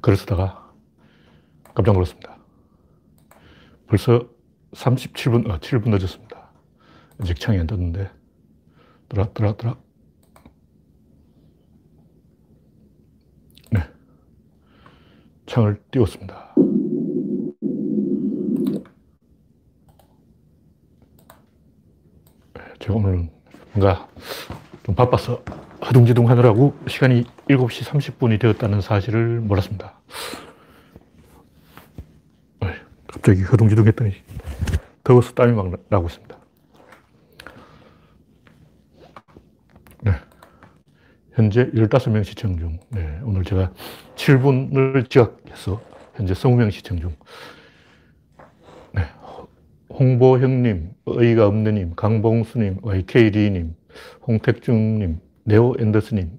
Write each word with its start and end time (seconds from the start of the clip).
글을 0.00 0.16
쓰다가 0.16 0.72
깜짝 1.74 1.92
놀랐습니다. 1.92 2.38
벌써 3.86 4.28
37분, 4.72 5.50
어, 5.50 5.58
7분 5.58 5.90
늦었습니다. 5.90 6.50
아직 7.18 7.38
창이 7.38 7.58
안 7.58 7.66
떴는데. 7.66 8.10
들어, 9.08 9.32
들어, 9.34 9.56
들어. 9.56 9.76
네. 13.72 13.80
창을 15.46 15.82
띄웠습니다. 15.90 16.54
네, 22.54 22.62
제가 22.78 22.94
오늘은 22.94 23.30
뭔가 23.74 24.08
좀 24.84 24.94
바빠서 24.94 25.42
허둥지둥 25.90 26.30
하느라고 26.30 26.78
시간이 26.86 27.24
7시 27.48 27.84
30분이 27.84 28.40
되었다는 28.40 28.80
사실을 28.80 29.40
몰랐습니다. 29.40 30.00
갑자기 33.08 33.42
허둥지둥 33.42 33.88
했더니 33.88 34.14
더워서 35.02 35.32
땀이 35.32 35.52
막 35.52 35.72
나고 35.88 36.06
있습니다. 36.06 36.38
네. 40.02 40.12
현재 41.32 41.68
15명 41.72 42.22
시청 42.22 42.56
중. 42.56 42.78
네. 42.90 43.18
오늘 43.24 43.42
제가 43.42 43.72
7분을 44.14 45.10
지각해서 45.10 45.82
현재 46.14 46.34
20명 46.34 46.70
시청 46.70 47.00
중. 47.00 47.16
네. 48.94 49.02
홍보형님, 49.90 50.92
의의가 51.06 51.48
없는님, 51.48 51.96
강봉수님, 51.96 52.78
YK리님, 52.82 53.74
홍택중님, 54.28 55.20
네오 55.44 55.74
앤더스님, 55.78 56.30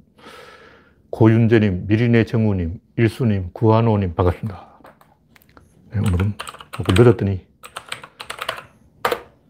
고윤재님, 1.10 1.88
미리네 1.88 2.26
정우님, 2.26 2.80
일수님, 2.98 3.50
구한호님, 3.54 4.16
반갑습니다. 4.16 4.80
네, 5.92 6.00
오늘은 6.00 6.34
조금 6.72 6.96
늦었더니 6.96 7.46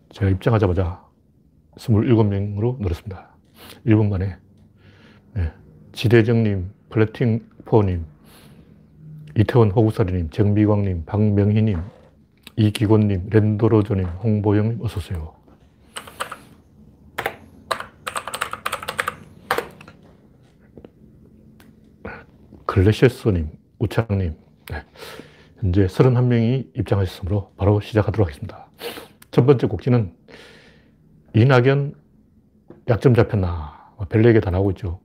제가 0.09 0.31
입장하자마자 0.31 1.05
27명으로 1.77 2.79
늘었습니다. 2.79 3.35
1분 3.85 4.09
만에. 4.09 4.37
네. 5.33 5.51
지대정님, 5.91 6.71
플래팅포님, 6.89 8.05
이태원 9.37 9.71
호구사리님, 9.71 10.29
정미광님, 10.29 11.05
박명희님, 11.05 11.77
이기곤님, 12.55 13.29
랜도로조님, 13.31 14.05
홍보영님, 14.05 14.81
어서오세요. 14.81 15.40
글래시스님, 22.71 23.49
우창님, 23.79 24.33
네. 24.69 24.83
현재 25.59 25.87
31명이 25.87 26.69
입장하셨으므로 26.77 27.51
바로 27.57 27.81
시작하도록 27.81 28.25
하겠습니다. 28.25 28.69
첫 29.29 29.45
번째 29.45 29.67
곡지는 29.67 30.13
이낙연 31.35 31.93
약점 32.87 33.13
잡혔나. 33.13 33.91
뭐별 33.97 34.23
얘기 34.23 34.39
다 34.39 34.51
나오고 34.51 34.71
있죠. 34.71 35.01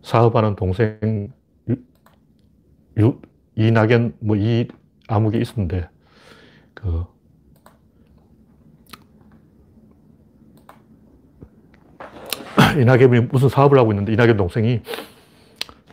사업하는 0.00 0.56
동생 0.56 1.28
유, 1.68 1.76
유, 2.96 3.20
이낙연 3.54 4.16
뭐이 4.20 4.68
아무개 5.06 5.36
있었는데 5.36 5.86
그 6.72 7.04
이낙연이 12.80 13.20
무슨 13.30 13.50
사업을 13.50 13.78
하고 13.78 13.92
있는데 13.92 14.14
이낙연 14.14 14.38
동생이 14.38 14.80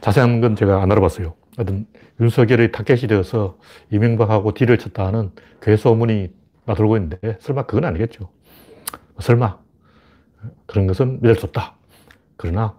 자세한 0.06 0.40
건 0.40 0.56
제가 0.56 0.84
안 0.84 0.92
알아봤어요. 0.92 1.34
하여튼 1.58 1.88
윤석열의 2.22 2.72
타겟이 2.72 3.08
되어서 3.08 3.58
이명박하고 3.90 4.54
딜을 4.54 4.78
쳤다 4.78 5.10
는 5.10 5.32
괴소문이 5.64 6.30
나돌고 6.66 6.96
있는데 6.98 7.40
설마 7.40 7.66
그건 7.66 7.86
아니겠죠. 7.86 8.30
설마 9.18 9.58
그런 10.68 10.86
것은 10.86 11.22
믿을 11.24 11.34
수 11.34 11.48
없다. 11.48 11.78
그러나 12.38 12.76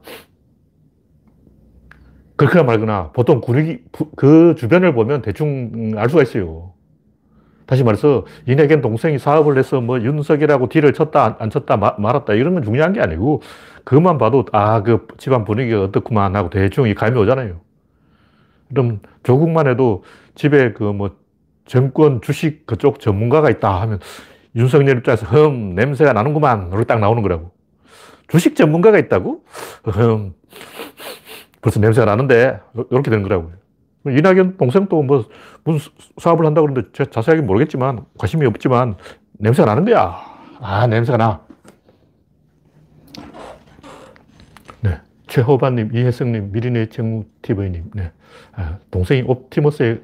그렇거나 2.37 2.63
말거나 2.63 3.11
보통 3.11 3.41
군익이 3.41 3.83
그 4.15 4.55
주변을 4.57 4.95
보면 4.95 5.23
대충 5.23 5.95
알 5.97 6.09
수가 6.09 6.23
있어요. 6.23 6.75
다시 7.67 7.83
말해서 7.83 8.25
이낙연 8.47 8.83
동생이 8.83 9.19
사업을 9.19 9.59
해서 9.59 9.81
뭐 9.81 10.01
윤석열하고 10.01 10.69
딜을 10.69 10.93
쳤다 10.93 11.39
안 11.41 11.51
쳤다 11.51 11.77
말았다 11.77 12.35
이런 12.35 12.55
건 12.55 12.63
중요한 12.63 12.93
게 12.93 13.01
아니고 13.01 13.43
그것만 13.87 14.19
봐도 14.19 14.45
아 14.53 14.83
그 14.83 15.07
집안 15.19 15.45
분위기가 15.47 15.83
어떻구만 15.85 16.37
하고 16.37 16.51
대충 16.51 16.89
이 16.89 16.95
감이 16.95 17.19
오잖아요. 17.19 17.61
그럼 18.71 19.01
조국만 19.25 19.69
해도 19.69 20.05
집에 20.35 20.73
그 20.75 20.85
뭐 20.93 21.17
정권 21.67 22.21
주식 22.23 22.67
그쪽 22.67 23.01
전문가가 23.01 23.51
있다 23.51 23.81
하면 23.83 24.01
윤석열 24.57 24.99
입장에서 24.99 25.27
흠 25.27 25.75
냄새가 25.75 26.13
나는구만 26.15 26.69
이렇게 26.69 26.85
딱 26.85 27.01
나오는 27.01 27.23
거라고. 27.23 27.53
주식 28.29 28.57
전문가가 28.57 28.99
있다고? 28.99 29.45
흠 29.85 30.35
벌써 31.63 31.81
냄새가 31.81 32.07
나는데 32.07 32.61
이렇게 32.91 33.11
되는 33.11 33.23
거라고요. 33.25 33.53
이낙연 34.09 34.57
동생도 34.59 35.03
뭐 35.03 35.25
무슨 35.65 35.93
사업을 36.19 36.47
한다고 36.47 36.67
그러는데 36.69 36.91
제가 36.93 37.11
자세하게 37.11 37.43
모르겠지만 37.43 38.05
관심이 38.19 38.47
없지만 38.47 38.97
냄새가 39.35 39.67
나는 39.67 39.85
거야. 39.85 40.17
아 40.61 40.87
냄새가 40.87 41.19
나. 41.19 41.41
네. 44.81 45.01
최호반님, 45.27 45.95
이혜성님, 45.95 46.53
미리네 46.53 46.89
정우TV님. 46.89 47.91
네. 47.95 48.13
아, 48.53 48.79
동생이 48.91 49.23
옵티머스에 49.23 50.01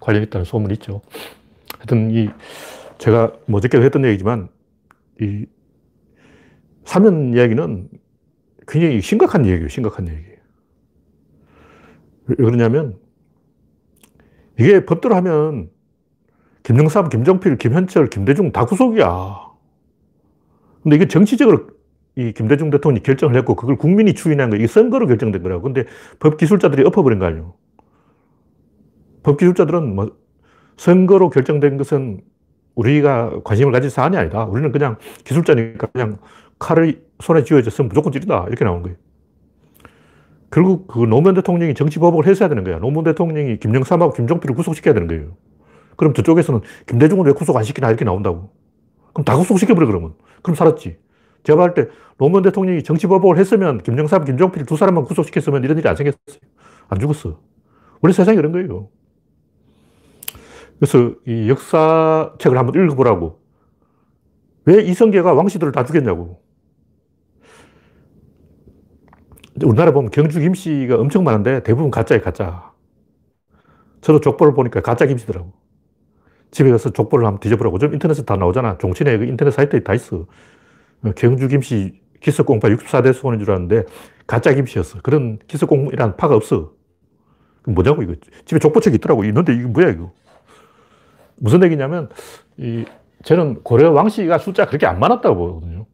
관련 0.00 0.22
있다는 0.24 0.44
소문이 0.44 0.74
있죠. 0.74 1.00
하여튼 1.78 2.10
이 2.10 2.28
제가 2.98 3.32
뭐 3.46 3.58
어저께도 3.58 3.84
했던 3.84 4.04
얘기지만 4.04 4.48
이 5.20 5.46
사면 6.84 7.34
이야기는 7.34 7.88
굉장히 8.66 9.00
심각한 9.00 9.46
얘기예요. 9.46 9.68
심각한 9.68 10.08
얘기예요. 10.08 10.38
왜 12.26 12.36
그러냐면 12.36 12.98
이게 14.58 14.84
법대로 14.84 15.14
하면 15.16 15.70
김정삼, 16.62 17.10
김정필, 17.10 17.58
김현철, 17.58 18.08
김대중 18.08 18.50
다 18.50 18.64
구속이야. 18.64 19.52
근데 20.82 20.96
이게 20.96 21.08
정치적으로 21.08 21.68
이 22.16 22.32
김대중 22.32 22.70
대통령이 22.70 23.02
결정을 23.02 23.36
했고 23.36 23.56
그걸 23.56 23.76
국민이 23.76 24.14
추인한 24.14 24.50
거 24.50 24.56
이게 24.56 24.66
선거로 24.66 25.06
결정된 25.06 25.42
거라고. 25.42 25.62
근데 25.62 25.84
법기술자들이 26.20 26.84
엎어버린 26.84 27.18
거 27.18 27.26
아니에요. 27.26 27.54
법기술자들은 29.24 29.94
뭐 29.94 30.16
선거로 30.76 31.30
결정된 31.30 31.76
것은 31.76 32.20
우리가 32.74 33.40
관심을 33.44 33.72
가진 33.72 33.90
사안이 33.90 34.16
아니다. 34.16 34.44
우리는 34.44 34.70
그냥 34.70 34.96
기술자니까 35.24 35.88
그냥 35.88 36.18
칼을 36.58 37.02
손에 37.20 37.42
쥐어졌으면 37.42 37.88
무조건 37.88 38.12
찌른다. 38.12 38.44
이렇게 38.48 38.64
나온 38.64 38.82
거예요. 38.82 38.96
결국 40.50 40.86
그 40.86 41.00
노무현 41.00 41.34
대통령이 41.34 41.74
정치보복을 41.74 42.26
했어야 42.26 42.48
되는 42.48 42.62
거야. 42.62 42.78
노무현 42.78 43.04
대통령이 43.04 43.58
김영삼하고 43.58 44.12
김종필을 44.12 44.54
구속시켜야 44.54 44.94
되는 44.94 45.08
거예요. 45.08 45.36
그럼 45.96 46.14
저쪽에서는 46.14 46.60
김대중은 46.86 47.24
왜 47.26 47.32
구속 47.32 47.56
안 47.56 47.64
시키나 47.64 47.88
이렇게 47.88 48.04
나온다고. 48.04 48.50
그럼 49.12 49.24
다 49.24 49.36
구속시켜버려 49.36 49.86
그러면. 49.86 50.14
그럼 50.42 50.54
살았지. 50.54 50.96
제가 51.44 51.56
볼때 51.58 51.88
노무현 52.18 52.42
대통령이 52.42 52.82
정치보복을 52.82 53.38
했으면 53.38 53.82
김영삼, 53.82 54.24
김종필 54.24 54.64
두 54.66 54.76
사람만 54.76 55.04
구속시켰으면 55.04 55.62
이런 55.62 55.78
일이 55.78 55.88
안 55.88 55.94
생겼어요. 55.94 56.40
안 56.88 56.98
죽었어. 56.98 57.38
원래 58.00 58.12
세상이 58.12 58.36
그런 58.36 58.52
거예요. 58.52 58.88
그래서 60.78 61.14
이 61.26 61.48
역사책을 61.48 62.58
한번 62.58 62.82
읽어보라고. 62.82 63.40
왜 64.66 64.82
이성계가 64.82 65.34
왕씨들을 65.34 65.72
다 65.72 65.84
죽였냐고. 65.84 66.42
우리나라 69.62 69.92
보면 69.92 70.10
경주 70.10 70.40
김씨가 70.40 70.96
엄청 70.96 71.22
많은데 71.24 71.62
대부분 71.62 71.90
가짜예요, 71.90 72.22
가짜. 72.22 72.72
저도 74.00 74.20
족보를 74.20 74.54
보니까 74.54 74.80
가짜 74.80 75.06
김씨더라고. 75.06 75.52
집에 76.50 76.70
가서 76.70 76.90
족보를 76.90 77.26
한번 77.26 77.40
뒤져보라고. 77.40 77.78
좀 77.78 77.92
인터넷에 77.92 78.24
다 78.24 78.36
나오잖아. 78.36 78.78
종친의 78.78 79.18
그 79.18 79.24
인터넷 79.24 79.50
사이트에 79.50 79.80
다 79.80 79.94
있어. 79.94 80.26
경주 81.12 81.48
김씨 81.48 82.00
기석공파 82.20 82.68
64대 82.68 83.12
수원인 83.12 83.40
줄 83.40 83.50
알았는데 83.50 83.84
가짜 84.26 84.52
김씨였어. 84.54 85.00
그런 85.02 85.38
기석공이라는 85.46 86.16
파가 86.16 86.34
없어. 86.34 86.72
뭐냐고, 87.66 88.02
이거. 88.02 88.14
집에 88.44 88.58
족보책이 88.58 88.96
있더라고. 88.96 89.24
있는데 89.24 89.54
이게 89.54 89.64
뭐야, 89.64 89.90
이거. 89.90 90.12
무슨 91.36 91.62
얘기냐면, 91.62 92.08
이, 92.56 92.84
저는 93.22 93.62
고려 93.62 93.90
왕씨가 93.92 94.38
숫자 94.38 94.66
그렇게 94.66 94.86
안 94.86 94.98
많았다고 94.98 95.34
보거든요. 95.34 95.86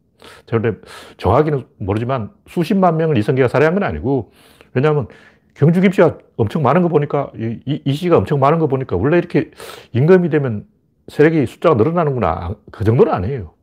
저는 0.45 0.81
정확히는 1.17 1.65
모르지만 1.77 2.31
수십만 2.47 2.97
명을 2.97 3.17
이성계가 3.17 3.47
살해한 3.47 3.73
건 3.73 3.83
아니고, 3.83 4.31
왜냐하면 4.73 5.07
경주 5.53 5.81
김씨가 5.81 6.17
엄청 6.37 6.61
많은 6.61 6.81
거 6.81 6.87
보니까, 6.87 7.31
이, 7.35 7.81
이 7.83 7.93
씨가 7.93 8.17
엄청 8.17 8.39
많은 8.39 8.59
거 8.59 8.67
보니까, 8.67 8.95
원래 8.95 9.17
이렇게 9.17 9.51
임금이 9.93 10.29
되면 10.29 10.65
세력이 11.07 11.45
숫자가 11.45 11.75
늘어나는구나. 11.75 12.55
그 12.71 12.83
정도는 12.83 13.11
아니에요. 13.13 13.53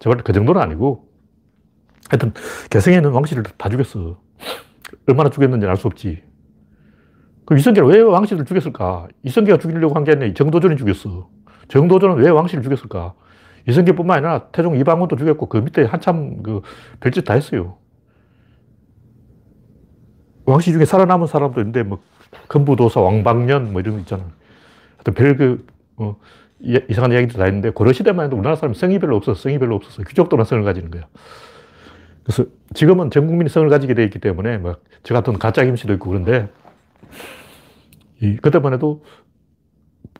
제발 0.00 0.18
그 0.24 0.32
정도는 0.32 0.60
아니고, 0.60 1.08
하여튼, 2.10 2.32
개성에 2.70 2.96
있는 2.96 3.10
왕씨를 3.12 3.44
다 3.56 3.68
죽였어. 3.68 4.20
얼마나 5.08 5.30
죽였는지 5.30 5.66
알 5.66 5.76
수 5.76 5.86
없지. 5.86 6.22
그 7.46 7.56
이성계를 7.56 7.88
왜 7.88 8.00
왕씨를 8.00 8.44
죽였을까? 8.44 9.08
이성계가 9.24 9.58
죽이려고 9.58 9.94
한 9.94 10.04
게 10.04 10.12
아니라 10.12 10.32
정도전이 10.34 10.76
죽였어. 10.76 11.28
정도전은 11.68 12.16
왜 12.16 12.30
왕씨를 12.30 12.62
죽였을까? 12.62 13.14
이성계뿐만 13.68 14.18
아니라 14.18 14.48
태종 14.52 14.76
이방원도 14.76 15.16
죽였고 15.16 15.46
그 15.48 15.58
밑에 15.58 15.84
한참 15.84 16.42
그 16.42 16.62
별짓 17.00 17.24
다 17.24 17.34
했어요. 17.34 17.76
왕씨 20.46 20.72
중에 20.72 20.84
살아남은 20.84 21.26
사람도 21.26 21.60
있는데 21.60 21.82
뭐 21.82 21.98
금부도사 22.48 23.00
왕방년 23.00 23.72
뭐 23.72 23.80
이런 23.80 23.94
거 23.96 24.00
있잖아. 24.00 24.24
하여튼 24.96 25.14
별그 25.14 25.66
어, 25.96 26.16
이상한 26.62 27.12
이야기도 27.12 27.38
다 27.38 27.46
있는데 27.46 27.70
고려 27.70 27.92
시대만 27.92 28.26
해도 28.26 28.36
우리나라 28.36 28.56
사람 28.56 28.74
성이 28.74 28.98
별로 28.98 29.16
없었어. 29.16 29.40
성이 29.40 29.58
별로 29.58 29.76
없었어. 29.76 30.02
귀족들만 30.04 30.44
성을 30.46 30.62
가지는 30.64 30.90
거야. 30.90 31.04
그래서 32.24 32.44
지금은 32.74 33.10
전 33.10 33.26
국민이 33.26 33.48
성을 33.50 33.68
가지게 33.68 33.94
돼 33.94 34.04
있기 34.04 34.18
때문에 34.20 34.58
막 34.58 34.80
저 35.02 35.14
같은 35.14 35.38
가짜 35.38 35.64
김씨도 35.64 35.94
있고 35.94 36.10
그런데 36.10 36.48
이, 38.20 38.36
그때만 38.36 38.74
해도 38.74 39.02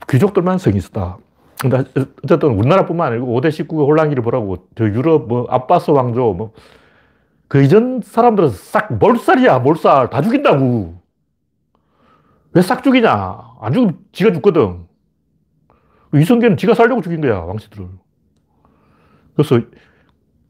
귀족들만 0.08 0.58
성이 0.58 0.78
있었다. 0.78 1.18
근데 1.60 1.84
어쨌든 2.24 2.50
우리나라뿐만 2.50 3.12
아니고 3.12 3.38
5대 3.40 3.48
19의 3.48 3.86
혼란기를 3.86 4.22
보라고 4.22 4.68
저 4.76 4.84
유럽 4.86 5.28
뭐 5.28 5.46
아빠스 5.50 5.90
왕조 5.90 6.32
뭐 6.34 6.52
그 7.48 7.62
이전 7.62 8.00
사람들은 8.04 8.50
싹 8.50 8.94
몰살이야 8.98 9.58
몰살 9.58 10.10
다 10.10 10.22
죽인다고 10.22 10.94
왜 12.54 12.62
싹 12.62 12.82
죽이냐 12.84 13.38
안 13.60 13.72
죽으면 13.72 13.98
지가 14.12 14.32
죽거든 14.32 14.86
이성계는 16.14 16.56
지가 16.56 16.74
살려고 16.74 17.02
죽인 17.02 17.20
거야 17.20 17.38
왕씨들을 17.38 17.86
그래서 19.34 19.60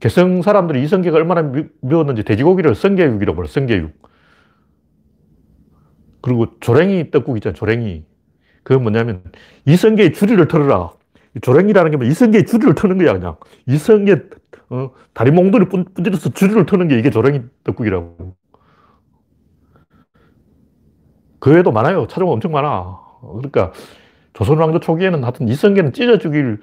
개성 0.01 0.43
사람들이 0.43 0.83
이성계가 0.83 1.17
얼마나 1.17 1.53
미웠는지 1.83 2.23
돼지고기를 2.23 2.75
성계육이라고 2.75 3.37
불러 3.37 3.49
성계육 3.49 3.93
그리고 6.23 6.59
조랭이 6.61 7.11
떡국 7.11 7.37
있잖아 7.39 7.55
조랭이 7.55 8.05
그건 8.63 8.83
뭐냐면 8.83 9.23
이성계의 9.67 10.13
주리를 10.13 10.47
털어라 10.49 10.93
조랭이라는 11.41 11.91
게뭐 11.93 12.05
이성계의 12.05 12.47
주리를 12.47 12.75
터는 12.75 12.99
거야, 12.99 13.13
그냥. 13.13 13.37
이성계, 13.67 14.17
어, 14.71 14.91
다리 15.15 15.31
몽둥이 15.31 15.67
분질러서 15.67 16.31
주리를 16.31 16.67
터는 16.67 16.89
게 16.89 16.99
이게 16.99 17.11
조랭이 17.11 17.43
떡국이라고. 17.65 18.35
그 21.39 21.51
외에도 21.51 21.71
많아요. 21.73 22.07
찾아보면 22.07 22.35
엄청 22.35 22.53
많아. 22.53 22.99
그러니까 23.21 23.73
조선왕조 24.41 24.81
초기에는 24.81 25.23
하여튼 25.23 25.49
이성계는 25.49 25.93
찢어 25.93 26.17
죽일 26.17 26.61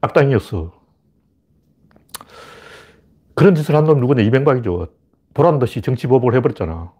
악당이었어. 0.00 0.72
그런 3.34 3.54
짓을 3.54 3.76
한놈 3.76 4.00
누구냐? 4.00 4.22
이명박이죠. 4.22 4.88
보란 5.34 5.58
듯이 5.58 5.82
정치보복을 5.82 6.34
해버렸잖아. 6.36 6.92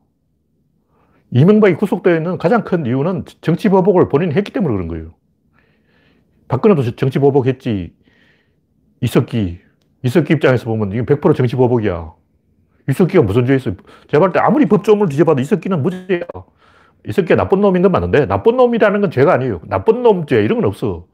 이명박이 1.30 1.74
구속되어 1.76 2.16
있는 2.16 2.36
가장 2.36 2.64
큰 2.64 2.84
이유는 2.84 3.24
정치보복을 3.40 4.10
본인이 4.10 4.34
했기 4.34 4.52
때문에 4.52 4.74
그런 4.74 4.88
거예요. 4.88 5.14
박근혜도 6.48 6.96
정치 6.96 7.18
보복했지. 7.18 7.94
이석기. 9.00 9.58
이석기 10.04 10.34
입장에서 10.34 10.66
보면 10.66 10.92
이게 10.92 11.02
100% 11.02 11.34
정치 11.34 11.56
보복이야. 11.56 12.12
이석기가 12.90 13.22
무슨 13.22 13.46
죄 13.46 13.56
있어? 13.56 13.72
제가 14.08 14.20
볼 14.20 14.32
때 14.32 14.38
아무리 14.38 14.66
법조문을 14.66 15.08
뒤져봐도 15.08 15.40
이석기는 15.40 15.82
무죄야. 15.82 16.20
이석기가 17.06 17.36
나쁜 17.36 17.60
놈인 17.60 17.82
건 17.82 17.92
맞는데 17.92 18.26
나쁜 18.26 18.56
놈이라는 18.56 19.00
건 19.00 19.10
죄가 19.10 19.32
아니에요. 19.34 19.60
나쁜 19.66 20.02
놈죄 20.02 20.42
이런 20.42 20.60
건 20.60 20.68
없어. 20.68 21.06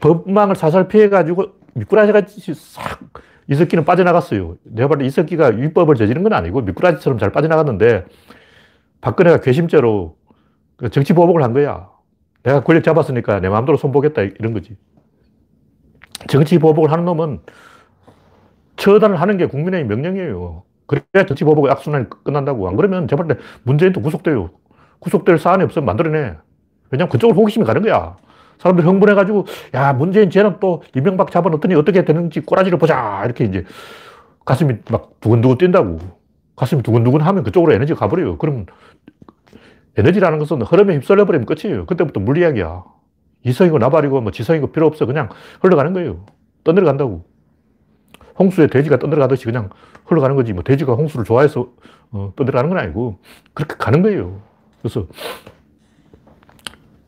법망을 0.00 0.54
사살 0.54 0.88
피해가지고 0.88 1.46
미꾸라지같이 1.74 2.54
싹 2.54 3.00
이석기는 3.50 3.84
빠져나갔어요. 3.84 4.56
내가 4.64 4.88
볼때 4.88 5.04
이석기가 5.04 5.48
위법을 5.48 5.96
저지른 5.96 6.22
건 6.22 6.32
아니고 6.32 6.62
미꾸라지처럼 6.62 7.18
잘 7.18 7.32
빠져나갔는데 7.32 8.04
박근혜가 9.00 9.40
괘씸죄로 9.40 10.16
그 10.76 10.90
정치 10.90 11.12
보복을 11.12 11.42
한 11.42 11.52
거야. 11.52 11.90
내가 12.44 12.62
권력 12.62 12.84
잡았으니까 12.84 13.40
내 13.40 13.48
마음대로 13.48 13.76
손보겠다 13.76 14.22
이런 14.22 14.52
거지. 14.52 14.76
정치 16.28 16.58
보복을 16.58 16.92
하는 16.92 17.04
놈은 17.04 17.40
처단을 18.76 19.20
하는 19.20 19.36
게 19.36 19.46
국민의 19.46 19.84
명령이에요. 19.86 20.62
그래야 21.12 21.24
보복의 21.26 21.70
악순환이 21.70 22.06
끝난다고. 22.22 22.68
안 22.68 22.76
그러면 22.76 23.08
제발 23.08 23.26
문재인도 23.62 24.02
구속돼요. 24.02 24.50
구속될 24.98 25.38
사안이 25.38 25.64
없으면 25.64 25.86
만들어내. 25.86 26.36
왜냐면 26.90 27.08
그쪽으로 27.08 27.38
호기심이 27.38 27.64
가는 27.64 27.82
거야. 27.82 28.16
사람들 28.58 28.86
흥분해가지고, 28.86 29.46
야, 29.74 29.92
문재인 29.92 30.30
쟤는 30.30 30.58
또 30.60 30.82
이명박 30.94 31.30
잡아놓더니 31.30 31.74
어떻게 31.74 32.04
되는지 32.04 32.40
꼬라지를 32.40 32.78
보자. 32.78 33.22
이렇게 33.24 33.44
이제 33.44 33.64
가슴이 34.44 34.74
막 34.90 35.18
두근두근 35.20 35.58
뛴다고. 35.58 35.98
가슴이 36.54 36.82
두근두근 36.82 37.22
하면 37.22 37.42
그쪽으로 37.42 37.72
에너지가 37.72 37.98
가버려요. 37.98 38.38
그럼 38.38 38.66
에너지라는 39.96 40.38
것은 40.38 40.62
흐름에 40.62 40.94
휩쓸려 40.94 41.24
버리면 41.24 41.46
끝이에요. 41.46 41.86
그때부터 41.86 42.20
물리학이야. 42.20 42.84
이성이고 43.44 43.78
나발이고 43.78 44.20
뭐 44.20 44.30
지성이고 44.30 44.68
필요 44.72 44.86
없어. 44.86 45.06
그냥 45.06 45.28
흘러가는 45.60 45.92
거예요. 45.92 46.24
떠내려간다고. 46.62 47.24
홍수에 48.42 48.66
돼지가 48.66 48.98
떠내려가듯이 48.98 49.44
그냥 49.44 49.70
흘러가는 50.04 50.34
거지. 50.36 50.52
뭐 50.52 50.62
돼지가 50.62 50.94
홍수를 50.94 51.24
좋아해서 51.24 51.68
어, 52.10 52.32
떠내려가는 52.36 52.68
건 52.68 52.78
아니고 52.78 53.18
그렇게 53.54 53.76
가는 53.76 54.02
거예요. 54.02 54.40
그래서 54.80 55.06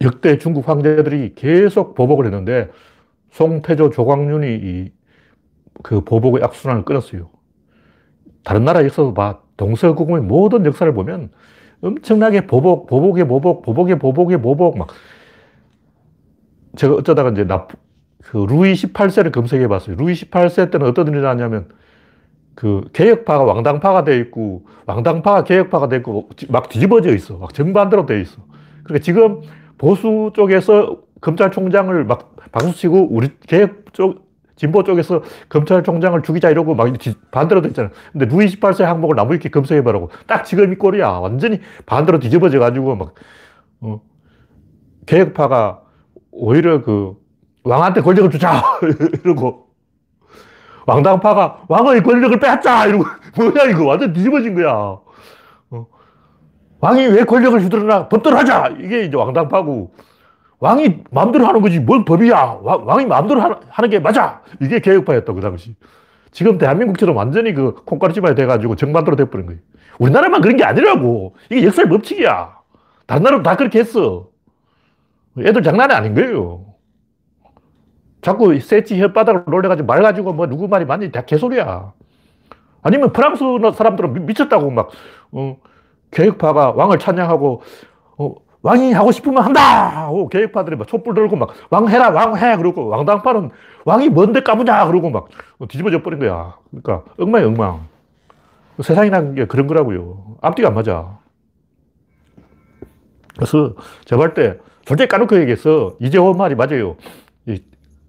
역대 0.01 0.39
중국 0.39 0.69
황제들이 0.69 1.35
계속 1.35 1.95
보복을 1.95 2.27
했는데 2.27 2.71
송태조, 3.33 3.91
조광윤이 3.91 4.93
그 5.83 6.01
보복의 6.03 6.43
악순환을 6.45 6.85
끊었어요. 6.85 7.31
다른 8.45 8.65
나라 8.65 8.85
역사도 8.85 9.15
봐. 9.15 9.41
동서고금의 9.57 10.23
모든 10.23 10.67
역사를 10.67 10.93
보면 10.93 11.31
엄청나게 11.81 12.47
보복, 12.47 12.87
보복에 12.87 13.25
보복, 13.25 13.63
보복에 13.63 13.99
보복에 13.99 14.37
보복, 14.39 14.79
막. 14.79 14.89
제가 16.77 16.95
어쩌다가 16.95 17.31
이제 17.31 17.45
나, 17.45 17.69
그 18.25 18.39
루이 18.39 18.73
18세를 18.73 19.33
검색해 19.33 19.69
봤어요. 19.69 19.97
루이 19.97 20.15
18세 20.15 20.71
때는 20.71 20.87
어떤 20.87 21.09
일이 21.09 21.21
나냐면, 21.21 21.69
그 22.55 22.83
개혁파가 22.93 23.45
왕당파가 23.45 24.05
되어 24.05 24.17
있고, 24.17 24.65
왕당파가 24.87 25.45
개혁파가 25.45 25.89
되어 25.89 25.99
있고, 25.99 26.31
막 26.49 26.69
뒤집어져 26.69 27.15
있어. 27.15 27.37
막 27.37 27.53
정반대로 27.53 28.07
되어 28.07 28.19
있어. 28.19 28.43
그러니까 28.85 29.05
지금 29.05 29.43
보수 29.77 30.33
쪽에서 30.35 30.99
검찰총장을 31.21 32.05
막 32.05 32.35
박수치고, 32.51 33.09
우리 33.11 33.29
개혁 33.47 33.93
쪽, 33.93 34.25
진보 34.57 34.85
쪽에서 34.85 35.23
검찰총장을 35.49 36.23
죽이자 36.23 36.49
이러고 36.49 36.75
막 36.75 36.89
반대로 37.31 37.61
됐잖아. 37.61 37.91
근데 38.13 38.27
루이 38.27 38.47
18세 38.47 38.85
항목을 38.85 39.17
나무 39.17 39.35
위키 39.35 39.51
검색해보라고. 39.51 40.11
딱 40.27 40.45
지금 40.45 40.73
이 40.73 40.77
꼴이야. 40.77 41.09
완전히 41.09 41.61
반대로 41.87 42.21
뒤집어져가지고 42.21 42.97
막, 42.97 43.15
어, 43.81 44.01
개혁파가 45.07 45.83
오히려 46.31 46.83
그 46.83 47.17
왕한테 47.65 48.03
권력을 48.03 48.31
주자. 48.31 48.63
이러고. 49.25 49.67
왕당파가 50.87 51.65
왕의 51.69 52.03
권력을 52.03 52.39
뺏자. 52.39 52.87
이러고. 52.87 53.05
뭐야, 53.37 53.71
이거. 53.71 53.87
완전 53.87 54.13
뒤집어진 54.13 54.55
거야. 54.55 54.73
어. 55.71 55.87
왕이 56.81 57.07
왜 57.07 57.25
권력을 57.25 57.59
주더라? 57.61 58.09
법대로 58.09 58.37
하자. 58.37 58.75
이게 58.79 59.05
이제 59.05 59.17
왕당파고. 59.17 59.93
왕이 60.61 61.05
마음대로 61.11 61.47
하는 61.47 61.61
거지. 61.63 61.81
뭔 61.81 62.05
법이야. 62.05 62.59
왕, 62.63 63.01
이 63.01 63.07
마음대로 63.07 63.41
하는 63.41 63.91
게 63.91 63.99
맞아. 63.99 64.41
이게 64.61 64.79
개혁파였다, 64.81 65.33
그 65.33 65.41
당시. 65.41 65.75
지금 66.31 66.59
대한민국처럼 66.59 67.17
완전히 67.17 67.55
그 67.55 67.75
콩가루집안이 67.85 68.35
돼가지고 68.35 68.77
정반대로 68.77 69.17
돼버린 69.17 69.47
거예요. 69.47 69.61
우리나라만 69.99 70.41
그런 70.43 70.57
게 70.57 70.65
아니라고. 70.65 71.37
이게 71.51 71.67
역사의 71.67 71.89
법칙이야. 71.89 72.59
다른 73.07 73.23
나라도 73.23 73.43
다 73.43 73.57
그렇게 73.57 73.79
했어. 73.79 74.29
애들 75.39 75.63
장난이 75.63 75.93
아닌 75.93 76.15
거예요. 76.15 76.74
자꾸 78.25 78.59
세치 78.59 78.97
혓바닥을 78.97 79.51
놀려가지고 79.51 79.87
말 79.87 80.03
가지고 80.03 80.33
뭐 80.33 80.47
누구 80.47 80.67
말이 80.67 80.87
맞니? 80.87 81.13
다 81.13 81.21
개소리야. 81.27 81.93
아니면 82.83 83.13
프랑스 83.13 83.45
사람들은 83.75 84.25
미 84.27 84.33
쳤다고 84.33 84.71
막, 84.71 84.89
어, 85.33 85.59
개혁파가 86.11 86.71
왕을 86.73 86.99
찬양하고, 86.99 87.63
어, 88.17 88.35
왕이 88.63 88.93
하고 88.93 89.13
싶으면 89.13 89.43
한다! 89.43 89.61
하고 90.07 90.29
계획파들이 90.31 90.77
막 90.77 90.89
촛불 90.89 91.15
들고 91.15 91.37
막 91.37 91.51
왕 91.71 91.87
해라, 91.89 92.09
왕 92.11 92.35
해! 92.39 92.57
그러고 92.57 92.87
왕당파는 92.89 93.51
왕이 93.85 94.09
뭔데 94.09 94.43
까부냐! 94.43 94.87
그러고 94.87 95.11
막 95.11 95.29
뒤집어져 95.69 96.03
버린 96.03 96.19
거야. 96.19 96.57
그러니까 96.71 97.05
엉망이 97.19 97.45
엉망. 97.45 97.87
세상이라는 98.83 99.35
게 99.35 99.47
그런 99.47 99.67
거라고요. 99.67 100.39
앞뒤가 100.41 100.69
안 100.69 100.75
맞아. 100.75 101.19
그래서 103.37 103.75
제가 104.07 104.21
볼때 104.21 104.59
솔직히 104.87 105.09
까놓고 105.09 105.39
얘기해서 105.41 105.95
이재호 106.01 106.33
말이 106.33 106.55
맞아요. 106.55 106.97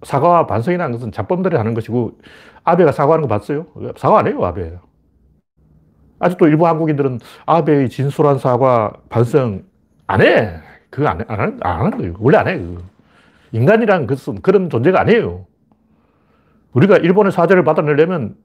사과와 0.06 0.46
반성이라는 0.46 0.92
것은 0.92 1.10
잡범들이 1.12 1.56
하는 1.56 1.74
것이고 1.74 2.18
아베가 2.62 2.92
사과하는 2.92 3.22
거 3.22 3.28
봤어요? 3.28 3.66
사과 3.96 4.20
안 4.20 4.28
해요, 4.28 4.44
아베. 4.44 4.78
아직도 6.20 6.46
일부 6.46 6.66
한국인들은 6.66 7.18
아베의 7.44 7.90
진솔한 7.90 8.38
사과, 8.38 8.92
반성 9.08 9.64
안 10.06 10.22
해. 10.22 10.60
그거 10.90 11.08
안, 11.08 11.20
해. 11.20 11.24
안, 11.28 11.40
하는, 11.40 11.58
안 11.60 11.80
하는 11.80 11.98
거예요. 11.98 12.14
원래 12.20 12.38
안 12.38 12.48
해. 12.48 12.56
그거. 12.56 12.82
인간이란 13.52 14.06
것은 14.06 14.40
그런 14.42 14.70
존재가 14.70 15.00
아니에요. 15.00 15.46
우리가 16.72 16.98
일본의 16.98 17.32
사죄를 17.32 17.64
받아내려면 17.64 18.36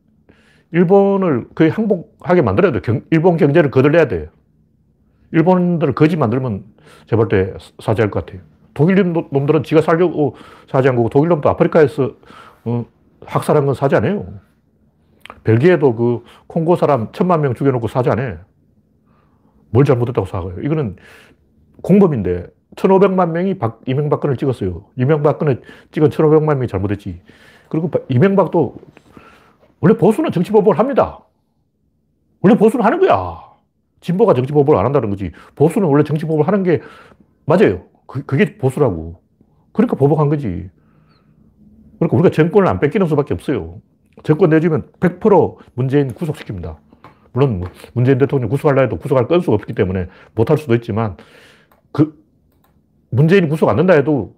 일본을 0.71 1.49
거의 1.53 1.69
항복하게 1.69 2.41
만들어야 2.41 2.71
돼. 2.71 2.81
경, 2.81 3.01
일본 3.11 3.37
경제를 3.37 3.69
거들려야 3.69 4.07
돼. 4.07 4.29
일본인들을 5.31 5.93
거지 5.93 6.17
만들면 6.17 6.63
제발 7.05 7.27
때 7.27 7.53
사죄할 7.81 8.09
것 8.09 8.25
같아요. 8.25 8.41
독일 8.73 9.13
놈들은 9.31 9.63
지가 9.63 9.81
살려고 9.81 10.35
사죄한 10.69 10.95
거고 10.95 11.09
독일 11.09 11.29
놈도 11.29 11.49
아프리카에서 11.49 12.11
어, 12.65 12.85
학살한 13.25 13.65
건안 13.65 14.05
해요. 14.05 14.25
벨기에도 15.43 15.95
그 15.95 16.23
콩고 16.47 16.75
사람 16.75 17.11
천만 17.11 17.41
명 17.41 17.53
죽여놓고 17.53 17.87
안 18.11 18.19
해. 18.19 18.37
뭘 19.71 19.85
잘못했다고 19.85 20.27
사과해요. 20.27 20.61
이거는 20.61 20.97
공범인데 21.81 22.47
1500만 22.75 23.31
명이 23.31 23.57
박, 23.57 23.81
이명박근을 23.85 24.37
찍었어요. 24.37 24.85
이명박근을 24.97 25.61
찍은 25.91 26.09
1500만 26.09 26.55
명이 26.55 26.67
잘못했지. 26.67 27.21
그리고 27.69 27.89
이명박도 28.09 28.75
원래 29.79 29.97
보수는 29.97 30.31
정치 30.31 30.51
보복을 30.51 30.77
합니다. 30.77 31.19
원래 32.41 32.55
보수는 32.55 32.85
하는 32.85 32.99
거야. 32.99 33.39
진보가 34.01 34.33
정치 34.33 34.51
보복을 34.53 34.77
안 34.77 34.85
한다는 34.85 35.09
거지. 35.09 35.31
보수는 35.55 35.87
원래 35.87 36.03
정치 36.03 36.25
보복을 36.25 36.47
하는 36.47 36.63
게 36.63 36.81
맞아요. 37.45 37.83
그, 38.11 38.25
그게 38.25 38.57
보수라고. 38.57 39.21
그러니까 39.71 39.95
보복한 39.95 40.27
거지. 40.27 40.69
그러니까 41.97 42.17
우리가 42.17 42.29
정권을 42.29 42.67
안 42.67 42.81
뺏기는 42.81 43.07
수밖에 43.07 43.33
없어요. 43.33 43.81
정권 44.23 44.49
내주면 44.49 44.91
100% 44.99 45.55
문재인 45.75 46.09
구속시킵니다. 46.09 46.75
물론 47.31 47.59
뭐 47.59 47.69
문재인 47.93 48.17
대통령 48.17 48.49
구속하려 48.49 48.81
해도 48.81 48.97
구속할 48.97 49.29
건수가 49.29 49.53
없기 49.53 49.71
때문에 49.71 50.07
못할 50.35 50.57
수도 50.57 50.75
있지만 50.75 51.15
그 51.93 52.21
문재인이 53.11 53.47
구속 53.47 53.69
안 53.69 53.77
된다 53.77 53.93
해도 53.93 54.35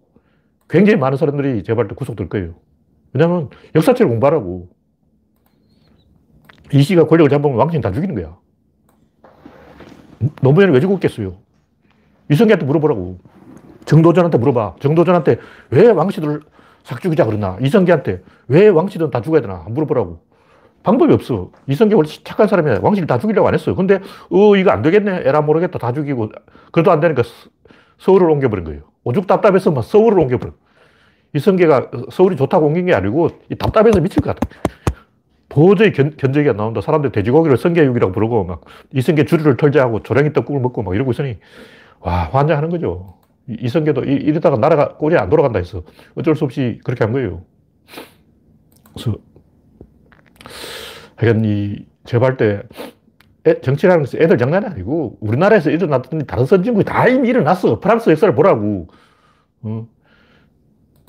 굉장히 0.69 0.99
많은 0.99 1.17
사람들이 1.17 1.63
제발 1.63 1.87
구속될 1.87 2.29
거예요. 2.29 2.53
왜냐하면 3.11 3.49
역사책을 3.73 4.07
공부하라고. 4.07 4.69
이 6.73 6.83
씨가 6.83 7.07
권력을 7.07 7.27
잡으면 7.31 7.57
왕신 7.57 7.81
다 7.81 7.91
죽이는 7.91 8.13
거야. 8.13 8.37
노무현이 10.43 10.73
왜 10.73 10.79
죽었겠어요? 10.79 11.37
이성계한테 12.29 12.67
물어보라고. 12.67 13.32
정도전한테 13.85 14.37
물어봐. 14.37 14.75
정도전한테 14.79 15.37
왜 15.69 15.89
왕씨들 15.89 16.41
싹 16.83 17.01
죽이자 17.01 17.25
그러나? 17.25 17.57
이성계한테 17.61 18.23
왜 18.47 18.67
왕씨들은 18.67 19.11
다 19.11 19.21
죽어야 19.21 19.41
되나? 19.41 19.65
물어보라고. 19.69 20.19
방법이 20.83 21.13
없어. 21.13 21.49
이성계 21.67 21.95
원래 21.95 22.09
착한 22.25 22.47
사람이야. 22.47 22.79
왕씨를 22.81 23.07
다 23.07 23.17
죽이려고 23.17 23.47
안 23.47 23.53
했어. 23.53 23.73
근데, 23.73 24.01
어, 24.29 24.55
이거 24.57 24.71
안 24.71 24.81
되겠네. 24.81 25.21
에라 25.23 25.41
모르겠다. 25.41 25.79
다 25.79 25.93
죽이고. 25.93 26.29
그래도 26.73 26.91
안 26.91 26.99
되니까 26.99 27.23
서울을 27.99 28.29
옮겨버린 28.29 28.65
거예요. 28.65 28.81
오죽 29.05 29.27
답답해서 29.27 29.71
막 29.71 29.83
서울을 29.83 30.19
옮겨버린 30.19 30.53
이성계가 31.33 31.91
서울이 32.11 32.35
좋다고 32.35 32.67
옮긴 32.67 32.85
게 32.85 32.93
아니고 32.93 33.29
답답해서 33.57 33.99
미칠 34.01 34.21
것 34.21 34.35
같아. 34.35 34.47
도저히 35.49 35.91
견, 35.91 36.15
견적이 36.17 36.49
안 36.49 36.57
나온다. 36.57 36.81
사람들 36.81 37.11
돼지고기를 37.11 37.57
성계육이라고 37.57 38.11
부르고 38.11 38.43
막 38.43 38.61
이성계 38.91 39.25
주류를 39.25 39.55
털자 39.57 39.81
하고 39.81 40.01
조랭이 40.01 40.33
떡국을 40.33 40.61
먹고 40.61 40.83
막 40.83 40.95
이러고 40.95 41.11
있으니 41.11 41.37
와 41.99 42.29
환장하는 42.31 42.69
거죠. 42.69 43.15
이성계도 43.47 44.03
이러다가 44.03 44.57
나라가 44.57 44.95
꼴이 44.97 45.17
안 45.17 45.29
돌아간다 45.29 45.59
해서 45.59 45.83
어쩔 46.15 46.35
수 46.35 46.45
없이 46.45 46.79
그렇게 46.83 47.03
한 47.03 47.13
거예요. 47.13 47.43
그래서 48.93 49.17
하여간 51.15 51.43
이 51.45 51.85
제발 52.05 52.38
때 52.38 52.63
애, 53.47 53.59
정치라는 53.62 54.03
것은 54.03 54.21
애들 54.21 54.38
장난이 54.38 54.65
아니고 54.67 55.17
우리나라에서 55.21 55.69
일어났던 55.71 56.25
다른 56.27 56.45
선진국이 56.45 56.85
다 56.85 57.07
이미 57.07 57.29
일어났어. 57.29 57.79
프랑스 57.79 58.09
역사를 58.09 58.33
보라고. 58.35 58.88
어. 59.63 59.88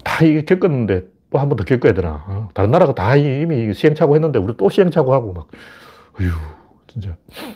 다 0.04 0.24
이게 0.24 0.44
겪었는데 0.44 1.02
또 1.30 1.38
한 1.38 1.48
번 1.48 1.56
더 1.56 1.64
겪어야 1.64 1.94
되나. 1.94 2.24
어. 2.28 2.48
다른 2.54 2.70
나라가 2.70 2.94
다 2.94 3.16
이미 3.16 3.72
시행착오 3.74 4.14
했는데 4.16 4.38
우리 4.38 4.56
또 4.56 4.68
시행착오 4.70 5.12
하고 5.14 5.32
막. 5.32 5.48
어휴, 6.20 6.30
진짜. 6.88 7.16
그리고 7.36 7.54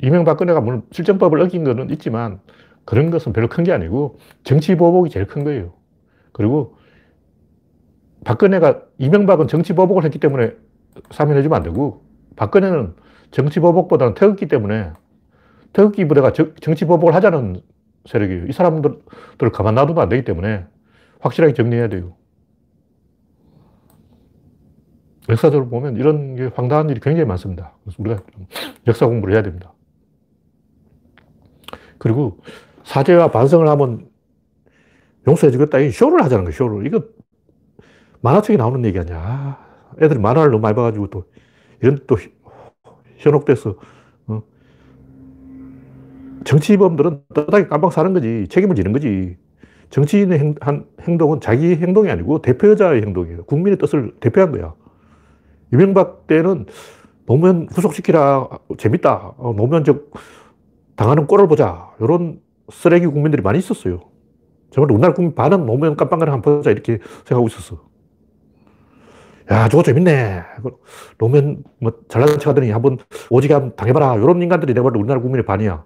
이명박근혜가 0.00 0.60
물론 0.60 0.82
실정법을 0.92 1.40
어긴 1.40 1.64
거는 1.64 1.90
있지만 1.90 2.40
그런 2.84 3.10
것은 3.10 3.32
별로 3.32 3.48
큰 3.48 3.64
게 3.64 3.72
아니고 3.72 4.18
정치 4.44 4.76
보복이 4.76 5.10
제일 5.10 5.26
큰 5.26 5.44
거예요. 5.44 5.72
그리고 6.32 6.76
박근혜가 8.24 8.82
이명박은 8.98 9.48
정치 9.48 9.72
보복을 9.74 10.04
했기 10.04 10.18
때문에 10.18 10.52
사면해주면 11.10 11.56
안 11.56 11.62
되고 11.62 12.02
박근혜는 12.36 12.94
정치 13.30 13.60
보복보다는 13.60 14.14
태극기 14.14 14.48
때문에 14.48 14.90
태극기 15.72 16.06
부대가 16.06 16.32
정치 16.32 16.84
보복을 16.86 17.14
하자는 17.14 17.60
세력이에요. 18.06 18.46
이 18.46 18.52
사람들을 18.52 19.00
가만 19.52 19.74
놔두면 19.74 20.02
안 20.02 20.08
되기 20.08 20.24
때문에 20.24 20.64
확실하게 21.20 21.54
정리해야 21.54 21.88
돼요. 21.88 22.14
역사적으로 25.28 25.68
보면 25.68 25.96
이런 25.96 26.36
게 26.36 26.50
황당한 26.54 26.90
일이 26.90 27.00
굉장히 27.00 27.26
많습니다. 27.26 27.72
그래서 27.82 27.96
우리가 27.98 28.22
역사 28.86 29.06
공부를 29.06 29.34
해야 29.34 29.42
됩니다. 29.42 29.72
그리고 31.98 32.38
사죄와 32.84 33.30
반성을 33.30 33.66
하면 33.66 34.08
용서해 35.26 35.50
주겠다. 35.50 35.78
이 35.78 35.90
쇼를 35.90 36.22
하자는 36.22 36.44
거예요, 36.44 36.52
쇼를. 36.52 36.86
이거 36.86 37.02
만화책에 38.20 38.58
나오는 38.58 38.84
얘기 38.84 38.98
아니야. 38.98 39.58
애들이 40.02 40.18
만화를 40.18 40.50
너무 40.50 40.60
많이 40.60 40.74
봐가지고 40.74 41.08
또 41.08 41.24
이런 41.80 42.00
또 42.06 42.16
현혹돼서 43.16 43.76
어. 44.26 44.42
정치범들은 46.44 47.22
떠다게 47.34 47.68
깜빡 47.68 47.92
사는 47.92 48.12
거지 48.12 48.46
책임을 48.50 48.76
지는 48.76 48.92
거지 48.92 49.36
정치인의 49.90 50.38
행, 50.38 50.54
한 50.60 50.86
행동은 51.02 51.40
자기 51.40 51.76
행동이 51.76 52.10
아니고 52.10 52.42
대표자의 52.42 53.02
행동이에요. 53.02 53.44
국민의 53.44 53.78
뜻을 53.78 54.14
대표한 54.20 54.52
거야. 54.52 54.74
이명박 55.74 56.26
때는 56.26 56.66
노무현 57.26 57.66
구속시키라 57.66 58.48
재밌다. 58.78 59.34
어, 59.36 59.52
노무현 59.56 59.84
즉 59.84 60.12
당하는 60.96 61.26
꼴을 61.26 61.48
보자. 61.48 61.90
이런 62.00 62.40
쓰레기 62.70 63.06
국민들이 63.06 63.42
많이 63.42 63.58
있었어요. 63.58 64.00
정말 64.70 64.92
우리나라 64.92 65.14
국민 65.14 65.34
반은 65.34 65.66
노무현 65.66 65.96
깜빵을 65.96 66.30
한번 66.30 66.58
보자 66.58 66.70
이렇게 66.70 66.98
생각하고 67.24 67.48
있었어. 67.48 67.94
야, 69.50 69.68
저거 69.68 69.82
재밌네. 69.82 70.42
노면 71.18 71.64
뭐 71.78 71.92
잘난 72.08 72.38
척 72.38 72.50
하더니 72.50 72.70
한번 72.70 72.98
한번 73.30 73.76
당해봐라. 73.76 74.16
이런 74.16 74.40
인간들이 74.40 74.72
내버려 74.72 74.98
우리나라 74.98 75.20
국민의 75.20 75.44
반이야. 75.44 75.84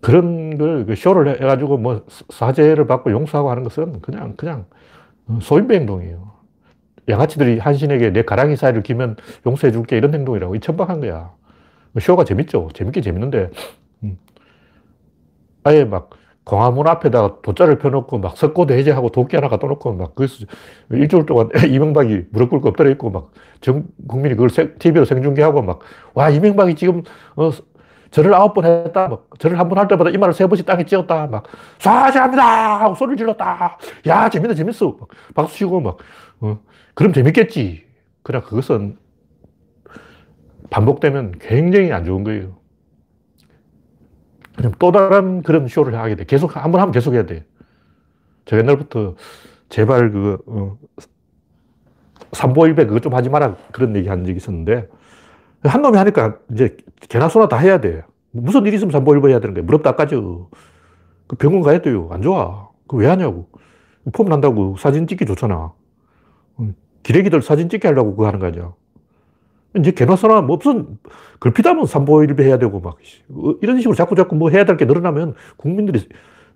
그런 0.00 0.56
걸그 0.56 0.94
쇼를 0.94 1.40
해가지고 1.40 1.78
뭐 1.78 2.04
사죄를 2.28 2.86
받고 2.86 3.10
용서하고 3.10 3.50
하는 3.50 3.64
것은 3.64 4.00
그냥, 4.00 4.34
그냥 4.36 4.66
소인배 5.40 5.74
행동이에요. 5.74 6.29
양아치들이 7.10 7.58
한신에게 7.58 8.12
내 8.12 8.22
가랑이 8.22 8.56
사이를 8.56 8.82
기면 8.82 9.16
용서해 9.46 9.72
줄게 9.72 9.96
이런 9.96 10.14
행동이라고. 10.14 10.54
이 10.56 10.60
천박한 10.60 11.00
거야. 11.00 11.32
쇼가 12.00 12.24
재밌죠. 12.24 12.68
재밌게 12.74 13.00
재밌는데, 13.02 13.50
음. 14.04 14.18
아예 15.64 15.84
막 15.84 16.10
광화문 16.44 16.88
앞에다가 16.88 17.36
돗자를 17.42 17.78
펴놓고 17.78 18.18
막 18.18 18.36
석고도 18.36 18.74
해제하고 18.74 19.10
도끼 19.10 19.36
하나 19.36 19.48
갖다 19.48 19.66
놓고 19.66 19.92
막 19.94 20.14
그래서 20.14 20.46
일주일 20.90 21.26
동안 21.26 21.50
이명박이 21.68 22.26
무릎 22.32 22.50
꿇고 22.50 22.70
엎드려 22.70 22.90
있고 22.90 23.10
막 23.10 23.30
전 23.60 23.84
국민이 24.08 24.34
그걸 24.36 24.48
TV로 24.78 25.04
생중계하고 25.04 25.60
막 25.60 25.80
와, 26.14 26.30
이명박이 26.30 26.74
지금 26.76 27.02
어, 27.36 27.50
절을 28.10 28.32
아홉 28.34 28.54
번 28.54 28.64
했다. 28.64 29.08
막 29.08 29.26
절을 29.38 29.58
한 29.58 29.68
번 29.68 29.78
할 29.78 29.86
때마다 29.86 30.08
이마를 30.10 30.32
세 30.34 30.46
번씩 30.46 30.64
땅에 30.66 30.84
찧었다. 30.86 31.26
막 31.26 31.44
사죄합니다! 31.78 32.80
하고 32.80 32.94
소리를 32.94 33.18
질렀다. 33.18 33.76
야, 34.06 34.28
재밌다, 34.30 34.54
재밌어. 34.54 34.96
막 34.98 35.08
박수 35.34 35.58
치고 35.58 35.80
막, 35.80 35.98
어, 36.40 36.58
그럼 36.94 37.12
재밌겠지. 37.12 37.84
그러나 38.22 38.44
그것은 38.44 38.96
반복되면 40.70 41.32
굉장히 41.40 41.92
안 41.92 42.04
좋은 42.04 42.24
거예요. 42.24 42.56
그냥 44.56 44.72
또 44.78 44.92
다른 44.92 45.42
그런 45.42 45.68
쇼를 45.68 45.94
하게 45.98 46.16
돼. 46.16 46.24
계속, 46.24 46.56
한 46.56 46.70
번 46.70 46.80
하면 46.80 46.92
계속 46.92 47.14
해야 47.14 47.24
돼. 47.26 47.44
제가 48.44 48.60
옛날부터 48.62 49.14
제발 49.68 50.10
그, 50.10 50.38
어, 50.46 50.76
삼보일배 52.32 52.86
그것 52.86 53.02
좀 53.02 53.14
하지 53.14 53.28
마라. 53.30 53.56
그런 53.72 53.96
얘기 53.96 54.08
한 54.08 54.24
적이 54.24 54.36
있었는데, 54.36 54.88
한 55.64 55.82
놈이 55.82 55.96
하니까 55.96 56.38
이제 56.52 56.76
개나 57.08 57.28
소나 57.28 57.48
다 57.48 57.56
해야 57.56 57.80
돼. 57.80 58.02
무슨 58.32 58.64
일이 58.66 58.76
있으면 58.76 58.92
삼보일배 58.92 59.28
해야 59.28 59.40
되는 59.40 59.54
거야. 59.54 59.64
무릎 59.64 59.82
닦아줘. 59.82 60.48
그 61.26 61.36
병원 61.36 61.62
가야 61.62 61.80
돼요. 61.80 62.08
안 62.12 62.22
좋아. 62.22 62.68
그 62.86 62.96
왜 62.96 63.06
하냐고. 63.08 63.48
폼 64.12 64.28
난다고 64.28 64.76
사진 64.78 65.06
찍기 65.06 65.26
좋잖아. 65.26 65.72
기레기들 67.02 67.42
사진 67.42 67.68
찍게 67.68 67.88
하려고 67.88 68.12
그거 68.12 68.26
하는 68.26 68.38
거 68.40 68.46
아니야. 68.46 68.74
이제 69.76 69.92
개나 69.92 70.16
소나 70.16 70.40
뭐 70.42 70.56
무슨 70.56 70.98
걸핏하면 71.40 71.86
삼보일배 71.86 72.44
해야 72.44 72.58
되고 72.58 72.80
막 72.80 72.98
어, 73.30 73.54
이런 73.62 73.78
식으로 73.80 73.94
자꾸 73.94 74.16
자꾸 74.16 74.34
뭐 74.36 74.50
해야 74.50 74.64
될 74.64 74.76
게 74.76 74.84
늘어나면 74.84 75.34
국민들이 75.56 76.08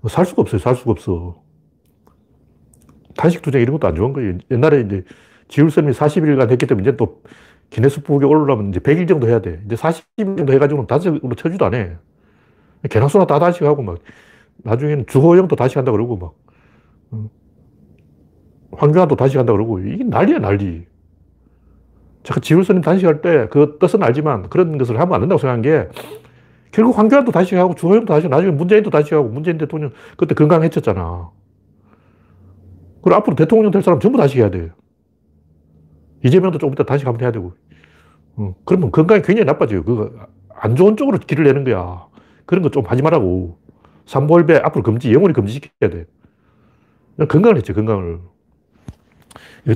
살 0.08 0.26
수가 0.26 0.42
없어요. 0.42 0.58
살 0.60 0.74
수가 0.76 0.90
없어. 0.92 1.36
단식 3.16 3.42
투쟁 3.42 3.62
이런 3.62 3.72
것도 3.74 3.86
안 3.88 3.94
좋은 3.94 4.12
거예요. 4.12 4.38
옛날에 4.50 4.80
이제 4.80 5.04
지울쌤이 5.48 5.92
40일간 5.92 6.50
했기 6.50 6.66
때문에 6.66 6.88
이제 6.88 6.96
또 6.96 7.22
기네스북에 7.70 8.26
올라면 8.26 8.70
이제 8.70 8.80
100일 8.80 9.08
정도 9.08 9.28
해야 9.28 9.40
돼. 9.40 9.62
이제 9.66 9.76
40일 9.76 10.36
정도 10.38 10.52
해가지고는 10.52 10.86
단식으로 10.86 11.34
쳐주도 11.36 11.64
안 11.66 11.74
해. 11.74 11.96
개나 12.90 13.08
소나 13.08 13.26
다 13.26 13.38
단식하고 13.38 13.82
막 13.82 13.98
나중에는 14.58 15.06
주호영도 15.06 15.56
단식한다 15.56 15.92
그러고 15.92 16.16
막 16.16 16.34
황교안도 18.78 19.16
단식한다 19.16 19.52
그러고 19.52 19.80
이게 19.80 20.04
난리야 20.04 20.38
난리. 20.38 20.86
제가 22.22 22.40
지울스님 22.40 22.80
단식할 22.82 23.20
때 23.20 23.46
그 23.50 23.76
뜻은 23.80 24.02
알지만 24.02 24.48
그런 24.48 24.78
것을 24.78 24.98
하면 25.00 25.14
안 25.14 25.20
된다고 25.20 25.38
생각한 25.38 25.62
게 25.62 25.88
결국 26.72 26.98
황교안도 26.98 27.32
단식하고 27.32 27.74
주호영도 27.74 28.06
단식, 28.12 28.28
나중에 28.28 28.50
문재인도 28.52 28.90
단식하고 28.90 29.28
문재인 29.28 29.58
대통령 29.58 29.92
그때 30.16 30.34
건강해졌잖아. 30.34 31.30
그리고 33.02 33.16
앞으로 33.16 33.36
대통령 33.36 33.70
될 33.70 33.82
사람 33.82 34.00
전부 34.00 34.18
단식해야 34.18 34.50
돼. 34.50 34.72
이재명도 36.24 36.58
조금 36.58 36.72
이따 36.74 36.84
단식하면 36.84 37.20
해야 37.20 37.30
되고. 37.32 37.52
어, 38.36 38.54
그러면 38.64 38.90
건강이 38.90 39.22
굉장히 39.22 39.44
나빠져요. 39.46 39.84
그거 39.84 40.10
안 40.54 40.76
좋은 40.76 40.96
쪽으로 40.96 41.18
길을 41.18 41.44
내는 41.44 41.64
거야. 41.64 42.06
그런 42.46 42.62
거 42.62 42.70
좀 42.70 42.84
하지 42.86 43.02
말라고. 43.02 43.58
삼볼배 44.06 44.56
앞으로 44.58 44.82
금지, 44.82 45.12
영원히 45.12 45.34
금지시켜야 45.34 45.90
돼. 45.90 46.06
건강을 47.28 47.56
했지, 47.58 47.72
건강을. 47.72 48.20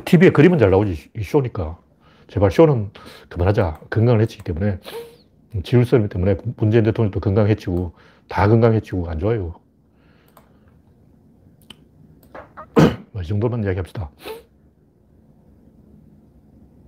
TV에 0.04 0.30
그림은 0.30 0.58
잘 0.58 0.70
나오지, 0.70 1.10
쇼니까. 1.22 1.78
제발 2.28 2.50
쇼는 2.50 2.90
그만하자. 3.28 3.80
건강을 3.90 4.20
해치기 4.22 4.44
때문에. 4.44 4.78
지울성 5.64 6.08
때문에 6.08 6.36
문재인 6.56 6.84
대통령도 6.84 7.20
건강 7.20 7.48
해치고, 7.48 7.94
다 8.28 8.48
건강 8.48 8.74
해치고 8.74 9.08
안 9.10 9.18
좋아요. 9.18 9.54
뭐 13.12 13.22
이 13.22 13.26
정도만 13.26 13.64
이야기합시다. 13.64 14.10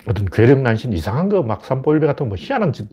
어떤 0.07 0.25
괴력난신 0.27 0.93
이상한 0.93 1.29
거 1.29 1.43
막 1.43 1.65
삼보일배 1.65 2.07
같은 2.07 2.29
뭐 2.29 2.37
희한한 2.39 2.73
짓, 2.73 2.89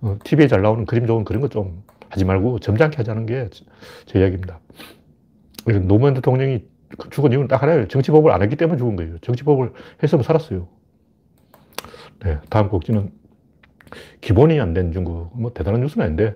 어, 0.00 0.16
TV에 0.24 0.48
잘 0.48 0.62
나오는 0.62 0.84
그림 0.86 1.06
좋은 1.06 1.24
그런 1.24 1.40
거 1.42 1.48
좀 1.48 1.82
하지 2.10 2.24
말고 2.24 2.58
점잖게 2.60 2.96
하자는 2.98 3.26
게 3.26 3.48
제 4.06 4.18
이야기입니다. 4.20 4.60
노무현 5.86 6.14
대통령이 6.14 6.64
죽은 7.10 7.32
이유는 7.32 7.48
딱 7.48 7.62
하나예요. 7.62 7.88
정치법을 7.88 8.32
안 8.32 8.42
했기 8.42 8.56
때문에 8.56 8.78
죽은 8.78 8.96
거예요. 8.96 9.18
정치법을 9.18 9.72
했으면 10.02 10.22
살았어요. 10.22 10.68
네, 12.20 12.38
다음 12.50 12.68
곡지는 12.68 13.10
기본이 14.20 14.60
안 14.60 14.74
된 14.74 14.92
중국. 14.92 15.30
뭐 15.34 15.52
대단한 15.52 15.80
뉴스는 15.80 16.06
아닌데 16.06 16.34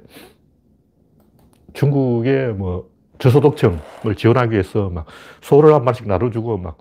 중국의 1.74 2.54
뭐 2.54 2.90
저소득층을 3.18 4.14
지원하기 4.16 4.52
위해서 4.52 4.90
막 4.90 5.06
소를 5.40 5.72
한 5.74 5.84
마리씩 5.84 6.06
나눠주고 6.06 6.58
막 6.58 6.78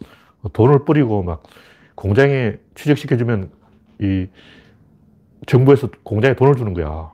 돈을 0.53 0.85
뿌리고 0.85 1.23
막 1.23 1.43
공장에 1.95 2.57
취직시켜주면 2.75 3.51
이 3.99 4.27
정부에서 5.45 5.89
공장에 6.03 6.35
돈을 6.35 6.55
주는 6.55 6.73
거야. 6.73 7.11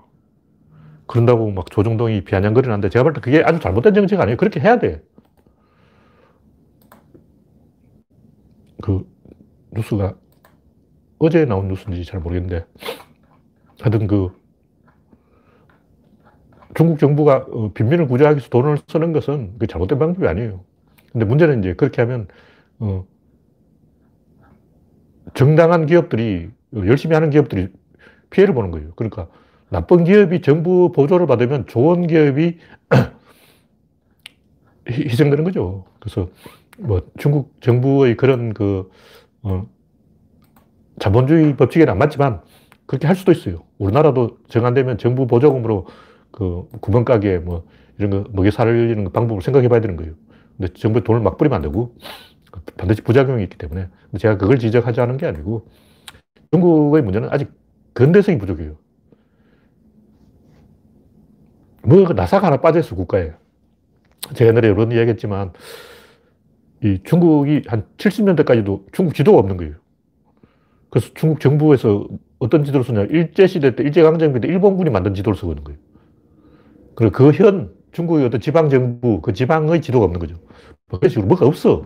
그런다고 1.08 1.52
막 1.52 1.70
조정동이 1.72 2.24
비아냥거리는데 2.24 2.90
제가 2.90 3.04
볼 3.04 3.14
때 3.14 3.22
그게 3.22 3.42
아주 3.44 3.60
잘못된 3.60 3.94
정책 3.94 4.20
아니에요. 4.20 4.38
그렇게 4.38 4.60
해야 4.60 4.80
돼. 4.80 5.02
그 8.82 9.08
뉴스가 9.72 10.16
어제 11.20 11.46
나온 11.46 11.68
뉴스인지 11.68 12.06
잘 12.06 12.20
모르겠는데 12.20 12.66
하여튼 13.82 14.08
그 14.08 14.32
중국 16.76 17.00
정부가 17.00 17.48
어, 17.50 17.72
빈민을 17.74 18.08
구제하기 18.08 18.38
위해서 18.38 18.50
돈을 18.50 18.78
쓰는 18.88 19.12
것은 19.12 19.58
그 19.58 19.66
잘못된 19.66 19.98
방법이 19.98 20.28
아니에요. 20.28 20.64
근데 21.12 21.26
문제는 21.26 21.60
이제 21.60 21.74
그렇게 21.74 22.02
하면 22.04 22.28
어 22.80 23.06
정당한 25.34 25.88
기업들이 25.88 26.50
열심히 26.76 27.16
하는 27.16 27.30
기업들이 27.30 27.70
피해를 28.30 28.54
보는 28.54 28.72
거예요. 28.72 28.92
그러니까 28.96 29.28
나쁜 29.70 30.04
기업이 30.04 30.42
정부 30.42 30.92
보조를 30.92 31.26
받으면 31.26 31.66
좋은 31.66 32.06
기업이 32.06 32.60
희생되는 34.88 35.44
거죠. 35.44 35.86
그래서 36.00 36.30
뭐 36.78 37.02
중국 37.18 37.60
정부의 37.62 38.18
그런 38.18 38.54
그, 38.54 38.90
어, 39.44 39.68
자본주의 41.00 41.56
법칙에는 41.56 41.92
안 41.92 41.98
맞지만 41.98 42.42
그렇게 42.86 43.08
할 43.08 43.16
수도 43.16 43.32
있어요. 43.32 43.64
우리나라도 43.78 44.38
정안되면 44.48 44.98
정부 44.98 45.28
보조금으로 45.28 45.88
그 46.32 46.68
구멍가게 46.82 47.40
뭐 47.40 47.66
이런 47.98 48.12
거 48.12 48.30
먹여 48.32 48.52
살리는 48.52 49.12
방법을 49.12 49.42
생각해 49.42 49.68
봐야 49.68 49.82
되는 49.82 49.96
거예요. 49.98 50.14
근데 50.58 50.74
정부에 50.74 51.04
돈을 51.04 51.22
막 51.22 51.38
뿌리면 51.38 51.56
안 51.58 51.62
되고 51.62 51.96
반드시 52.78 53.02
부작용이 53.02 53.44
있기 53.44 53.58
때문에 53.58 53.90
제가 54.18 54.38
그걸 54.38 54.58
지적하지 54.58 55.02
않은 55.02 55.18
게 55.18 55.26
아니고 55.28 55.68
중국의 56.52 57.04
문제는 57.04 57.30
아직 57.32 57.52
근대성이 57.94 58.38
부족해요. 58.38 58.78
뭐그 61.84 62.14
나사가 62.14 62.48
하나 62.48 62.58
빠져있어 62.58 62.96
국가에. 62.96 63.32
제가 64.34 64.50
옛날에 64.50 64.68
여러 64.68 64.78
번 64.78 64.92
이야기 64.92 65.10
했지만 65.10 65.54
이 66.84 67.00
중국이 67.04 67.64
한 67.68 67.84
70년대까지도 67.98 68.84
중국 68.92 69.16
지도가 69.16 69.40
없는 69.40 69.58
거예요. 69.58 69.74
그래서 70.90 71.10
중국 71.16 71.40
정부에서 71.40 72.08
어떤 72.40 72.64
지도를 72.64 72.84
쓰냐. 72.84 73.04
일제시대 73.04 73.76
때, 73.76 73.84
일제강점기 73.84 74.42
때 74.42 74.48
일본군이 74.48 74.90
만든 74.90 75.14
지도를 75.14 75.36
쓰고 75.36 75.52
있는 75.52 75.64
거예요. 75.64 75.80
그리고 76.96 77.12
그 77.14 77.32
현, 77.32 77.72
중국의 77.92 78.26
어떤 78.26 78.40
지방정부, 78.40 79.22
그 79.22 79.34
지방의 79.34 79.82
지도가 79.82 80.06
없는 80.06 80.20
거죠. 80.20 80.36
뭐 80.90 81.00
그런 81.00 81.10
식으로 81.10 81.28
뭐가 81.28 81.46
없어. 81.46 81.86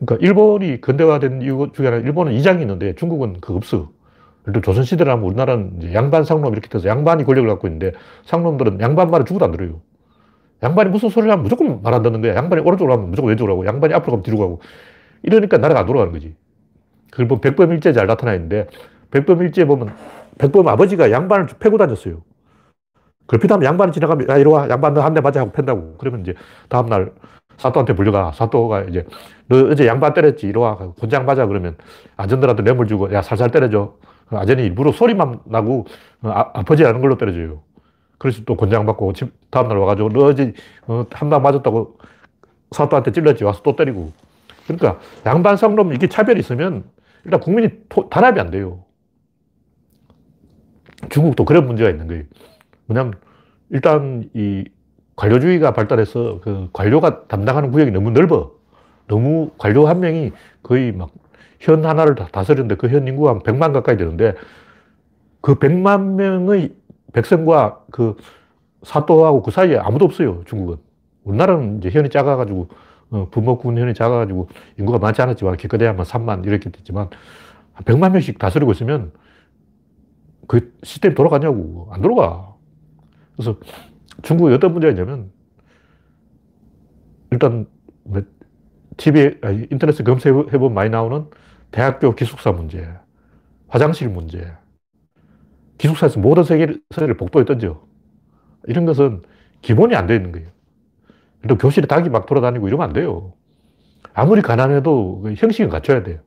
그러니까 0.00 0.26
일본이 0.26 0.80
근대화된 0.80 1.42
이유 1.42 1.70
중에 1.74 1.86
하나, 1.86 1.96
일본은 1.98 2.32
이장이 2.32 2.60
있는데 2.60 2.94
중국은 2.94 3.40
그거 3.40 3.54
없어. 3.54 3.90
예를 4.46 4.60
조선시대라면 4.60 5.24
우리나라는 5.24 5.94
양반, 5.94 6.24
상놈 6.24 6.52
이렇게 6.52 6.68
돼서 6.68 6.88
양반이 6.88 7.24
권력을 7.24 7.48
갖고 7.48 7.66
있는데 7.68 7.92
상놈들은 8.26 8.80
양반 8.80 9.10
말을 9.10 9.24
죽어도 9.24 9.46
안 9.46 9.52
들어요. 9.52 9.80
양반이 10.64 10.90
무슨 10.90 11.10
소리를 11.10 11.30
하면 11.32 11.42
무조건 11.44 11.82
말안 11.82 12.02
듣는 12.02 12.22
거야. 12.22 12.34
양반이 12.36 12.62
오른쪽으로 12.62 12.94
하면 12.94 13.10
무조건 13.10 13.30
왼쪽으로 13.30 13.54
하고, 13.54 13.66
양반이 13.66 13.94
앞으로 13.94 14.12
가면 14.12 14.22
뒤로 14.24 14.38
가고. 14.38 14.60
이러니까 15.22 15.58
나라가 15.58 15.80
안 15.80 15.86
돌아가는 15.86 16.12
거지. 16.12 16.36
그걸 17.12 17.28
보면 17.28 17.40
백범일제 17.42 17.92
잘 17.92 18.06
나타나 18.06 18.34
있는데, 18.34 18.68
백범일제 19.12 19.66
보면, 19.66 19.94
백범 20.38 20.68
아버지가 20.68 21.10
양반을 21.10 21.46
패고 21.60 21.78
다녔어요. 21.78 22.22
그걸 23.26 23.40
피하면 23.40 23.64
양반이 23.66 23.92
지나가면, 23.92 24.28
야, 24.28 24.36
이리 24.38 24.48
와. 24.48 24.68
양반 24.68 24.94
너 24.94 25.00
한 25.02 25.14
대 25.14 25.20
맞아 25.20 25.40
하고 25.40 25.52
팬다고. 25.52 25.96
그러면 25.98 26.20
이제 26.22 26.34
다음날 26.68 27.12
사또한테 27.58 27.94
불려가. 27.94 28.32
사또가 28.32 28.82
이제, 28.82 29.06
너 29.48 29.68
어제 29.70 29.86
양반 29.86 30.12
때렸지. 30.14 30.46
이리 30.48 30.58
와. 30.58 30.76
권장 31.00 31.24
맞아. 31.26 31.46
그러면 31.46 31.76
아전들한테 32.16 32.62
뇌물 32.62 32.86
주고, 32.86 33.12
야, 33.14 33.22
살살 33.22 33.50
때려줘. 33.50 33.94
아전이 34.30 34.62
일부러 34.64 34.92
소리만 34.92 35.40
나고, 35.46 35.86
어, 36.22 36.30
아, 36.30 36.50
아프지 36.54 36.84
않은 36.84 37.00
걸로 37.00 37.16
때려줘요. 37.16 37.62
그래서 38.18 38.42
또 38.44 38.56
권장 38.56 38.86
받고, 38.86 39.12
다음날 39.50 39.78
와가지고, 39.78 40.08
너 40.10 40.24
어제 40.26 40.52
어, 40.86 41.04
한방 41.10 41.42
맞았다고 41.42 41.98
사또한테 42.70 43.12
찔렀지. 43.12 43.44
와서 43.44 43.62
또 43.62 43.76
때리고. 43.76 44.12
그러니까 44.66 44.98
양반 45.26 45.56
상놈 45.56 45.92
이게 45.92 46.08
차별이 46.08 46.40
있으면 46.40 46.84
일단 47.24 47.40
국민이 47.40 47.68
토, 47.88 48.08
단합이 48.08 48.40
안 48.40 48.50
돼요. 48.50 48.84
중국도 51.10 51.44
그런 51.44 51.66
문제가 51.66 51.90
있는 51.90 52.06
거예요. 52.06 52.22
뭐냐면 52.86 53.14
일단 53.70 54.28
이 54.34 54.64
관료주의가 55.16 55.72
발달해서 55.74 56.40
그 56.42 56.68
관료가 56.72 57.26
담당하는 57.28 57.70
구역이 57.70 57.90
너무 57.90 58.10
넓어. 58.10 58.52
너무 59.06 59.50
관료 59.58 59.86
한 59.86 60.00
명이 60.00 60.32
거의 60.62 60.92
막 60.92 61.10
현 61.64 61.84
하나를 61.84 62.14
다 62.14 62.28
다스리는데 62.30 62.76
그 62.76 62.88
현 62.88 63.06
인구가 63.08 63.30
한 63.30 63.40
100만 63.40 63.72
가까이 63.72 63.96
되는데 63.96 64.34
그 65.40 65.56
100만 65.56 66.14
명의 66.14 66.74
백성과 67.14 67.84
그 67.90 68.16
사또하고 68.82 69.42
그 69.42 69.50
사이에 69.50 69.78
아무도 69.78 70.04
없어요, 70.04 70.42
중국은. 70.46 70.76
우리나라는 71.24 71.78
이제 71.78 71.88
현이 71.88 72.10
작아가지고, 72.10 72.68
어, 73.10 73.28
부모군 73.30 73.78
현이 73.78 73.94
작아가지고 73.94 74.48
인구가 74.78 74.98
많지 74.98 75.22
않았지만 75.22 75.56
기껏해야 75.56 75.94
만 75.94 76.04
3만 76.04 76.44
이렇게 76.44 76.70
됐지만 76.70 77.08
한 77.72 77.84
100만 77.84 78.12
명씩 78.12 78.38
다스리고 78.38 78.72
있으면 78.72 79.12
그 80.46 80.74
시스템이 80.82 81.14
돌아가냐고. 81.14 81.88
안 81.90 82.02
돌아가. 82.02 82.54
그래서 83.36 83.56
중국에 84.22 84.54
어떤 84.54 84.72
문제가 84.72 84.90
있냐면 84.90 85.30
일단 87.30 87.66
TV에, 88.96 89.40
인터넷에 89.70 90.04
검색해보면 90.04 90.74
많이 90.74 90.90
나오는 90.90 91.26
대학교 91.70 92.14
기숙사 92.14 92.52
문제, 92.52 92.88
화장실 93.66 94.08
문제, 94.08 94.52
기숙사에서 95.78 96.20
모든 96.20 96.44
세계를 96.44 96.80
복도에 97.16 97.44
던져. 97.44 97.82
이런 98.66 98.84
것은 98.86 99.22
기본이 99.62 99.94
안 99.96 100.06
되어 100.06 100.16
있는 100.16 100.32
거예요. 100.32 100.48
또 101.48 101.56
교실에 101.58 101.86
닭이 101.86 102.08
막 102.08 102.26
돌아다니고 102.26 102.68
이러면 102.68 102.86
안 102.88 102.92
돼요. 102.92 103.34
아무리 104.14 104.42
가난해도 104.42 105.22
그 105.22 105.34
형식은 105.36 105.70
갖춰야 105.70 106.02
돼요. 106.02 106.20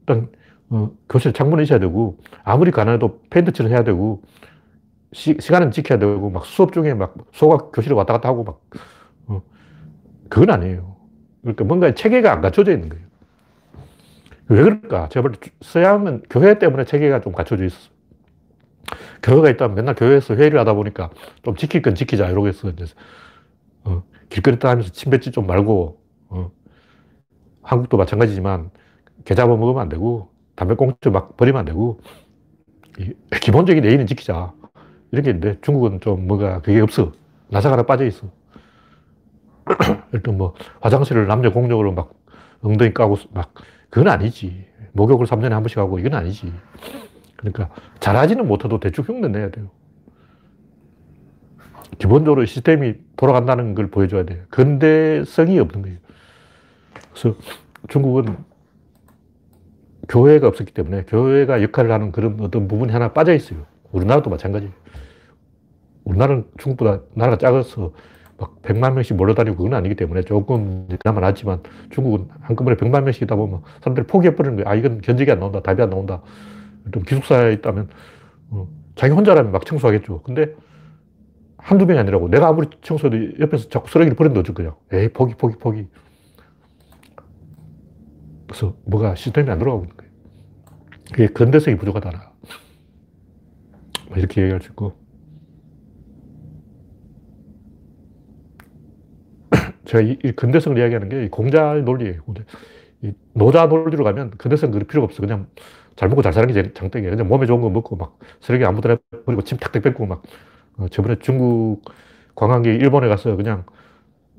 일단, 0.00 0.28
어, 0.70 0.90
교실 1.08 1.32
창문이 1.32 1.64
있어야 1.64 1.78
되고, 1.78 2.18
아무리 2.44 2.70
가난해도 2.70 3.22
팬트칠을 3.30 3.70
해야 3.70 3.84
되고, 3.84 4.22
시, 5.12 5.34
간은 5.36 5.70
지켜야 5.72 5.98
되고, 5.98 6.30
막 6.30 6.46
수업 6.46 6.72
중에 6.72 6.94
막 6.94 7.14
소가 7.32 7.58
교실에 7.72 7.94
왔다 7.94 8.14
갔다 8.14 8.28
하고 8.30 8.44
막, 8.44 8.62
어, 9.28 9.42
그건 10.30 10.50
아니에요. 10.50 10.96
그러니까 11.42 11.64
뭔가 11.64 11.94
체계가 11.94 12.32
안 12.32 12.42
갖춰져 12.42 12.72
있는 12.72 12.90
거예요. 12.90 13.04
왜 14.48 14.62
그럴까? 14.62 15.08
제가 15.08 15.22
볼 15.28 15.32
때 15.40 15.50
서양은 15.62 16.24
교회 16.30 16.58
때문에 16.58 16.84
체계가 16.84 17.20
좀 17.20 17.32
갖춰져 17.32 17.64
있었어. 17.64 17.91
교회가 19.22 19.50
있다면 19.50 19.74
맨날 19.74 19.94
교회에서 19.94 20.34
회의를 20.34 20.58
하다 20.60 20.74
보니까 20.74 21.10
좀 21.42 21.56
지킬 21.56 21.82
건 21.82 21.94
지키자 21.94 22.28
이러고 22.28 22.48
있어. 22.48 22.70
이제 22.70 22.84
어, 23.84 24.02
길거리 24.28 24.58
다니면서 24.58 24.92
침 24.92 25.10
뱉지 25.10 25.30
좀 25.30 25.46
말고 25.46 26.00
어, 26.28 26.50
한국도 27.62 27.96
마찬가지지만 27.96 28.70
개 29.24 29.34
잡아먹으면 29.34 29.80
안 29.80 29.88
되고 29.88 30.32
담배 30.54 30.74
꽁초 30.74 31.10
막 31.10 31.36
버리면 31.36 31.60
안 31.60 31.64
되고, 31.64 32.00
기본적인 33.40 33.84
예의는 33.84 34.06
지키자. 34.06 34.52
이런 35.10 35.24
게 35.24 35.30
있는데 35.30 35.60
중국은 35.60 36.00
좀 36.00 36.26
뭐가 36.26 36.60
그게 36.60 36.80
없어. 36.80 37.12
나사가라 37.48 37.84
빠져 37.84 38.06
있어. 38.06 38.28
일단 40.12 40.38
뭐 40.38 40.54
화장실을 40.80 41.26
남녀 41.26 41.52
공용으로 41.52 41.92
막 41.92 42.12
엉덩이 42.62 42.94
까고 42.94 43.16
막 43.32 43.52
그건 43.90 44.08
아니지. 44.12 44.66
목욕을 44.92 45.26
3년에 45.26 45.50
한 45.50 45.62
번씩 45.62 45.78
하고 45.78 45.98
이건 45.98 46.14
아니지. 46.14 46.52
그러니까 47.42 47.74
잘하지는 48.00 48.46
못해도 48.46 48.78
대충 48.80 49.04
흉내 49.04 49.28
내야 49.28 49.50
돼요. 49.50 49.68
기본적으로 51.98 52.44
시스템이 52.46 52.94
돌아간다는 53.16 53.74
걸 53.74 53.88
보여줘야 53.88 54.24
돼요. 54.24 54.44
근대성이 54.48 55.58
없는 55.58 55.82
거예요. 55.82 55.98
그래서 57.12 57.36
중국은 57.88 58.36
교회가 60.08 60.48
없었기 60.48 60.72
때문에 60.72 61.04
교회가 61.04 61.62
역할을 61.62 61.90
하는 61.90 62.12
그런 62.12 62.38
어떤 62.40 62.68
부분이 62.68 62.92
하나 62.92 63.12
빠져 63.12 63.34
있어요. 63.34 63.66
우리나라도 63.92 64.30
마찬가지예요. 64.30 64.72
우리나라는 66.04 66.46
중국보다 66.58 67.00
나라가 67.14 67.38
작아서 67.38 67.92
막 68.38 68.60
100만 68.62 68.94
명씩 68.94 69.16
몰려다니고 69.16 69.56
그건 69.56 69.74
아니기 69.74 69.94
때문에 69.94 70.22
조금 70.22 70.88
그나마 70.98 71.20
낫지만 71.20 71.60
중국은 71.90 72.28
한꺼번에 72.40 72.76
100만 72.76 73.04
명씩이다 73.04 73.36
보면 73.36 73.62
사람들이 73.80 74.06
포기해버리는 74.06 74.56
거예요. 74.56 74.68
아, 74.68 74.74
이건 74.74 75.00
견적이 75.00 75.30
안 75.30 75.38
나온다. 75.38 75.60
답이 75.60 75.80
안 75.80 75.90
나온다. 75.90 76.22
좀 76.90 77.02
기숙사에 77.02 77.52
있다면 77.54 77.88
어, 78.50 78.68
자기 78.94 79.12
혼자라면 79.12 79.52
막 79.52 79.64
청소하겠죠. 79.64 80.22
근데 80.22 80.54
한두 81.62 81.86
명이 81.86 82.00
아니라고. 82.00 82.28
내가 82.28 82.48
아무리 82.48 82.68
청소해도 82.82 83.38
옆에서 83.40 83.68
자꾸 83.68 83.88
쓰레기를 83.88 84.16
버려 84.16 84.30
넣어줄 84.30 84.54
거야. 84.54 84.74
에이, 84.92 85.08
포기, 85.10 85.34
포기, 85.34 85.56
포기. 85.56 85.86
그래서 88.46 88.76
뭐가 88.84 89.14
시스템이 89.14 89.48
안 89.48 89.58
돌아가고 89.58 89.84
있는 89.84 89.96
거예요. 89.96 90.12
그게 91.12 91.26
근대성이 91.28 91.76
부족하다. 91.76 92.32
뭐 94.08 94.18
이렇게 94.18 94.42
얘기할 94.42 94.60
수 94.60 94.70
있고. 94.70 94.94
제가 99.86 100.02
이, 100.02 100.18
이 100.24 100.32
근대성을 100.32 100.76
이야기하는 100.78 101.08
게 101.08 101.28
공자 101.28 101.74
논리예요. 101.74 102.22
노자 103.34 103.66
논리로 103.66 104.04
가면 104.04 104.32
근대성 104.32 104.72
그럴 104.72 104.86
필요가 104.86 105.04
없어. 105.04 105.20
그냥 105.20 105.46
잘 106.02 106.08
먹고 106.08 106.20
잘 106.20 106.32
사는 106.32 106.52
게 106.52 106.72
장땡이야. 106.72 107.10
그냥 107.10 107.28
몸에 107.28 107.46
좋은 107.46 107.60
거 107.60 107.70
먹고 107.70 107.94
막 107.94 108.18
쓰레기 108.40 108.64
아무 108.64 108.80
데나 108.80 108.96
버리고 109.24 109.42
침 109.42 109.56
탁탁 109.56 109.84
뱉고 109.84 110.04
막 110.06 110.20
어, 110.76 110.88
저번에 110.88 111.14
중국 111.20 111.84
관광객 112.34 112.74
일본에 112.74 113.06
가서 113.06 113.36
그냥 113.36 113.64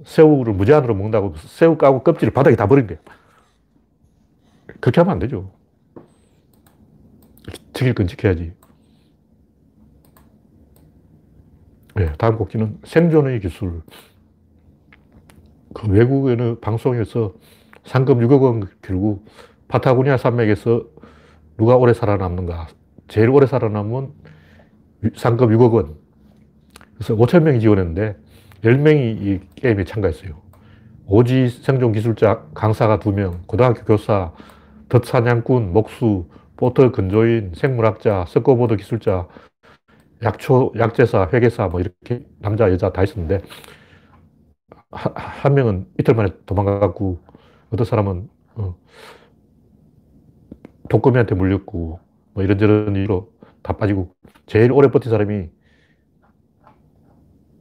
새우를 0.04 0.52
무제한으로 0.56 0.94
먹는다고 0.94 1.36
새우 1.38 1.78
까고 1.78 2.04
껍질을 2.04 2.34
바닥에 2.34 2.58
다 2.58 2.68
버린 2.68 2.86
거야. 2.86 2.98
그렇게 4.82 5.00
하면 5.00 5.14
안 5.14 5.20
되죠. 5.20 5.54
지킬 7.74 7.94
건 7.94 8.08
지켜야지. 8.08 8.52
네, 11.96 12.12
다음 12.18 12.36
곡지는 12.36 12.78
생존의 12.84 13.40
기술. 13.40 13.84
그 15.74 15.88
외국에는 15.88 16.60
방송에서 16.60 17.34
상금 17.86 18.20
6억 18.20 18.42
원 18.42 18.68
걸고 18.82 19.24
파타고니아 19.70 20.18
산맥에서 20.18 20.93
누가 21.58 21.76
오래 21.76 21.94
살아남는가. 21.94 22.68
제일 23.08 23.30
오래 23.30 23.46
살아남은 23.46 24.12
상금 25.16 25.50
6억 25.50 25.74
원. 25.74 25.96
그래서 26.96 27.16
5천 27.16 27.44
명이 27.44 27.60
지원했는데 27.60 28.18
10명이 28.64 29.22
이 29.22 29.40
게임에 29.56 29.84
참가했어요. 29.84 30.42
오지 31.06 31.50
생존 31.50 31.92
기술자 31.92 32.46
강사가 32.54 33.00
2명, 33.00 33.46
고등학교 33.46 33.84
교사, 33.84 34.32
덫사냥꾼, 34.90 35.74
목수, 35.74 36.30
보트 36.56 36.92
건조인, 36.92 37.52
생물학자, 37.56 38.26
서프보드 38.28 38.78
기술자, 38.78 39.28
약초, 40.24 40.72
약제사, 40.78 41.30
회계사 41.34 41.68
뭐 41.68 41.82
이렇게 41.82 42.26
남자, 42.40 42.72
여자 42.72 42.92
다 42.92 43.04
있었는데 43.04 43.42
한, 44.92 45.14
한 45.16 45.54
명은 45.54 45.88
이틀 46.00 46.14
만에 46.14 46.30
도망가고 46.46 47.20
어떤 47.72 47.86
사람은 47.86 48.30
어, 48.56 48.76
독거미한테 50.90 51.36
물렸고 51.36 52.00
뭐 52.34 52.44
이런저런 52.44 52.96
이유로 52.96 53.32
다 53.62 53.74
빠지고 53.78 54.14
제일 54.46 54.72
오래 54.72 54.90
버틴 54.90 55.12
사람이 55.12 55.50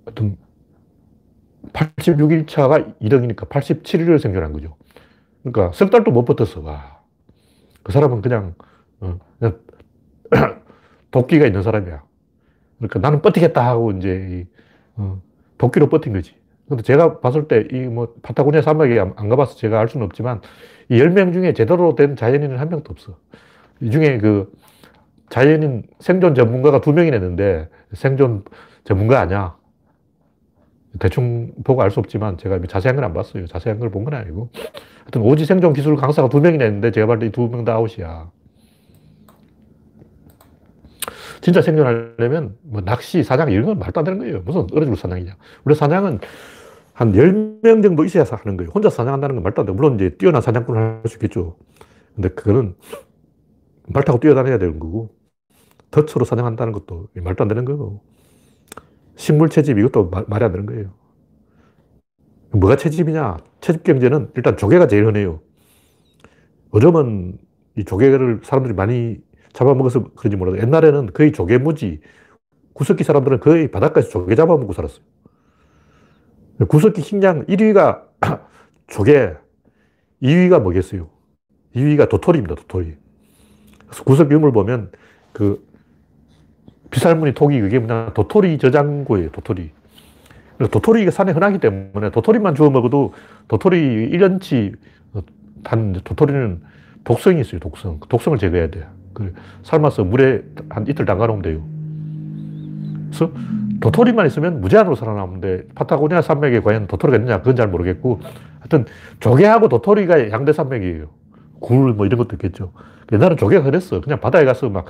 어떤 0.07 0.37
86일 1.73 2.49
차가 2.49 2.79
2등이니까 3.01 3.49
87일을 3.49 4.19
생존한 4.19 4.53
거죠. 4.53 4.77
그러니까 5.43 5.73
석 5.73 5.91
달도 5.91 6.11
못 6.11 6.25
버텼어. 6.25 6.63
와. 6.63 7.03
그 7.83 7.93
사람은 7.93 8.23
그냥, 8.23 8.55
어, 9.01 9.19
그냥 9.39 9.61
도끼가 11.11 11.47
있는 11.47 11.63
사람이야. 11.63 12.03
그러니까 12.79 12.99
나는 12.99 13.23
버티겠다 13.23 13.65
하고 13.65 13.93
이제 13.93 14.47
어, 14.97 15.21
도끼로 15.59 15.89
버틴 15.89 16.13
거지. 16.13 16.35
근데 16.73 16.83
제가 16.83 17.21
봤을 17.21 17.49
때 17.49 17.67
이 17.71 17.87
뭐 17.89 18.15
파타고니아 18.23 18.63
사막에 18.63 18.99
안 18.99 19.29
가봐서 19.29 19.57
제가 19.57 19.79
알 19.81 19.89
수는 19.89 20.07
없지만 20.07 20.41
이 20.89 20.99
10명 20.99 21.33
중에 21.33 21.53
제대로 21.53 21.95
된 21.95 22.17
자연인은 22.17 22.59
한 22.59 22.69
명도 22.71 22.91
없어. 22.91 23.17
이 23.81 23.91
중에 23.91 24.19
그 24.19 24.51
자연인 25.31 25.85
생존 26.01 26.35
전문가가 26.35 26.81
두 26.81 26.93
명이나 26.93 27.17
있는데 27.19 27.69
생존 27.95 28.45
전문가 28.85 29.21
아니야. 29.21 29.57
대충 30.99 31.53
보고 31.65 31.83
알 31.83 31.91
수 31.91 32.01
없지만 32.01 32.37
제가 32.39 32.61
자세한 32.69 32.97
건안 32.97 33.13
봤어요. 33.15 33.47
자세한 33.47 33.79
걸 33.81 33.91
본 33.91 34.05
건 34.05 34.15
아니고. 34.15 34.51
하여튼 35.03 35.23
오지 35.23 35.45
생존 35.47 35.73
기술 35.73 35.97
강사가 35.97 36.29
두 36.29 36.41
명이나 36.41 36.65
있는데 36.67 36.91
제가 36.91 37.07
봤을 37.07 37.21
때 37.21 37.31
두 37.31 37.49
명 37.49 37.65
다 37.65 37.75
아웃이야. 37.75 38.31
진짜 41.41 41.61
생존하려면 41.61 42.57
뭐 42.63 42.83
낚시, 42.83 43.23
사냥 43.25 43.51
이런 43.51 43.67
건 43.67 43.79
말도 43.79 44.01
안 44.01 44.05
되는 44.05 44.19
거예요. 44.21 44.43
무슨 44.45 44.67
정도 44.69 44.95
사냥이냐. 44.95 45.37
우리 45.65 45.75
사냥은 45.75 46.21
한 46.93 47.13
10명 47.13 47.83
정도 47.83 48.05
있어야 48.05 48.25
하는 48.25 48.57
거예요. 48.57 48.71
혼자 48.75 48.91
사냥한다는 48.91 49.37
건 49.37 49.43
말도 49.45 49.63
안 49.63 49.67
돼. 49.67 49.73
물론 49.73 49.95
이제 49.97 50.11
뛰어난 50.17 50.43
사냥꾼을 50.43 50.81
할 50.81 51.09
수 51.09 51.17
있겠죠. 51.17 51.57
근데 52.15 52.29
그거는 52.29 52.75
말 53.87 54.05
타고 54.05 54.19
뛰어다녀야 54.21 54.59
되는 54.59 54.79
거고, 54.79 55.15
덫으로 55.91 56.25
사냥한다는 56.25 56.73
것도 56.73 57.09
말도 57.17 57.45
안 57.45 57.49
되는 57.49 57.65
거고, 57.65 58.03
식물 59.17 59.49
채집 59.51 59.79
이것도 59.79 60.11
마, 60.11 60.25
말이 60.29 60.45
안 60.45 60.53
되는 60.53 60.67
거예요. 60.67 60.93
뭐가 62.53 62.77
채집이냐? 62.77 63.39
채집 63.61 63.83
경제는 63.85 64.31
일단 64.37 64.57
조개가 64.57 64.87
제일 64.87 65.07
흔해요. 65.07 65.41
요즘은 66.75 67.39
이 67.77 67.85
조개를 67.85 68.41
사람들이 68.45 68.75
많이 68.75 69.19
잡아먹어서 69.53 70.11
그런지 70.15 70.37
몰라도 70.37 70.59
옛날에는 70.59 71.13
거의 71.13 71.33
조개무지, 71.33 72.01
구석기 72.75 73.05
사람들은 73.05 73.41
거의 73.41 73.71
바닷가에서 73.71 74.11
조개 74.11 74.35
잡아먹고 74.35 74.73
살았어요. 74.73 75.05
구석기 76.69 77.03
식량 77.03 77.45
1위가 77.47 78.03
조개, 78.89 79.35
2위가 80.23 80.63
뭐겠어요? 80.63 81.09
2위가 81.75 82.09
도토리입니다, 82.09 82.55
도토리. 82.55 82.97
그래서 83.87 84.05
구석기 84.05 84.35
유물 84.35 84.53
보면 84.53 84.91
그 85.33 85.67
비살무늬 86.91 87.33
톡이 87.35 87.61
그게 87.61 87.79
뭐냐, 87.79 88.13
도토리 88.15 88.59
저장고예요, 88.59 89.31
도토리. 89.31 89.71
도토리가 90.71 91.11
산에 91.11 91.33
흔하기 91.33 91.59
때문에 91.59 92.11
도토리만 92.11 92.55
주워 92.55 92.71
먹어도 92.71 93.15
도토리 93.49 94.11
1년치 94.11 94.77
단 95.65 95.93
도토리는 96.05 96.61
독성이 97.05 97.41
있어요, 97.41 97.59
독성. 97.61 98.01
독성을 98.09 98.39
제거해야 98.39 98.69
돼요. 98.69 98.87
그 99.15 99.35
삶아서 99.63 100.05
물에 100.05 100.43
한 100.69 100.87
이틀 100.87 101.05
담가 101.05 101.27
놓으면 101.27 101.43
돼요. 101.43 101.65
그래서 103.09 103.33
도토리만 103.83 104.27
있으면 104.29 104.61
무제한으로 104.61 104.95
살아남는데 104.95 105.65
파타고니아 105.75 106.23
산맥에 106.23 106.61
과연 106.61 106.87
도토리가 106.87 107.19
있느냐 107.19 107.39
그건 107.39 107.57
잘 107.57 107.69
모르겠고 107.69 108.21
하여튼 108.61 108.87
조개하고 109.21 109.69
도토리가 109.69 110.31
양대 110.31 110.53
산맥이에요. 110.53 111.11
굴 111.61 111.93
뭐 111.93 112.07
이런 112.07 112.17
것도 112.19 112.37
있겠죠. 112.37 112.73
옛날엔 113.13 113.37
조개가 113.37 113.65
그랬어. 113.65 114.01
그냥 114.01 114.21
바다에 114.21 114.45
가서 114.45 114.71
막 114.71 114.87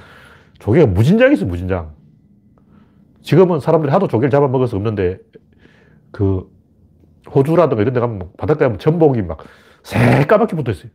조개가 0.59 0.87
무진장 0.87 1.33
있어 1.33 1.47
무진장. 1.47 1.93
지금은 3.23 3.61
사람들이 3.61 3.91
하도 3.91 4.09
조개를 4.09 4.31
잡아먹어서 4.31 4.77
없는데 4.77 5.19
그 6.11 6.51
호주라든가 7.35 7.81
이런 7.83 7.95
데 7.95 8.01
가면 8.01 8.31
바닷가에 8.37 8.67
가면 8.67 8.79
전복이 8.79 9.23
막 9.23 9.39
새까맣게 9.85 10.55
붙어 10.55 10.71
있어요. 10.73 10.91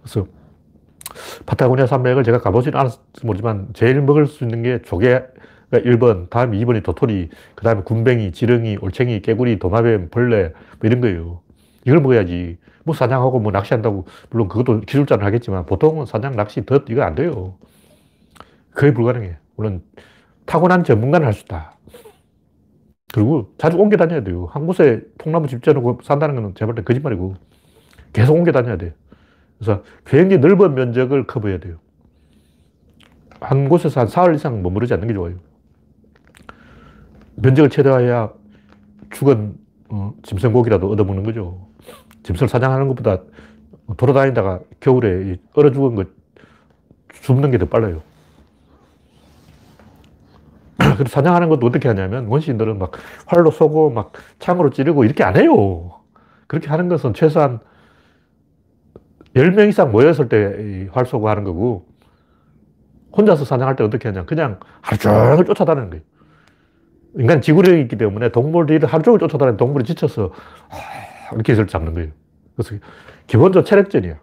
그래서 0.00 0.26
파타고니아 1.46 1.86
산맥을 1.86 2.22
제가 2.22 2.38
가보지는 2.38 2.78
않았지 2.78 3.00
모르지만 3.24 3.68
제일 3.74 4.00
먹을 4.00 4.26
수 4.26 4.44
있는 4.44 4.62
게 4.62 4.80
조개 4.82 5.22
가 5.70 5.78
1번, 5.78 6.30
다음 6.30 6.52
2번이 6.52 6.82
도토리, 6.82 7.30
그 7.54 7.64
다음에 7.64 7.82
군뱅이, 7.82 8.32
지렁이, 8.32 8.78
올챙이, 8.80 9.22
깨구리, 9.22 9.58
도마뱀, 9.58 10.10
벌레 10.10 10.48
뭐 10.48 10.54
이런 10.82 11.00
거예요. 11.00 11.40
이걸 11.84 12.00
먹어야지. 12.00 12.58
뭐 12.84 12.94
사냥하고 12.94 13.40
뭐 13.40 13.52
낚시한다고 13.52 14.06
물론 14.30 14.48
그것도 14.48 14.80
기술자는 14.82 15.24
하겠지만 15.24 15.66
보통은 15.66 16.06
사냥, 16.06 16.36
낚시, 16.36 16.64
덫 16.66 16.84
이거 16.90 17.02
안 17.02 17.14
돼요. 17.14 17.54
거의 18.74 18.92
불가능해. 18.94 19.38
물론 19.56 19.82
타고난 20.46 20.84
전문가는 20.84 21.26
할 21.26 21.32
수 21.34 21.44
있다. 21.44 21.74
그리고 23.12 23.54
자주 23.58 23.78
옮겨 23.78 23.96
다녀야 23.96 24.22
돼요. 24.24 24.46
한 24.52 24.66
곳에 24.66 25.02
통나무 25.18 25.46
집 25.46 25.62
지어놓고 25.62 26.00
산다는 26.02 26.34
건 26.42 26.54
제발 26.54 26.74
거짓말이고 26.84 27.36
계속 28.12 28.34
옮겨 28.34 28.52
다녀야 28.52 28.76
돼. 28.76 28.94
그래서 29.58 29.84
굉장히 30.04 30.38
넓은 30.38 30.74
면적을 30.74 31.26
커버해야 31.26 31.58
돼요. 31.60 31.78
한 33.40 33.68
곳에서 33.68 34.00
한 34.00 34.08
사흘 34.08 34.34
이상 34.34 34.62
머무르지 34.62 34.94
않는 34.94 35.08
게 35.08 35.14
좋아요. 35.14 35.36
면적을 37.36 37.70
최대화해야 37.70 38.30
죽은 39.12 39.54
어, 39.90 40.14
짐승고기라도 40.22 40.90
얻어먹는 40.90 41.22
거죠. 41.24 41.66
짐승을 42.22 42.48
사냥하는 42.48 42.88
것보다 42.88 43.18
돌아다니다가 43.96 44.60
겨울에 44.80 45.36
얼어 45.54 45.70
죽은 45.70 45.94
거 45.94 46.04
줍는 47.22 47.50
게 47.50 47.58
더 47.58 47.66
빨라요. 47.66 48.02
그래서 50.78 51.04
사냥하는 51.10 51.48
것도 51.48 51.66
어떻게 51.66 51.88
하냐면 51.88 52.26
원시인들은 52.26 52.78
막 52.78 52.92
활로 53.26 53.50
쏘고 53.50 53.90
막 53.90 54.12
창으로 54.38 54.70
찌르고 54.70 55.04
이렇게 55.04 55.22
안 55.24 55.36
해요. 55.36 56.00
그렇게 56.46 56.68
하는 56.68 56.88
것은 56.88 57.14
최소한 57.14 57.60
10명 59.34 59.68
이상 59.68 59.90
모였을 59.92 60.28
때 60.28 60.88
활 60.92 61.06
쏘고 61.06 61.28
하는 61.28 61.44
거고 61.44 61.86
혼자서 63.16 63.44
사냥할 63.44 63.76
때 63.76 63.84
어떻게 63.84 64.08
하냐. 64.08 64.24
그냥 64.24 64.58
하루 64.80 64.98
종일 64.98 65.44
쫓아다니는 65.46 65.90
거예요. 65.90 66.02
인간 67.16 67.40
지구력이 67.40 67.80
있기 67.82 67.96
때문에 67.96 68.30
동물들이 68.30 68.84
하루 68.86 69.02
종일 69.02 69.20
쫓아다니는 69.20 69.56
동물이 69.56 69.84
지쳐서 69.84 70.32
이렇게 71.32 71.52
해서 71.52 71.66
잡는 71.66 71.94
거예요. 71.94 72.10
그래서 72.56 72.76
기본적으로 73.26 73.64
체력전이야. 73.64 74.18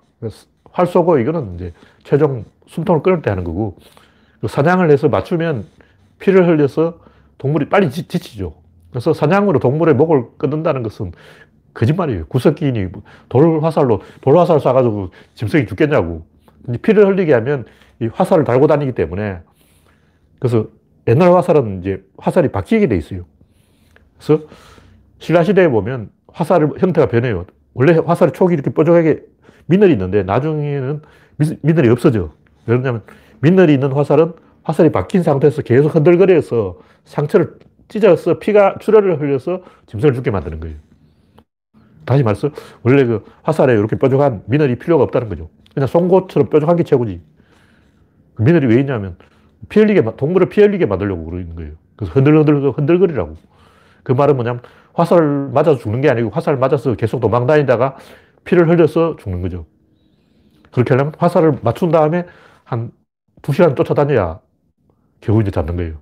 활 0.71 0.87
쏘고 0.87 1.19
이거는 1.19 1.55
이제 1.55 1.73
최종 2.03 2.45
숨통을 2.67 3.01
끊을 3.01 3.21
때 3.21 3.29
하는 3.29 3.43
거고 3.43 3.77
사냥을 4.47 4.89
해서 4.89 5.09
맞추면 5.09 5.65
피를 6.19 6.47
흘려서 6.47 6.99
동물이 7.37 7.69
빨리 7.69 7.89
지, 7.89 8.07
지치죠. 8.07 8.53
그래서 8.89 9.13
사냥으로 9.13 9.59
동물의 9.59 9.95
목을 9.95 10.25
끊는다는 10.37 10.83
것은 10.83 11.11
거짓말이에요. 11.73 12.25
구석기인이 12.27 12.89
돌 13.29 13.63
화살로 13.63 14.01
돌 14.21 14.37
화살 14.37 14.57
쏴가지고 14.57 15.09
짐승이 15.35 15.65
죽겠냐고. 15.67 16.25
피를 16.81 17.07
흘리게 17.07 17.33
하면 17.33 17.65
이 17.99 18.07
화살을 18.07 18.43
달고 18.43 18.67
다니기 18.67 18.91
때문에 18.93 19.39
그래서 20.39 20.67
옛날 21.07 21.33
화살은 21.33 21.81
이제 21.81 22.03
화살이 22.17 22.49
바뀌게 22.49 22.87
돼 22.87 22.97
있어요. 22.97 23.25
그래서 24.17 24.43
신라 25.19 25.43
시대에 25.43 25.67
보면 25.67 26.09
화살 26.27 26.61
형태가 26.77 27.07
변해요. 27.07 27.45
원래 27.73 27.93
화살이 28.05 28.31
촉이 28.31 28.53
이렇게 28.53 28.71
뾰족하게 28.71 29.23
미늘이 29.65 29.93
있는데 29.93 30.23
나중에는 30.23 31.01
미늘이 31.61 31.89
없어져. 31.89 32.33
왜냐면 32.65 33.03
미늘이 33.41 33.73
있는 33.73 33.91
화살은 33.91 34.33
화살이 34.63 34.91
바뀐 34.91 35.23
상태에서 35.23 35.63
계속 35.63 35.95
흔들거려서 35.95 36.79
상처를 37.05 37.55
찢어서 37.87 38.39
피가 38.39 38.77
출혈을 38.79 39.19
흘려서 39.19 39.61
짐승을 39.87 40.13
죽게 40.13 40.31
만드는 40.31 40.59
거예요. 40.59 40.75
다시 42.05 42.23
말해서 42.23 42.49
원래 42.83 43.05
그 43.05 43.23
화살에 43.43 43.73
이렇게 43.73 43.95
뾰족한 43.97 44.43
미늘이 44.45 44.77
필요가 44.77 45.03
없다는 45.03 45.29
거죠. 45.29 45.49
그냥 45.73 45.87
송곳처럼 45.87 46.49
뾰족한 46.49 46.75
게 46.75 46.83
최고지. 46.83 47.21
그 48.35 48.43
미늘이 48.43 48.67
왜 48.67 48.79
있냐면 48.81 49.17
피 49.69 49.79
흘리게, 49.79 50.03
동물을 50.17 50.49
피 50.49 50.61
흘리게 50.61 50.85
만들려고 50.85 51.25
그러는 51.25 51.55
거예요. 51.55 51.73
그래서 51.95 52.13
흔들흔들, 52.13 52.71
흔들거리라고. 52.71 53.35
그 54.03 54.11
말은 54.13 54.35
뭐냐면 54.35 54.61
화살 54.93 55.49
맞아서 55.53 55.77
죽는 55.77 56.01
게 56.01 56.09
아니고 56.09 56.29
화살 56.31 56.57
맞아서 56.57 56.95
계속 56.95 57.19
도망 57.19 57.45
다니다가 57.47 57.97
피를 58.43 58.67
흘려서 58.69 59.15
죽는 59.17 59.41
거죠. 59.41 59.65
그렇게 60.71 60.93
하려면 60.93 61.13
화살을 61.17 61.59
맞춘 61.61 61.91
다음에 61.91 62.25
한 62.63 62.91
두 63.41 63.53
시간 63.53 63.75
쫓아다녀야 63.75 64.39
겨우 65.19 65.41
이제 65.41 65.51
잡는 65.51 65.75
거예요. 65.75 66.01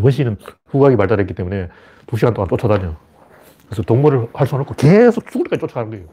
원시는 0.00 0.36
후각이 0.66 0.96
발달했기 0.96 1.34
때문에 1.34 1.68
두 2.06 2.16
시간 2.16 2.32
동안 2.32 2.48
쫓아다녀. 2.48 2.94
그래서 3.66 3.82
동물을 3.82 4.28
활 4.32 4.46
쏘놓고 4.46 4.74
계속 4.74 5.30
죽을 5.30 5.44
때까지 5.44 5.60
쫓아가는 5.60 5.90
거예요. 5.90 6.06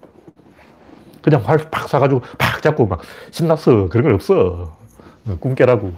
그냥 1.21 1.41
활팍 1.43 1.87
쏴가지고 1.87 2.21
팍 2.37 2.61
잡고 2.61 2.87
막 2.87 3.01
신났어. 3.31 3.87
그런 3.89 4.03
건 4.05 4.13
없어. 4.15 4.77
꿈 5.39 5.55
깨라고. 5.55 5.93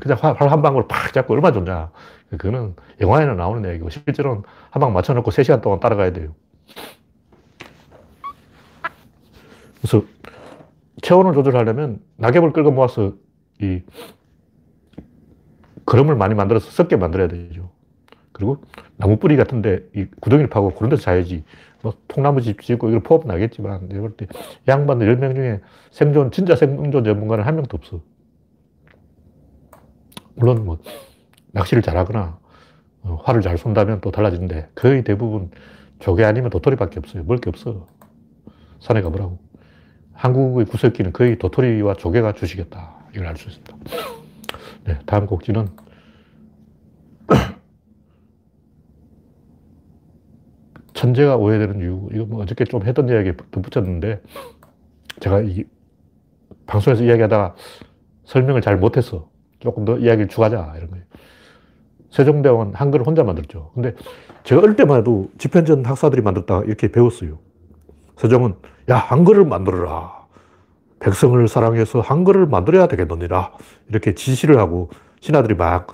그냥 0.00 0.18
활 0.20 0.36
한 0.50 0.62
방울 0.62 0.86
팍 0.88 1.12
잡고 1.12 1.34
얼마나 1.34 1.52
좋냐. 1.54 1.90
그거는 2.30 2.74
영화에는 3.00 3.36
나오는 3.36 3.68
얘기고 3.70 3.88
실제로는 3.90 4.42
한 4.70 4.80
방 4.80 4.92
맞춰놓고 4.92 5.30
3시간 5.30 5.62
동안 5.62 5.80
따라가야 5.80 6.12
돼요. 6.12 6.34
그래서 9.80 10.04
체온을 11.02 11.32
조절하려면 11.34 12.00
낙엽을 12.16 12.52
끌고 12.52 12.70
모아서 12.72 13.12
이 13.60 13.82
그름을 15.84 16.16
많이 16.16 16.34
만들어서 16.34 16.70
섞게 16.70 16.96
만들어야 16.96 17.28
되죠. 17.28 17.70
그리고 18.32 18.58
나무 18.96 19.16
뿌리 19.16 19.36
같은데 19.36 19.80
이 19.96 20.06
구덩이를 20.20 20.50
파고 20.50 20.74
그런 20.74 20.90
데서 20.90 21.02
자야지. 21.02 21.44
뭐 21.82 21.94
통나무 22.08 22.40
집 22.42 22.60
짓고 22.60 22.88
이걸 22.88 23.00
포함 23.00 23.26
나겠지만 23.26 23.88
내가 23.88 24.00
볼때 24.02 24.26
양반 24.66 24.98
10명 24.98 25.34
중에 25.34 25.60
생존, 25.90 26.30
진짜 26.32 26.56
생존 26.56 27.04
전문가는 27.04 27.44
한 27.44 27.54
명도 27.54 27.76
없어. 27.76 28.00
물론 30.38 30.64
뭐 30.64 30.78
낚시를 31.52 31.82
잘하거나 31.82 32.38
어, 33.02 33.22
활을 33.24 33.42
잘 33.42 33.58
쏜다면 33.58 34.00
또 34.00 34.10
달라지는데 34.10 34.70
거의 34.74 35.04
대부분 35.04 35.50
조개 35.98 36.24
아니면 36.24 36.50
도토리밖에 36.50 36.98
없어요. 36.98 37.22
먹을 37.22 37.38
게 37.38 37.50
없어. 37.50 37.86
산에 38.80 39.02
가보라고. 39.02 39.38
한국의 40.12 40.66
구석기는 40.66 41.12
거의 41.12 41.38
도토리와 41.38 41.94
조개가 41.94 42.34
주시겠다. 42.34 42.96
이걸 43.14 43.26
알 43.26 43.36
수 43.36 43.48
있습니다. 43.48 43.76
네, 44.84 44.98
다음 45.06 45.26
곡지는 45.26 45.68
천재가 50.94 51.36
오해되는 51.36 51.80
이유. 51.80 52.08
이거 52.12 52.24
뭐 52.24 52.42
어저께 52.42 52.64
좀 52.64 52.84
했던 52.84 53.08
이야기 53.08 53.32
덧붙였는데 53.50 54.22
제가 55.20 55.42
이 55.42 55.64
방송에서 56.66 57.04
이야기하다가 57.04 57.54
설명을 58.24 58.60
잘 58.60 58.76
못해서 58.76 59.30
조금 59.60 59.84
더 59.84 59.98
이야기를 59.98 60.28
추가하자 60.28 60.74
이런 60.76 60.90
거예요. 60.90 61.04
세종대왕은 62.10 62.74
한글을 62.74 63.06
혼자 63.06 63.22
만들죠. 63.22 63.70
근데 63.74 63.94
제가 64.44 64.62
어릴 64.62 64.76
때만 64.76 65.00
해도 65.00 65.30
집현전 65.38 65.84
학사들이 65.84 66.22
만들었다 66.22 66.62
이렇게 66.64 66.88
배웠어요. 66.88 67.38
세종은 68.16 68.54
야 68.90 68.96
한글을 68.96 69.44
만들어라. 69.44 70.26
백성을 71.00 71.46
사랑해서 71.46 72.00
한글을 72.00 72.46
만들어야 72.46 72.88
되겠느니라. 72.88 73.52
이렇게 73.88 74.14
지시를 74.14 74.58
하고 74.58 74.90
신하들이 75.20 75.54
막 75.54 75.88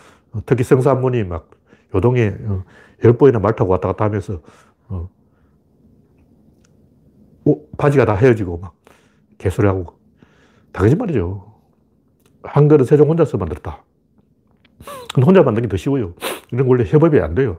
특히 0.47 0.65
성산문이 0.65 1.25
막 1.25 1.51
요동에 1.95 2.35
어, 2.47 2.65
열 3.05 3.17
번이나 3.17 3.39
말 3.39 3.55
타고 3.55 3.71
왔다 3.73 3.89
갔다 3.89 4.05
하면서 4.05 4.41
어, 4.89 5.09
오, 7.45 7.67
바지가 7.77 8.05
다 8.07 8.15
헤어지고 8.15 8.59
막 8.59 8.75
개소리하고 9.39 9.85
다 10.73 10.83
거짓말이죠. 10.83 11.54
한글은 12.45 12.85
세종 12.85 13.09
혼자서 13.09 13.39
만들었다. 13.39 13.83
근데 15.15 15.25
혼자 15.27 15.43
만드는 15.43 15.69
게더 15.69 15.77
쉬워요. 15.77 16.15
이런 16.53 16.67
원래 16.67 16.85
협업이 16.85 17.21
안 17.21 17.35
돼요. 17.35 17.59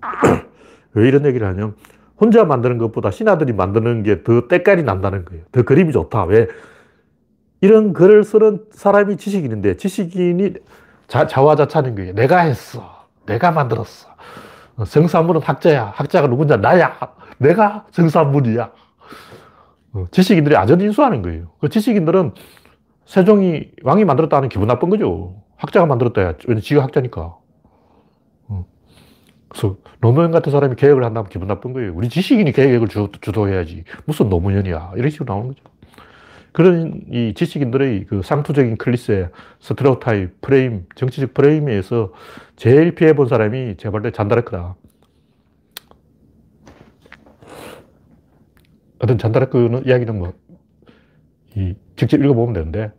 왜 0.94 1.08
이런 1.08 1.26
얘기를 1.26 1.46
하냐면 1.46 1.74
혼자 2.20 2.44
만드는 2.44 2.78
것보다 2.78 3.10
신하들이 3.10 3.52
만드는 3.52 4.02
게 4.02 4.22
더 4.22 4.48
때깔이 4.48 4.82
난다는 4.82 5.24
거예요. 5.24 5.44
더 5.52 5.62
그림이 5.62 5.92
좋다. 5.92 6.24
왜? 6.24 6.48
이런 7.60 7.92
글을 7.92 8.24
쓰는 8.24 8.64
사람이 8.70 9.16
지식인인데 9.16 9.76
지식인이 9.76 10.54
자, 11.08 11.26
자화자찬인 11.26 11.94
거예요. 11.96 12.14
내가 12.14 12.40
했어. 12.40 13.06
내가 13.26 13.50
만들었어. 13.50 14.08
성산문은 14.86 15.42
학자야. 15.42 15.92
학자가 15.94 16.28
누군지 16.28 16.56
나야. 16.56 16.96
내가 17.38 17.86
성산문이야. 17.90 18.70
어, 19.94 20.06
지식인들이 20.10 20.56
아전 20.56 20.80
인수하는 20.80 21.22
거예요. 21.22 21.50
그 21.60 21.68
지식인들은 21.68 22.32
세종이 23.08 23.70
왕이 23.84 24.04
만들었다는 24.04 24.50
기분 24.50 24.68
나쁜 24.68 24.90
거죠. 24.90 25.42
학자가 25.56 25.86
만들었다야. 25.86 26.34
왜냐 26.46 26.60
지가 26.60 26.82
학자니까. 26.82 27.38
어. 28.48 28.66
그래서 29.48 29.78
노무현 30.02 30.30
같은 30.30 30.52
사람이 30.52 30.76
계획을 30.76 31.02
한다면 31.02 31.30
기분 31.30 31.48
나쁜 31.48 31.72
거예요. 31.72 31.94
우리 31.94 32.10
지식인이 32.10 32.52
계획을 32.52 32.88
주, 32.88 33.08
주도해야지. 33.22 33.84
무슨 34.04 34.28
노무현이야. 34.28 34.92
이런 34.96 35.08
식으로 35.08 35.32
나오는 35.32 35.48
거죠. 35.48 35.64
그런 36.52 37.00
이 37.10 37.32
지식인들의 37.34 38.04
그 38.04 38.20
상투적인 38.22 38.76
클리셰, 38.76 39.30
stereotype, 39.60 40.42
프레임, 40.42 40.84
정치적 40.94 41.32
프레임에 41.32 41.72
의해서 41.72 42.12
제일 42.56 42.94
피해본 42.94 43.26
사람이 43.26 43.78
제가 43.78 43.90
볼때 43.90 44.10
잔다르크다. 44.10 44.76
어떤 48.98 49.16
잔다르크는 49.16 49.86
이야기는 49.86 50.18
뭐, 50.18 50.34
이, 51.56 51.74
직접 51.96 52.20
읽어보면 52.20 52.52
되는데, 52.52 52.92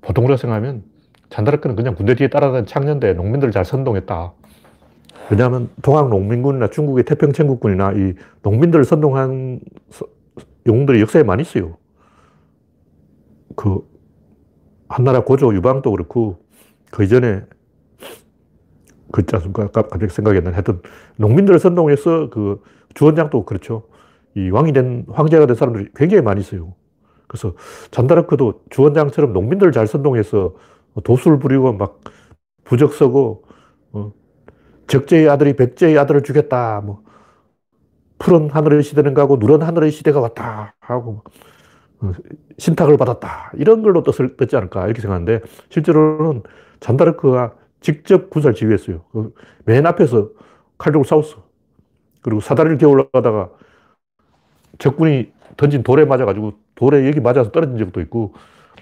보통 0.00 0.24
우리가 0.24 0.36
생각하면 0.36 0.82
잔다르크는 1.30 1.76
그냥 1.76 1.94
군대 1.94 2.14
뒤에 2.14 2.28
따라다니는 2.28 2.66
창녀인데 2.66 3.14
농민들을 3.14 3.52
잘 3.52 3.64
선동했다. 3.64 4.32
왜냐하면 5.30 5.70
동학 5.82 6.08
농민군이나 6.08 6.68
중국의 6.68 7.04
태평천국군이나 7.04 7.92
이 7.92 8.14
농민들을 8.42 8.84
선동한 8.84 9.60
영웅들이 10.66 11.00
역사에 11.00 11.22
많이 11.22 11.42
있어요. 11.42 11.76
그 13.54 13.88
한나라 14.88 15.22
고조 15.22 15.54
유방도 15.54 15.92
그렇고 15.92 16.42
그 16.90 17.04
이전에 17.04 17.42
그 19.12 19.20
있지 19.20 19.36
않습니까? 19.36 19.68
갑자기 19.68 20.08
생각이 20.08 20.38
안 20.38 20.44
나네. 20.44 20.54
하여튼 20.54 20.80
농민들을 21.16 21.58
선동해서 21.60 22.30
그 22.30 22.62
주원장도 22.94 23.44
그렇죠. 23.44 23.84
이 24.34 24.50
왕이 24.50 24.72
된 24.72 25.04
황제가 25.08 25.46
된 25.46 25.56
사람들이 25.56 25.88
굉장히 25.94 26.22
많이 26.22 26.40
있어요. 26.40 26.74
그래서 27.30 27.54
잔다르크도 27.92 28.64
주원장처럼 28.70 29.32
농민들을 29.32 29.72
잘 29.72 29.86
선동해서 29.86 30.56
도술 31.04 31.38
부리고 31.40 31.74
막 31.74 32.00
부적 32.64 32.94
서고 32.94 33.44
어, 33.92 34.12
적재의 34.88 35.28
아들이 35.30 35.56
백제의 35.56 35.98
아들을 35.98 36.22
죽였다. 36.24 36.82
뭐 36.82 37.02
푸른 38.18 38.50
하늘의 38.50 38.82
시대는 38.82 39.14
가고 39.14 39.36
누런 39.38 39.62
하늘의 39.62 39.90
시대가 39.92 40.20
왔다 40.20 40.74
하고 40.80 41.22
어, 42.00 42.12
신탁을 42.58 42.96
받았다. 42.98 43.52
이런 43.56 43.82
걸로 43.82 44.02
뜻을 44.02 44.36
뜻지 44.36 44.56
않을까 44.56 44.86
이렇게 44.86 45.02
생각하는데 45.02 45.40
실제로는 45.70 46.42
잔다르크가 46.80 47.54
직접 47.80 48.30
군사를 48.30 48.54
지휘했어요. 48.54 49.04
그 49.12 49.34
맨 49.66 49.86
앞에서 49.86 50.30
칼 50.78 50.92
들고 50.92 51.04
싸웠어. 51.04 51.44
그리고 52.22 52.40
사다리를 52.40 52.78
기어 52.78 52.88
올라가다가 52.90 53.50
적군이 54.78 55.32
던진 55.56 55.82
돌에 55.82 56.04
맞아가지고 56.04 56.52
돌에 56.80 57.06
여기 57.06 57.20
맞아서 57.20 57.50
떨어진 57.52 57.76
적도 57.76 58.00
있고 58.00 58.32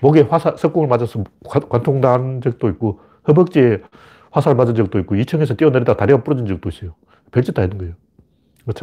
목에 0.01 0.21
화살, 0.23 0.57
석궁을 0.57 0.87
맞아서 0.87 1.25
관통당한 1.45 2.41
적도 2.41 2.69
있고 2.69 3.01
허벅지에 3.27 3.83
화살 4.31 4.55
맞은 4.55 4.77
적도 4.77 5.01
있고 5.01 5.17
2층에서 5.17 5.57
뛰어내리다 5.59 5.97
다리가 5.97 6.23
부러진 6.23 6.47
적도 6.47 6.69
있어요. 6.69 6.95
별짓 7.33 7.55
다 7.55 7.63
했는 7.63 7.77
거예요. 7.77 7.95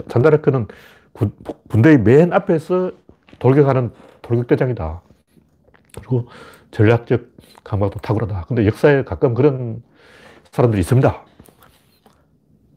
잔다르크는 0.09 0.67
군대의 1.69 1.99
맨 1.99 2.33
앞에서 2.33 2.91
돌격하는 3.39 3.91
돌격대장이다. 4.21 5.01
그리고 5.97 6.27
전략적 6.71 7.21
감각도 7.63 7.99
탁월하다. 7.99 8.45
근데 8.49 8.65
역사에 8.65 9.03
가끔 9.05 9.33
그런 9.33 9.81
사람들이 10.51 10.81
있습니다. 10.81 11.23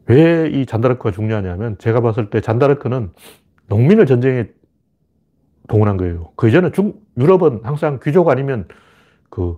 왜 0.07 0.49
이 0.53 0.65
잔다르크가 0.65 1.11
중요하냐면 1.11 1.77
제가 1.79 1.99
봤을 2.01 2.29
때 2.29 2.39
잔다르크는 2.39 3.11
농민을 3.67 4.05
전쟁에 4.05 4.47
동원한 5.69 5.95
거예요. 5.97 6.31
그 6.35 6.49
이전에 6.49 6.71
중, 6.71 6.93
유럽은 7.17 7.61
항상 7.63 7.99
귀족 8.03 8.27
아니면 8.27 8.67
그 9.29 9.57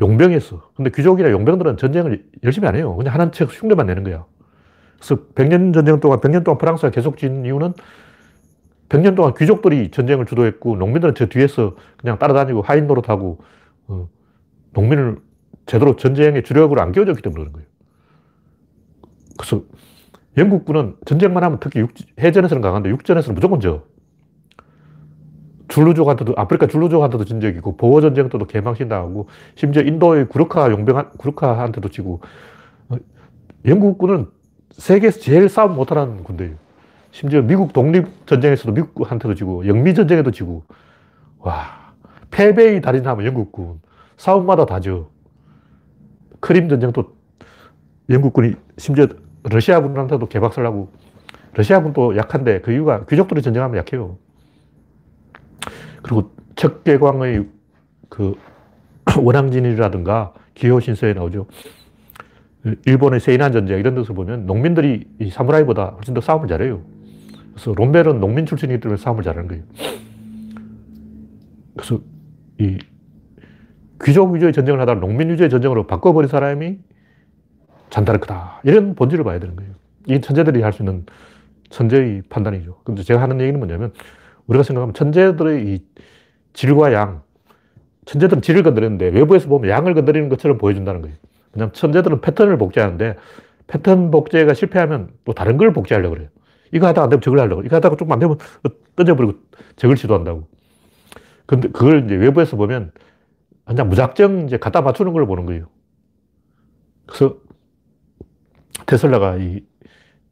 용병이었어. 0.00 0.72
근데 0.74 0.90
귀족이나 0.90 1.30
용병들은 1.30 1.76
전쟁을 1.76 2.24
열심히 2.42 2.66
안 2.66 2.74
해요. 2.74 2.96
그냥 2.96 3.14
하는 3.14 3.30
척 3.30 3.50
흉내만 3.52 3.86
내는 3.86 4.02
거야. 4.02 4.24
그래서 4.96 5.22
100년 5.34 5.72
전쟁 5.72 6.00
동안, 6.00 6.18
100년 6.20 6.42
동안 6.42 6.58
프랑스가 6.58 6.90
계속 6.90 7.18
진 7.18 7.44
이유는 7.44 7.74
100년 8.88 9.14
동안 9.14 9.34
귀족들이 9.34 9.90
전쟁을 9.90 10.26
주도했고 10.26 10.76
농민들은 10.76 11.14
저 11.14 11.26
뒤에서 11.26 11.76
그냥 11.96 12.18
따라다니고 12.18 12.62
하인 12.62 12.86
노릇하고 12.86 13.38
어, 13.88 14.08
농민을 14.72 15.18
제대로 15.66 15.96
전쟁의 15.96 16.44
주력으로 16.44 16.80
안 16.80 16.92
끼워줬기 16.92 17.20
때문에 17.20 17.40
그런 17.40 17.52
거예요. 17.52 17.66
그래서 19.36 19.62
영국군은 20.36 20.96
전쟁만 21.04 21.42
하면 21.42 21.58
특히 21.60 21.80
육, 21.80 21.92
해전에서는 22.18 22.62
강한데 22.62 22.90
육전에서는 22.90 23.34
무조건 23.34 23.60
져. 23.60 23.82
줄루족한테도, 25.76 26.32
아프리카 26.36 26.66
줄루족한테도 26.66 27.26
진 27.26 27.40
적이 27.40 27.58
있고, 27.58 27.76
보호 27.76 28.00
전쟁 28.00 28.30
때도 28.30 28.46
개망신 28.46 28.88
당하고, 28.88 29.28
심지어 29.56 29.82
인도의 29.82 30.26
구르카 30.28 30.70
용병, 30.70 31.10
구르카한테도 31.18 31.90
지고, 31.90 32.20
어, 32.88 32.96
영국군은 33.66 34.28
세계에서 34.70 35.20
제일 35.20 35.50
싸움 35.50 35.74
못하는 35.74 36.24
군대예요. 36.24 36.54
심지어 37.10 37.42
미국 37.42 37.74
독립 37.74 38.06
전쟁에서도 38.26 38.72
미국한테도 38.72 39.34
지고, 39.34 39.66
영미 39.66 39.92
전쟁에도 39.92 40.30
지고, 40.30 40.64
와, 41.40 41.92
패배의 42.30 42.80
달인하면 42.80 43.26
영국군. 43.26 43.80
싸움마다 44.16 44.64
다 44.64 44.80
져. 44.80 45.10
크림 46.40 46.70
전쟁도 46.70 47.04
영국군이 48.08 48.54
심지어 48.78 49.08
러시아군한테도 49.42 50.26
개박살나고, 50.26 50.88
러시아군도 51.52 52.16
약한데 52.16 52.62
그 52.62 52.72
이유가 52.72 53.04
귀족들이 53.04 53.42
전쟁하면 53.42 53.76
약해요. 53.76 54.16
그리고 56.06 56.30
척계광의 56.54 57.46
그 58.08 58.36
원앙진이라든가 59.20 60.32
기호신서에 60.54 61.14
나오죠. 61.14 61.46
일본의 62.86 63.20
세이난 63.20 63.52
전쟁 63.52 63.78
이런 63.78 63.94
데서 63.94 64.12
보면 64.12 64.46
농민들이 64.46 65.06
이 65.20 65.30
사무라이보다 65.30 65.94
훨씬 65.96 66.14
더 66.14 66.20
싸움을 66.20 66.48
잘해요. 66.48 66.82
그래서 67.52 67.74
롬멜은 67.76 68.20
농민 68.20 68.46
출신이기 68.46 68.80
때문에 68.80 68.96
싸움을 68.98 69.22
잘하는 69.24 69.48
거예요. 69.48 69.64
그래서 71.76 72.00
이 72.58 72.78
귀족 74.04 74.32
위주의 74.32 74.52
전쟁을 74.52 74.80
하다가 74.80 75.00
농민 75.00 75.30
위주의 75.30 75.50
전쟁으로 75.50 75.86
바꿔버린 75.86 76.28
사람이 76.28 76.78
잔다르크다. 77.90 78.60
이런 78.64 78.94
본질을 78.94 79.24
봐야 79.24 79.38
되는 79.38 79.56
거예요. 79.56 79.72
이 80.06 80.20
천재들이 80.20 80.62
할 80.62 80.72
수 80.72 80.82
있는 80.82 81.04
천재의 81.70 82.22
판단이죠. 82.28 82.80
근데 82.84 83.02
제가 83.02 83.20
하는 83.20 83.40
얘기는 83.40 83.58
뭐냐면 83.58 83.92
우리가 84.46 84.62
생각하면 84.62 84.94
천재들의 84.94 85.66
이 85.66 85.84
질과 86.52 86.92
양, 86.92 87.22
천재들은 88.06 88.42
질을 88.42 88.62
건드리는데 88.62 89.08
외부에서 89.08 89.48
보면 89.48 89.70
양을 89.70 89.94
건드리는 89.94 90.28
것처럼 90.28 90.58
보여준다는 90.58 91.02
거예요. 91.02 91.16
왜냐하면 91.52 91.72
천재들은 91.72 92.20
패턴을 92.20 92.56
복제하는데 92.58 93.16
패턴 93.66 94.10
복제가 94.10 94.54
실패하면 94.54 95.10
또 95.24 95.32
다른 95.32 95.56
걸 95.56 95.72
복제하려고 95.72 96.14
그래요. 96.14 96.28
이거 96.72 96.86
하다가 96.86 97.04
안 97.04 97.10
되면 97.10 97.20
저걸 97.20 97.40
하려고. 97.40 97.62
이거 97.62 97.76
하다가 97.76 97.96
조금 97.96 98.12
안 98.12 98.18
되면 98.18 98.38
던져버리고 98.94 99.34
저걸 99.76 99.96
시도한다고. 99.96 100.46
근데 101.46 101.68
그걸 101.68 102.04
이제 102.04 102.14
외부에서 102.16 102.56
보면 102.56 102.92
그냥 103.64 103.88
무작정 103.88 104.46
이제 104.46 104.56
갖다 104.56 104.80
맞추는 104.80 105.12
걸 105.12 105.26
보는 105.26 105.46
거예요. 105.46 105.66
그래서 107.06 107.36
테슬라가 108.86 109.36
이 109.36 109.64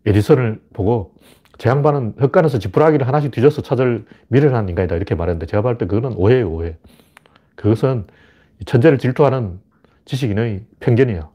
에디슨을 0.06 0.60
보고 0.72 1.14
제 1.58 1.70
양반은 1.70 2.14
흙간에서 2.18 2.58
지푸라기를 2.58 3.06
하나씩 3.06 3.30
뒤져서 3.30 3.62
찾을 3.62 4.04
미련한 4.28 4.68
인간이다. 4.68 4.96
이렇게 4.96 5.14
말했는데 5.14 5.46
제가 5.46 5.62
봤을 5.62 5.78
때 5.78 5.86
그거는 5.86 6.16
오해예요, 6.16 6.50
오해. 6.50 6.76
그것은 7.54 8.06
천재를 8.66 8.98
질투하는 8.98 9.60
지식인의 10.04 10.64
편견이야. 10.80 11.28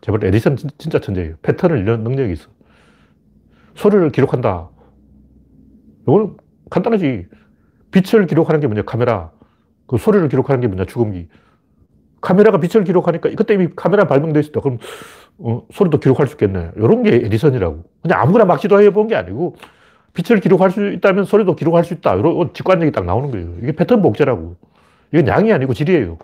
제가 0.00 0.18
볼때 0.18 0.28
에디슨 0.28 0.56
진짜 0.78 0.98
천재예요. 0.98 1.36
패턴을 1.42 1.78
읽는 1.78 2.02
능력이 2.02 2.32
있어. 2.32 2.48
소리를 3.74 4.10
기록한다. 4.10 4.68
이건 6.02 6.36
간단하지. 6.70 7.28
빛을 7.90 8.26
기록하는 8.26 8.60
게 8.60 8.66
뭐냐, 8.66 8.82
카메라. 8.82 9.30
그 9.86 9.98
소리를 9.98 10.26
기록하는 10.28 10.60
게 10.60 10.66
뭐냐, 10.66 10.86
죽음기. 10.86 11.28
카메라가 12.22 12.58
빛을 12.60 12.84
기록하니까 12.84 13.30
그때 13.36 13.54
이미 13.54 13.68
카메라 13.76 14.06
발명돼 14.06 14.40
있었다. 14.40 14.60
그럼 14.60 14.78
어, 15.38 15.66
소리도 15.72 16.00
기록할 16.00 16.26
수 16.26 16.34
있겠네. 16.34 16.70
이런 16.76 17.02
게 17.02 17.14
에디슨이라고. 17.16 17.84
그냥 18.02 18.20
아무거나 18.20 18.44
막 18.46 18.60
시도해 18.60 18.90
본 18.90 19.08
게 19.08 19.16
아니고 19.16 19.56
빛을 20.14 20.40
기록할 20.40 20.70
수 20.70 20.88
있다면 20.92 21.24
소리도 21.24 21.56
기록할 21.56 21.84
수 21.84 21.94
있다. 21.94 22.14
이런 22.16 22.52
직관력이 22.54 22.92
딱 22.92 23.04
나오는 23.04 23.30
거예요. 23.30 23.54
이게 23.62 23.72
패턴 23.72 24.02
복제라고. 24.02 24.56
이건 25.12 25.26
양이 25.28 25.52
아니고 25.52 25.74
질이에요. 25.74 26.18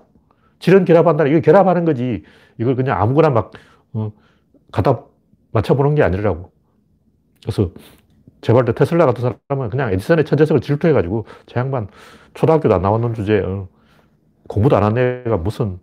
질은 0.60 0.84
결합한다. 0.84 1.26
이거 1.26 1.40
결합하는 1.40 1.84
거지. 1.84 2.22
이걸 2.58 2.74
그냥 2.76 3.00
아무거나 3.00 3.30
막 3.30 3.50
어, 3.94 4.12
갖다 4.72 5.02
맞춰보는 5.52 5.94
게 5.94 6.02
아니라고. 6.02 6.50
그래서 7.42 7.70
제발 8.40 8.64
때 8.64 8.72
테슬라 8.74 9.06
같은 9.06 9.22
사람은 9.48 9.70
그냥 9.70 9.92
에디슨의 9.92 10.24
천재성을 10.24 10.60
질투해가지고 10.60 11.26
제 11.46 11.58
양반 11.60 11.88
초등학교도 12.34 12.74
안 12.74 12.82
나왔는 12.82 13.14
주제에 13.14 13.40
어, 13.40 13.68
공부도 14.48 14.76
안 14.76 14.82
한 14.82 14.98
애가 14.98 15.36
무슨 15.38 15.78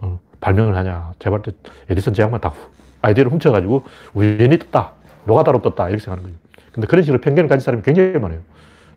어, 0.00 0.18
발명을 0.40 0.74
하냐. 0.76 1.12
제발 1.18 1.42
때 1.42 1.52
에디슨 1.88 2.12
제 2.14 2.22
양반 2.22 2.40
다 2.40 2.52
아이디어를 3.02 3.30
훔쳐가지고 3.32 3.84
우연히 4.14 4.58
떴다. 4.58 4.92
노가다로 5.26 5.62
떴다. 5.62 5.88
이렇게 5.88 6.02
생각하는 6.02 6.24
거예요. 6.30 6.38
근데 6.72 6.86
그런 6.86 7.02
식으로 7.04 7.20
편견을 7.20 7.48
가진 7.48 7.64
사람이 7.64 7.82
굉장히 7.82 8.12
많아요. 8.18 8.40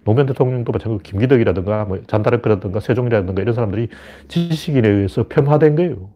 노무현 0.06 0.26
대통령도 0.28 0.72
마찬가지로 0.72 1.00
김기덕이라든가 1.04 1.86
뭐 1.86 2.02
잔다르크라든가 2.08 2.80
세종이라든가 2.80 3.42
이런 3.42 3.54
사람들이 3.56 3.88
지식인에 4.28 4.88
의해서 4.88 5.28
편화된 5.30 5.76
거예요. 5.76 6.10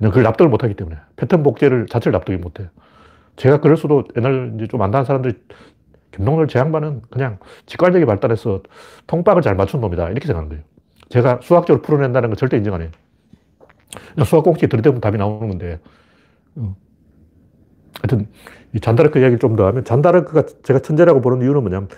그걸 0.00 0.22
납득을 0.22 0.48
못하기 0.48 0.74
때문에. 0.74 0.96
패턴 1.16 1.42
복제를 1.42 1.86
자체를 1.86 2.12
납득을 2.12 2.38
못해요. 2.38 2.68
제가 3.36 3.60
그럴 3.60 3.76
수도 3.76 4.04
옛날 4.16 4.52
이제 4.56 4.66
좀 4.68 4.80
안다는 4.82 5.04
사람들이 5.04 5.34
김동열 6.12 6.48
제 6.48 6.58
양반은 6.58 7.02
그냥 7.10 7.38
직관력이 7.66 8.04
발달해서 8.06 8.62
통박을 9.06 9.42
잘 9.42 9.54
맞춘 9.54 9.80
놈이다. 9.80 10.08
이렇게 10.10 10.26
생각하는 10.26 10.48
거예요. 10.48 10.64
제가 11.10 11.40
수학적으로 11.42 11.82
풀어낸다는 11.82 12.30
건 12.30 12.36
절대 12.36 12.56
인정 12.56 12.74
안 12.74 12.82
해요. 12.82 12.90
수학 14.24 14.44
꼭지 14.44 14.68
들이대면 14.68 15.00
답이 15.00 15.16
나오는 15.18 15.48
건데. 15.48 15.80
어. 16.56 16.76
하여튼, 18.02 18.28
이 18.74 18.80
잔다르크 18.80 19.18
이야기를 19.18 19.38
좀 19.38 19.56
더 19.56 19.66
하면, 19.66 19.84
잔다르크가 19.84 20.44
제가 20.62 20.80
천재라고 20.80 21.20
보는 21.20 21.42
이유는 21.42 21.62
뭐냐면, 21.62 21.88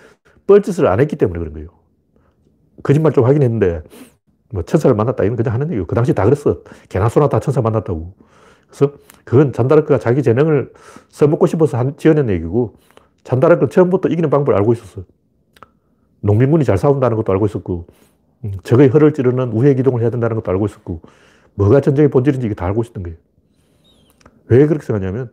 뻘짓을 0.47 0.87
안 0.87 0.99
했기 0.99 1.15
때문에 1.15 1.39
그런 1.39 1.53
거예요. 1.53 1.69
거짓말 2.83 3.13
좀 3.13 3.25
하긴 3.25 3.43
했는데, 3.43 3.81
뭐, 4.51 4.63
천사를 4.63 4.95
만났다, 4.95 5.23
이건 5.23 5.37
그냥 5.37 5.53
하는 5.53 5.69
얘기고, 5.71 5.87
그 5.87 5.95
당시 5.95 6.13
다 6.13 6.25
그랬어. 6.25 6.63
개나 6.89 7.09
소나 7.09 7.29
다 7.29 7.39
천사 7.39 7.61
만났다고. 7.61 8.15
그래서 8.67 8.93
그건 9.25 9.53
잔다르크가 9.53 9.99
자기 9.99 10.23
재능을 10.23 10.73
써먹고 11.09 11.47
싶어서 11.47 11.77
한, 11.77 11.97
지어낸 11.97 12.29
얘기고, 12.29 12.75
잔다르크는 13.23 13.69
처음부터 13.69 14.09
이기는 14.09 14.29
방법을 14.29 14.57
알고 14.59 14.73
있었어. 14.73 15.03
농민군이 16.21 16.63
잘 16.65 16.77
싸운다는 16.77 17.17
것도 17.17 17.31
알고 17.33 17.45
있었고, 17.47 17.87
음, 17.89 18.10
적의 18.63 18.89
허를 18.89 19.13
찌르는 19.13 19.51
우회 19.51 19.73
기동을 19.75 20.01
해야 20.01 20.09
된다는 20.09 20.35
것도 20.35 20.51
알고 20.51 20.65
있었고, 20.65 21.01
뭐가 21.55 21.81
전쟁의 21.81 22.09
본질인지 22.09 22.45
이게 22.45 22.55
다 22.55 22.65
알고 22.65 22.81
있었던 22.81 23.03
거예요. 23.03 23.17
왜 24.47 24.65
그렇게 24.67 24.85
생각하냐면, 24.85 25.31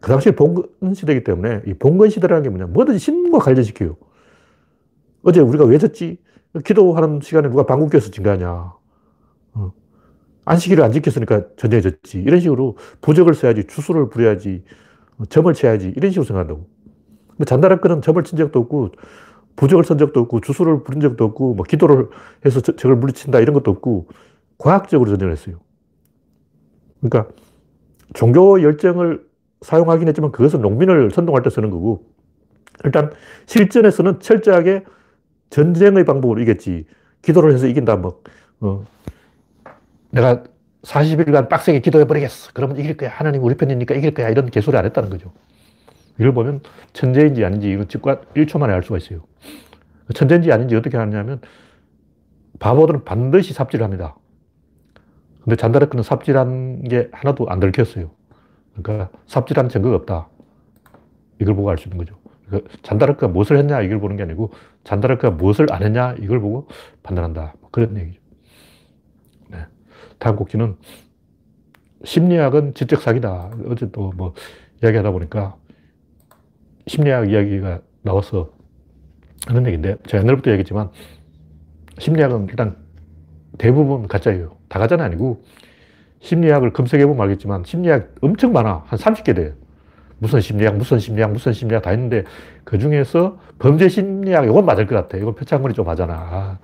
그 0.00 0.10
당시에 0.10 0.32
봉건 0.32 0.94
시대이기 0.94 1.24
때문에, 1.24 1.62
이 1.66 1.74
봉건 1.74 2.10
시대라는 2.10 2.42
게 2.42 2.48
뭐냐, 2.50 2.66
뭐든지 2.66 2.98
신과 2.98 3.38
관련시켜요. 3.38 3.96
어제 5.22 5.40
우리가 5.40 5.64
왜 5.64 5.78
졌지? 5.78 6.18
기도하는 6.64 7.20
시간에 7.22 7.48
누가 7.48 7.64
방구 7.64 7.88
껴서 7.88 8.10
증가하냐. 8.10 8.72
어. 9.54 9.72
안식일을 10.44 10.84
안 10.84 10.92
지켰으니까 10.92 11.56
전쟁이 11.56 11.82
졌지. 11.82 12.18
이런 12.18 12.40
식으로 12.40 12.76
부적을 13.00 13.34
써야지, 13.34 13.66
주술을 13.66 14.10
부려야지, 14.10 14.62
어, 15.18 15.24
점을 15.26 15.52
쳐야지. 15.52 15.92
이런 15.96 16.10
식으로 16.10 16.24
생각한다고. 16.24 16.68
잔다락 17.46 17.80
거는 17.80 18.02
점을 18.02 18.22
친 18.22 18.38
적도 18.38 18.60
없고, 18.60 18.92
부적을 19.56 19.84
쓴 19.84 19.98
적도 19.98 20.20
없고, 20.20 20.40
주술을 20.40 20.82
부린 20.82 21.00
적도 21.00 21.24
없고, 21.24 21.54
뭐 21.54 21.64
기도를 21.64 22.08
해서 22.44 22.60
적을 22.60 22.96
물리친다 22.96 23.40
이런 23.40 23.54
것도 23.54 23.70
없고, 23.70 24.08
과학적으로 24.58 25.10
전쟁을 25.10 25.32
했어요. 25.32 25.60
그러니까 27.00 27.32
종교 28.14 28.62
열정을 28.62 29.24
사용하긴 29.62 30.08
했지만 30.08 30.32
그것은 30.32 30.60
농민을 30.60 31.10
선동할 31.10 31.42
때 31.42 31.50
쓰는 31.50 31.70
거고, 31.70 32.04
일단 32.84 33.10
실전에서는 33.46 34.20
철저하게 34.20 34.84
전쟁의 35.50 36.04
방법으로 36.04 36.40
이겼지. 36.40 36.86
기도를 37.22 37.54
해서 37.54 37.66
이긴다. 37.66 37.96
뭐, 37.96 38.20
어, 38.60 38.84
내가 40.10 40.42
40일간 40.82 41.48
빡세게 41.48 41.80
기도해버리겠어. 41.80 42.50
그러면 42.54 42.78
이길 42.78 42.96
거야. 42.96 43.10
하나님 43.10 43.42
우리 43.42 43.54
편이니까 43.56 43.94
이길 43.94 44.14
거야. 44.14 44.28
이런 44.28 44.50
개소리 44.50 44.76
안 44.76 44.84
했다는 44.84 45.10
거죠. 45.10 45.32
이걸 46.18 46.32
보면 46.32 46.60
천재인지 46.92 47.44
아닌지 47.44 47.70
이건 47.70 47.88
직관 47.88 48.20
1초 48.34 48.58
만에 48.58 48.72
알 48.72 48.82
수가 48.82 48.98
있어요. 48.98 49.24
천재인지 50.14 50.52
아닌지 50.52 50.76
어떻게 50.76 50.96
하냐면 50.96 51.40
바보들은 52.60 53.04
반드시 53.04 53.52
삽질을 53.52 53.84
합니다. 53.84 54.16
근데 55.42 55.56
잔다르크는 55.56 56.02
삽질한 56.02 56.84
게 56.84 57.08
하나도 57.12 57.48
안 57.48 57.60
들켰어요. 57.60 58.10
그러니까 58.74 59.10
삽질한 59.26 59.68
증거가 59.68 59.96
없다. 59.96 60.28
이걸 61.40 61.54
보고 61.54 61.68
알 61.70 61.78
수 61.78 61.88
있는 61.88 61.98
거죠. 61.98 62.16
그 62.48 62.64
잔다르크가 62.82 63.28
무엇을 63.28 63.58
했냐 63.58 63.80
이걸 63.82 63.98
보는 64.00 64.16
게 64.16 64.22
아니고 64.22 64.52
잔다르크가 64.84 65.30
무엇을 65.30 65.72
안 65.72 65.82
했냐 65.82 66.14
이걸 66.20 66.40
보고 66.40 66.68
판단한다. 67.02 67.54
뭐 67.60 67.70
그런 67.70 67.96
얘기죠. 67.96 68.20
네. 69.48 69.66
다음 70.18 70.36
곡지는 70.36 70.76
심리학은 72.04 72.74
지적 72.74 73.02
사기다. 73.02 73.50
어제 73.66 73.90
또 73.90 74.12
뭐 74.14 74.34
이야기하다 74.82 75.10
보니까 75.12 75.56
심리학 76.86 77.30
이야기가 77.30 77.80
나와서 78.02 78.50
하는 79.46 79.66
얘기인데 79.66 79.96
제가 80.06 80.22
옛날부터 80.22 80.50
얘기했지만 80.50 80.90
심리학은 81.98 82.48
일단 82.48 82.76
대부분 83.58 84.08
가짜예요. 84.08 84.56
다 84.68 84.78
가짜는 84.78 85.04
아니고 85.04 85.42
심리학을 86.20 86.72
검색해보면 86.72 87.20
알겠지만 87.22 87.64
심리학 87.64 88.14
엄청 88.20 88.52
많아. 88.52 88.84
한 88.86 88.98
30개 88.98 89.34
돼요. 89.34 89.52
무슨 90.18 90.40
심리학, 90.40 90.76
무슨 90.76 90.98
심리학, 90.98 91.32
무슨 91.32 91.52
심리학 91.52 91.82
다 91.82 91.92
있는데 91.92 92.24
그 92.64 92.78
중에서 92.78 93.38
범죄 93.58 93.88
심리학, 93.88 94.44
이건 94.46 94.64
맞을 94.64 94.86
것 94.86 94.94
같아. 94.94 95.18
이건 95.18 95.34
표창원이 95.34 95.74
좀 95.74 95.86
맞잖아. 95.86 96.14
아, 96.14 96.58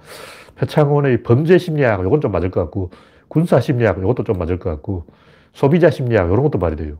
표창원의 0.57 1.23
범죄 1.23 1.59
심리학, 1.59 2.01
이건 2.01 2.21
좀 2.21 2.33
맞을 2.33 2.51
것 2.51 2.61
같고, 2.61 2.91
군사 3.29 3.61
심리학, 3.61 3.99
이것도 3.99 4.25
좀 4.25 4.39
맞을 4.39 4.59
것 4.59 4.71
같고, 4.71 5.07
소비자 5.53 5.91
심리학, 5.91 6.31
이런 6.31 6.43
것도 6.43 6.59
말이 6.59 6.77
돼요. 6.77 6.97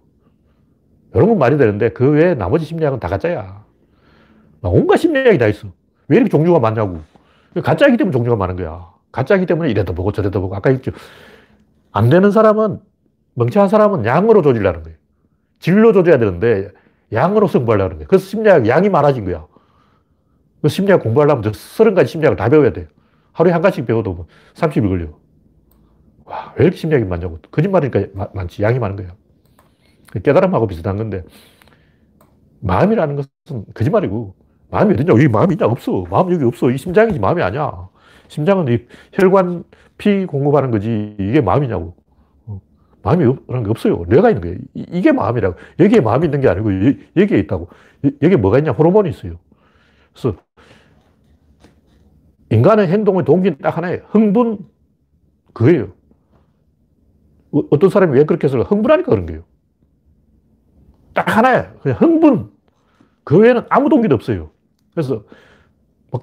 건 1.13 1.39
말이 1.39 1.57
되는데 1.57 1.91
그 1.91 2.11
외에 2.11 2.35
나머지 2.35 2.65
심리학은 2.65 3.01
다 3.01 3.09
가짜야. 3.09 3.65
온갖 4.63 4.97
심리학이 4.97 5.39
다 5.39 5.47
있어. 5.49 5.69
왜 6.09 6.17
이렇게 6.17 6.31
종류가 6.31 6.59
많냐고. 6.61 7.01
가짜이기 7.63 7.97
때문에 7.97 8.13
종류가 8.13 8.37
많은 8.37 8.57
거야. 8.57 8.91
가짜이기 9.13 9.47
때문에 9.47 9.71
이래도 9.71 9.95
보고 9.95 10.13
저래도 10.13 10.41
보고. 10.41 10.55
아까 10.55 10.71
했죠. 10.71 10.93
안 11.93 12.09
되는 12.11 12.31
사람은, 12.31 12.81
멍청한 13.35 13.69
사람은 13.69 14.05
양으로 14.05 14.43
조질라는 14.43 14.83
거예요. 14.83 14.99
질로 15.59 15.93
조져야 15.93 16.19
되는데 16.19 16.71
양으로 17.13 17.49
승부하려는 17.49 17.97
거예요. 17.97 18.09
그래서 18.09 18.27
심리학 18.27 18.69
양이 18.69 18.89
많아진 18.89 19.25
거야. 19.25 19.47
그 20.63 20.69
심리학 20.69 21.03
공부하려면 21.03 21.43
저 21.43 21.53
서른 21.53 21.95
가지 21.95 22.13
심리학을 22.13 22.37
다 22.37 22.49
배워야 22.49 22.73
돼요. 22.73 22.87
하루에 23.33 23.53
한 23.53 23.63
가지씩 23.63 23.87
배워도 23.87 24.27
30일 24.55 24.81
뭐 24.81 24.91
걸려. 24.91 25.07
와, 26.25 26.55
왜 26.57 26.65
이렇게 26.65 26.77
심리학이 26.77 27.05
많냐고. 27.07 27.39
거짓말이니까 27.51 28.29
많지. 28.35 28.63
양이 28.63 28.79
많은 28.79 28.97
거야. 28.97 29.09
깨달음하고 30.13 30.67
비슷한 30.67 30.97
건데, 30.97 31.23
마음이라는 32.61 33.17
것은 33.17 33.65
거짓말이고, 33.75 34.35
마음이 34.71 34.95
어딨냐? 34.95 35.13
여기 35.13 35.29
마음이 35.29 35.55
있냐? 35.55 35.67
없어. 35.67 36.05
마음 36.11 36.33
여기 36.33 36.45
없어. 36.45 36.71
이 36.71 36.79
심장이지 36.79 37.19
마음이 37.19 37.43
아니야. 37.43 37.89
심장은 38.29 38.69
이 38.69 38.87
혈관 39.13 39.65
피 39.99 40.25
공급하는 40.27 40.71
거지. 40.71 41.17
이게 41.19 41.41
마음이냐고. 41.41 41.97
마음이 43.03 43.35
그런 43.47 43.65
게 43.65 43.71
없어요. 43.71 44.05
뇌가 44.09 44.31
있는 44.31 44.43
거예요. 44.43 44.59
이게 44.75 45.13
마음이라고. 45.13 45.57
여기에 45.79 46.01
마음이 46.01 46.27
있는 46.27 46.41
게 46.41 46.49
아니고 46.49 46.71
여기에 47.17 47.39
있다고. 47.41 47.69
여기에 48.23 48.37
뭐가 48.37 48.59
있냐? 48.59 48.73
호르몬이 48.73 49.11
있어요. 49.11 49.39
그래서 50.13 50.37
인간의 52.51 52.89
행동의 52.89 53.25
동기는 53.25 53.59
딱 53.59 53.77
하나예요. 53.77 54.03
흥분, 54.09 54.59
그거예요. 55.53 55.93
어, 57.53 57.63
어떤 57.71 57.91
사람이 57.91 58.17
왜 58.17 58.25
그렇게 58.25 58.47
해서 58.47 58.61
흥분하니까 58.63 59.11
그런 59.11 59.27
거예요. 59.27 59.43
딱 61.21 61.37
하나야. 61.37 61.73
그냥 61.83 61.99
흥분. 62.01 62.51
그 63.25 63.39
외에는 63.39 63.65
아무 63.69 63.91
동기도 63.91 64.15
없어요. 64.15 64.51
그래서 64.95 65.23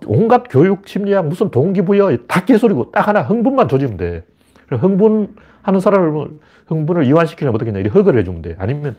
온갖 0.07 0.45
교육, 0.49 0.87
심리학, 0.87 1.27
무슨 1.27 1.51
동기부여 1.51 2.17
다 2.27 2.43
개소리고 2.43 2.91
딱 2.91 3.07
하나 3.07 3.21
흥분만 3.21 3.67
조지면 3.67 3.97
돼. 3.97 4.25
흥분하는 4.69 5.79
사람을 5.79 6.39
흥분을 6.65 7.05
이완시키려면 7.05 7.55
어떻게 7.55 7.71
했냐. 7.71 7.89
허그를 7.91 8.19
해주면 8.21 8.41
돼. 8.41 8.55
아니면 8.57 8.95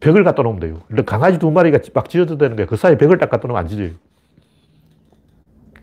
벽을 0.00 0.24
갖다 0.24 0.42
놓으면 0.42 0.60
돼요. 0.60 0.80
강아지 1.04 1.38
두 1.38 1.50
마리가 1.50 1.78
막 1.92 2.08
되는 2.08 2.56
거야. 2.56 2.66
그 2.66 2.76
사이에 2.76 2.96
벽을 2.96 3.18
딱 3.18 3.28
갖다 3.30 3.46
놓으면 3.46 3.60
안 3.60 3.68
찢어요. 3.68 3.90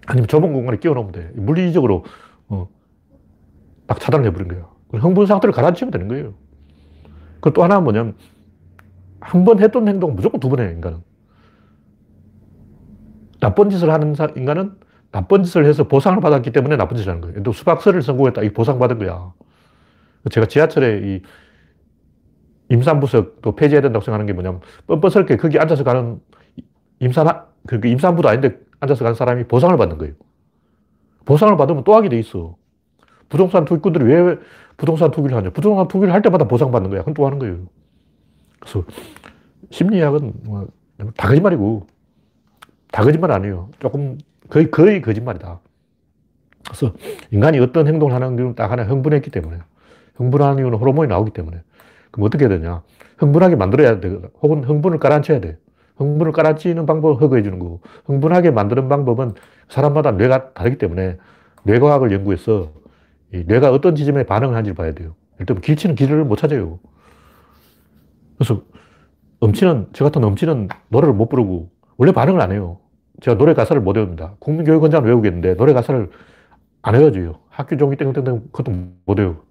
아니면 0.07 0.27
좁은 0.27 0.51
공간에 0.51 0.77
끼워 0.77 0.95
놓으면 0.95 1.11
돼. 1.11 1.29
물리적으로, 1.35 2.03
어, 2.49 2.67
딱 3.85 3.99
차단을 3.99 4.25
해버린 4.25 4.47
거야. 4.47 4.67
흥분 5.01 5.27
상태를 5.27 5.53
가라앉히면 5.53 5.91
되는 5.91 6.07
거예요. 6.07 6.33
그 7.39 7.51
또 7.53 7.63
하나는 7.63 7.83
뭐냐면, 7.83 8.15
한 9.21 9.45
번 9.45 9.59
했던 9.59 9.87
행동 9.87 10.15
무조건 10.15 10.39
두 10.39 10.49
번 10.49 10.59
해, 10.59 10.71
인간은. 10.71 10.99
나쁜 13.39 13.69
짓을 13.69 13.91
하는 13.91 14.15
인간은 14.35 14.73
나쁜 15.11 15.43
짓을 15.43 15.65
해서 15.65 15.87
보상을 15.87 16.19
받았기 16.21 16.51
때문에 16.51 16.77
나쁜 16.77 16.95
짓을 16.97 17.09
하는 17.09 17.21
거예요. 17.21 17.43
또 17.43 17.51
수박설을 17.51 18.01
성공했다. 18.01 18.43
이 18.43 18.49
보상받은 18.53 18.99
거야. 18.99 19.33
제가 20.29 20.45
지하철에 20.45 21.01
이 21.03 21.21
임산부석 22.69 23.41
또 23.41 23.55
폐지해야 23.55 23.81
된다고 23.81 24.03
생각하는 24.05 24.25
게 24.27 24.33
뭐냐면 24.33 24.61
뻔뻔스럽게 24.87 25.37
거기 25.37 25.59
앉아서 25.59 25.83
가는 25.83 26.19
임산, 26.99 27.27
그 27.67 27.79
임산부도 27.83 28.29
아닌데 28.29 28.57
앉아서 28.79 29.03
가는 29.03 29.15
사람이 29.15 29.45
보상을 29.45 29.75
받는 29.75 29.97
거예요. 29.97 30.13
보상을 31.25 31.55
받으면 31.57 31.83
또 31.83 31.95
하게 31.95 32.09
돼 32.09 32.19
있어. 32.19 32.55
부동산 33.27 33.65
투기꾼들이 33.65 34.05
왜 34.05 34.37
부동산 34.77 35.11
투기를 35.11 35.35
하냐. 35.37 35.49
부동산 35.49 35.87
투기를 35.87 36.13
할 36.13 36.21
때마다 36.21 36.45
보상받는 36.47 36.89
거야. 36.91 37.01
그럼 37.01 37.13
또 37.13 37.25
하는 37.25 37.39
거예요. 37.39 37.57
그래서 38.61 38.85
심리학은 39.71 40.33
뭐 40.45 40.67
다 41.15 41.27
거짓말이고 41.27 41.87
다 42.91 43.03
거짓말 43.03 43.31
아니에요. 43.31 43.69
조금 43.79 44.17
거의, 44.49 44.69
거의 44.69 45.01
거짓말이다. 45.01 45.59
그래서 46.65 46.93
인간이 47.31 47.59
어떤 47.59 47.87
행동을 47.87 48.13
하는 48.13 48.35
경우는 48.35 48.55
딱 48.55 48.71
하나 48.71 48.83
흥분했기 48.83 49.31
때문에 49.31 49.57
흥분하는 50.15 50.59
이유는 50.59 50.77
호르몬이 50.77 51.07
나오기 51.07 51.31
때문에. 51.31 51.61
그럼 52.11 52.27
어떻게 52.27 52.45
해야 52.45 52.49
되냐. 52.49 52.83
흥분하게 53.17 53.55
만들어야 53.55 53.99
돼. 53.99 54.19
혹은 54.41 54.63
흥분을 54.63 54.99
깔아앉혀야 54.99 55.39
돼. 55.39 55.57
흥분을 55.95 56.31
깔아앉히는 56.33 56.85
방법을 56.85 57.21
허가해 57.21 57.43
주는 57.43 57.59
거고, 57.59 57.81
흥분하게 58.05 58.51
만드는 58.51 58.89
방법은 58.89 59.33
사람마다 59.69 60.11
뇌가 60.11 60.53
다르기 60.53 60.77
때문에 60.77 61.17
뇌과학을 61.63 62.11
연구해서 62.11 62.71
이 63.33 63.43
뇌가 63.47 63.71
어떤 63.71 63.95
지점에 63.95 64.23
반응을 64.23 64.55
하는지를 64.55 64.75
봐야 64.75 64.93
돼요. 64.93 65.15
예를 65.35 65.45
들면 65.45 65.61
길치는 65.61 65.95
길을 65.95 66.25
못 66.25 66.37
찾아요. 66.37 66.79
그래서 68.41 68.63
음치는, 69.43 69.89
저 69.93 70.03
같은 70.03 70.23
음치는 70.23 70.69
노래를 70.89 71.13
못 71.13 71.29
부르고, 71.29 71.69
원래 71.97 72.11
반응을 72.11 72.41
안 72.41 72.51
해요. 72.51 72.79
제가 73.21 73.37
노래 73.37 73.53
가사를 73.53 73.79
못 73.83 73.95
외웁니다. 73.97 74.37
국민교육원장은 74.39 75.07
외우겠는데, 75.07 75.57
노래 75.57 75.73
가사를 75.73 76.09
안 76.81 76.93
외워줘요. 76.95 77.37
학교 77.49 77.77
종이 77.77 77.95
땡땡땡 77.97 78.23
그것도 78.51 78.71
못 79.05 79.19
외워. 79.19 79.43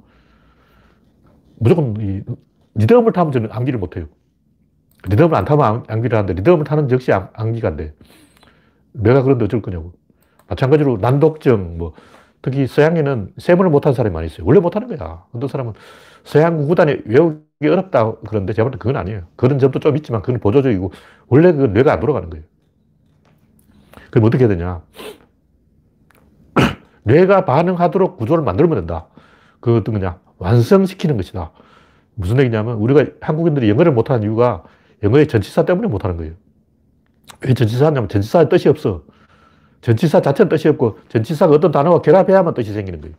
무조건 1.61 1.95
이 2.01 2.23
리듬을 2.75 3.13
타면 3.13 3.31
저는 3.31 3.53
암기를 3.53 3.79
못 3.79 3.97
해요. 3.97 4.07
리듬을 5.09 5.37
안 5.37 5.45
타면 5.45 5.85
암기를 5.87 6.19
하는데 6.19 6.35
리듬을 6.35 6.65
타는 6.65 6.91
역시 6.91 7.13
암기가 7.13 7.69
안 7.69 7.77
돼. 7.77 7.95
내가 8.91 9.23
그런데 9.23 9.45
어쩔 9.45 9.63
거냐고. 9.63 9.93
마찬가지로 10.49 10.97
난독증, 11.01 11.79
뭐, 11.79 11.93
특히 12.43 12.67
서양에는 12.67 13.35
세문을 13.39 13.71
못하는 13.71 13.95
사람이 13.95 14.13
많이 14.13 14.27
있어요. 14.27 14.45
원래 14.45 14.59
못하는 14.59 14.89
거야. 14.89 15.27
어떤 15.33 15.49
사람은 15.49 15.75
서양 16.25 16.67
구단이 16.67 17.03
외우 17.05 17.50
기 17.61 17.69
어렵다 17.69 18.15
그런데 18.27 18.55
제가 18.55 18.65
볼 18.65 18.73
때 18.73 18.79
그건 18.79 18.97
아니에요. 18.97 19.23
그런 19.37 19.59
점도 19.59 19.79
좀 19.81 19.95
있지만 19.99 20.23
그건 20.23 20.41
보조적이고 20.41 20.93
원래 21.29 21.53
그 21.53 21.65
뇌가 21.65 21.93
안 21.93 22.01
돌아가는 22.01 22.31
거예요. 22.31 22.45
그럼 24.11 24.25
어떻게 24.25 24.49
되냐. 24.49 24.81
뇌가 27.05 27.45
반응하도록 27.45 28.17
구조를 28.17 28.45
만들면 28.45 28.79
된다. 28.79 29.09
그 29.61 29.77
어떤 29.77 29.93
거냐. 29.95 30.19
완성시키는 30.39 31.19
것이다. 31.19 31.53
무슨 32.15 32.39
얘기냐면 32.39 32.77
우리가 32.79 33.05
한국인들이 33.21 33.69
영어를 33.69 33.93
못하는 33.93 34.23
이유가 34.23 34.65
영어의 35.03 35.29
전치사 35.29 35.67
때문에 35.67 35.89
못하는 35.89 36.17
거예요. 36.17 36.33
왜 37.47 37.53
전치사 37.53 37.87
하냐면 37.87 38.09
전치사의 38.09 38.49
뜻이 38.49 38.71
없어. 38.71 39.05
전치사 39.83 40.23
자체는 40.23 40.49
뜻이 40.49 40.67
없고 40.69 40.99
전치사가 41.11 41.53
어떤 41.53 41.73
단어와 41.73 42.01
결합해야만 42.01 42.55
뜻이 42.55 42.73
생기는 42.73 43.03
거예요. 43.03 43.15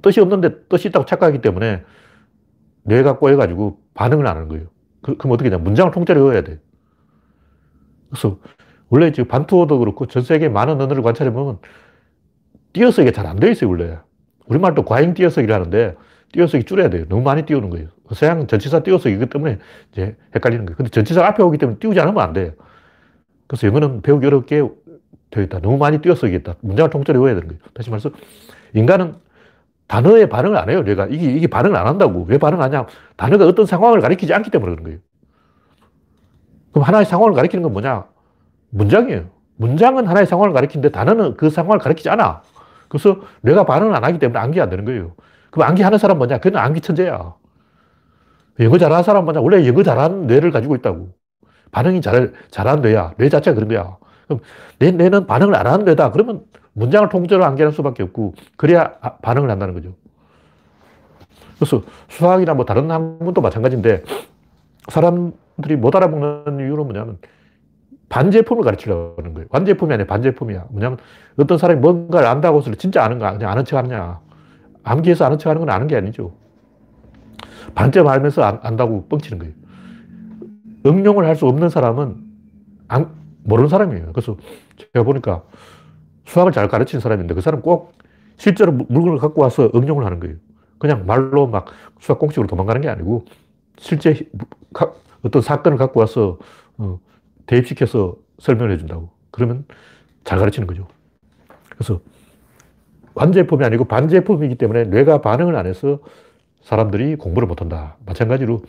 뜻이 0.00 0.20
없는데 0.20 0.64
뜻이 0.70 0.88
있다고 0.88 1.04
착각하기 1.04 1.42
때문에 1.42 1.84
뇌가 2.88 3.18
꼬여가지고 3.18 3.78
반응을 3.94 4.26
안 4.26 4.36
하는 4.36 4.48
거예요. 4.48 4.66
그, 5.02 5.16
럼 5.22 5.32
어떻게 5.32 5.50
되냐. 5.50 5.62
문장을 5.62 5.90
통째로 5.92 6.20
외워야 6.20 6.42
돼. 6.42 6.58
그래서 8.10 8.38
원래 8.88 9.12
지금 9.12 9.28
반투어도 9.28 9.78
그렇고 9.78 10.06
전 10.06 10.22
세계 10.22 10.48
많은 10.48 10.80
언어를 10.80 11.02
관찰해보면 11.02 11.58
띄어쓰기가 12.72 13.12
잘 13.12 13.26
안 13.26 13.36
돼 13.38 13.50
있어요, 13.50 13.70
원래. 13.70 13.98
우리말도 14.46 14.84
과잉 14.84 15.14
띄어쓰기를 15.14 15.54
하는데 15.54 15.94
띄어쓰기 16.32 16.64
줄여야 16.64 16.88
돼요. 16.90 17.04
너무 17.08 17.22
많이 17.22 17.42
띄우는 17.42 17.70
거예요. 17.70 17.88
서양 18.14 18.46
전치사 18.46 18.82
띄어쓰기기 18.82 19.26
때문에 19.26 19.58
이제 19.92 20.16
헷갈리는 20.34 20.64
거예요. 20.66 20.76
근데 20.76 20.90
전치사 20.90 21.24
앞에 21.26 21.42
오기 21.42 21.58
때문에 21.58 21.78
띄우지 21.78 22.00
않으면 22.00 22.22
안 22.22 22.32
돼요. 22.32 22.52
그래서 23.46 23.66
영어는 23.66 24.02
배우기 24.02 24.26
어렵게 24.26 24.66
되어 25.30 25.42
있다. 25.44 25.60
너무 25.60 25.76
많이 25.76 25.98
띄어쓰기겠다. 26.00 26.56
문장을 26.60 26.90
통째로 26.90 27.20
외워야 27.20 27.34
되는 27.34 27.48
거예요. 27.48 27.60
다시 27.74 27.90
말해서 27.90 28.10
인간은 28.74 29.14
단어에 29.88 30.28
반응을 30.28 30.56
안 30.56 30.70
해요. 30.70 30.82
내가 30.84 31.06
이게, 31.06 31.32
이게 31.32 31.46
반응을 31.46 31.76
안 31.76 31.86
한다고. 31.86 32.26
왜 32.28 32.38
반응 32.38 32.60
안 32.60 32.72
하냐? 32.72 32.86
단어가 33.16 33.46
어떤 33.46 33.66
상황을 33.66 34.00
가리키지 34.00 34.32
않기 34.32 34.50
때문에 34.50 34.72
그런 34.72 34.84
거예요. 34.84 34.98
그럼 36.72 36.84
하나의 36.84 37.06
상황을 37.06 37.34
가리키는 37.34 37.62
건 37.62 37.72
뭐냐? 37.72 38.04
문장이에요. 38.70 39.24
문장은 39.56 40.06
하나의 40.06 40.26
상황을 40.26 40.52
가리키는데 40.52 40.90
단어는 40.90 41.36
그 41.36 41.50
상황을 41.50 41.78
가리키지 41.78 42.10
않아. 42.10 42.42
그래서 42.88 43.20
내가 43.40 43.64
반응을 43.64 43.96
안 43.96 44.04
하기 44.04 44.18
때문에 44.18 44.38
암기 44.38 44.60
안 44.60 44.70
되는 44.70 44.84
거예요. 44.84 45.14
그럼 45.50 45.68
암기 45.68 45.82
하는 45.82 45.98
사람 45.98 46.18
뭐냐? 46.18 46.38
그건 46.38 46.60
암기 46.60 46.80
천재야. 46.82 47.34
영어 48.60 48.78
잘하는 48.78 49.02
사람 49.02 49.24
뭐냐? 49.24 49.40
원래 49.40 49.66
영어 49.66 49.82
잘하는 49.82 50.26
뇌를 50.26 50.50
가지고 50.50 50.76
있다고. 50.76 51.08
반응이 51.70 52.02
잘, 52.02 52.32
잘하는 52.50 52.82
뇌야. 52.82 53.14
뇌 53.16 53.28
자체가 53.28 53.54
그런 53.54 53.68
거야. 53.68 53.96
그럼 54.26 54.40
내 54.78 54.90
뇌는 54.90 55.26
반응을 55.26 55.54
안 55.54 55.66
하는 55.66 55.84
뇌다. 55.86 56.12
그러면 56.12 56.42
문장을 56.78 57.08
통째로 57.08 57.44
암기할 57.44 57.72
수밖에 57.72 58.02
없고, 58.04 58.34
그래야 58.56 58.92
아, 59.00 59.16
반응을 59.16 59.50
한다는 59.50 59.74
거죠. 59.74 59.94
그래서 61.58 61.82
수학이나 62.08 62.54
뭐 62.54 62.64
다른 62.64 62.90
학문도 62.90 63.40
마찬가지인데, 63.40 64.04
사람들이 64.88 65.76
못 65.76 65.94
알아먹는 65.94 66.58
이유는 66.60 66.84
뭐냐면, 66.84 67.18
반제품을 68.08 68.64
가르치려고 68.64 69.16
하는 69.18 69.34
거예요. 69.34 69.48
완제품이 69.50 69.92
아니라 69.92 70.06
반제품이야. 70.06 70.66
뭐냐면 70.70 70.98
어떤 71.36 71.58
사람이 71.58 71.80
뭔가를 71.80 72.26
안다고 72.26 72.58
해서 72.60 72.72
진짜 72.74 73.04
아는가, 73.04 73.32
그냥 73.32 73.50
아는 73.50 73.64
척 73.66 73.76
하느냐. 73.76 74.20
암기해서 74.82 75.26
아는 75.26 75.38
척 75.38 75.50
하는 75.50 75.60
건 75.60 75.68
아는 75.68 75.86
게 75.88 75.96
아니죠. 75.96 76.32
반점 77.74 78.08
알면서 78.08 78.42
안, 78.42 78.76
다고 78.76 79.06
뻥치는 79.08 79.38
거예요. 79.40 79.52
응용을 80.86 81.26
할 81.26 81.36
수 81.36 81.46
없는 81.46 81.68
사람은 81.68 82.16
안, 82.88 83.10
모르는 83.44 83.68
사람이에요. 83.68 84.12
그래서 84.12 84.36
제가 84.94 85.04
보니까 85.04 85.42
수학을 86.28 86.52
잘 86.52 86.68
가르치는 86.68 87.00
사람인데 87.00 87.34
그 87.34 87.40
사람 87.40 87.62
꼭 87.62 87.92
실제로 88.36 88.70
물건을 88.70 89.18
갖고 89.18 89.42
와서 89.42 89.70
응용을 89.74 90.04
하는 90.04 90.20
거예요. 90.20 90.36
그냥 90.78 91.06
말로 91.06 91.46
막 91.46 91.66
수학 92.00 92.18
공식으로 92.18 92.46
도망가는 92.46 92.80
게 92.80 92.88
아니고 92.88 93.24
실제 93.78 94.28
어떤 95.22 95.42
사건을 95.42 95.78
갖고 95.78 96.00
와서 96.00 96.38
어, 96.76 97.00
대입시켜서 97.46 98.16
설명을 98.38 98.72
해준다고. 98.72 99.10
그러면 99.30 99.64
잘 100.24 100.38
가르치는 100.38 100.66
거죠. 100.66 100.86
그래서 101.70 102.00
완제품이 103.14 103.64
아니고 103.64 103.86
반제품이기 103.86 104.56
때문에 104.56 104.84
뇌가 104.84 105.22
반응을 105.22 105.56
안 105.56 105.66
해서 105.66 105.98
사람들이 106.62 107.16
공부를 107.16 107.48
못한다. 107.48 107.96
마찬가지로 108.04 108.62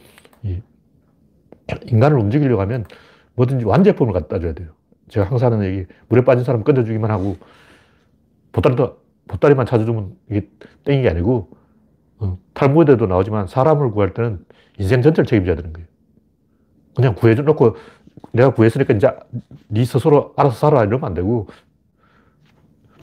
인간을 1.85 2.17
움직이려고 2.17 2.61
하면 2.61 2.85
뭐든지 3.35 3.65
완제품을 3.65 4.13
갖다 4.13 4.39
줘야 4.39 4.53
돼요. 4.53 4.69
제가 5.09 5.29
항상 5.29 5.51
하는 5.51 5.65
얘기, 5.65 5.85
물에 6.07 6.23
빠진 6.23 6.43
사람 6.43 6.63
건져주기만 6.63 7.11
하고 7.11 7.37
보따리도, 8.51 8.97
보따리만 9.27 9.65
찾아주면 9.65 10.15
이게 10.29 10.49
땡이 10.85 11.03
게 11.03 11.09
아니고 11.09 11.49
어, 12.19 12.37
탈무에도 12.53 13.05
나오지만 13.05 13.47
사람을 13.47 13.91
구할 13.91 14.13
때는 14.13 14.45
인생 14.77 15.01
전체를 15.01 15.25
책임져야 15.25 15.55
되는 15.55 15.73
거예요. 15.73 15.87
그냥 16.95 17.15
구해줘 17.15 17.43
놓고 17.43 17.77
내가 18.31 18.53
구했으니까 18.53 18.93
이제 18.93 19.09
네 19.67 19.85
스스로 19.85 20.33
알아서 20.35 20.55
살아 20.55 20.83
이러면 20.83 21.05
안 21.05 21.13
되고 21.13 21.47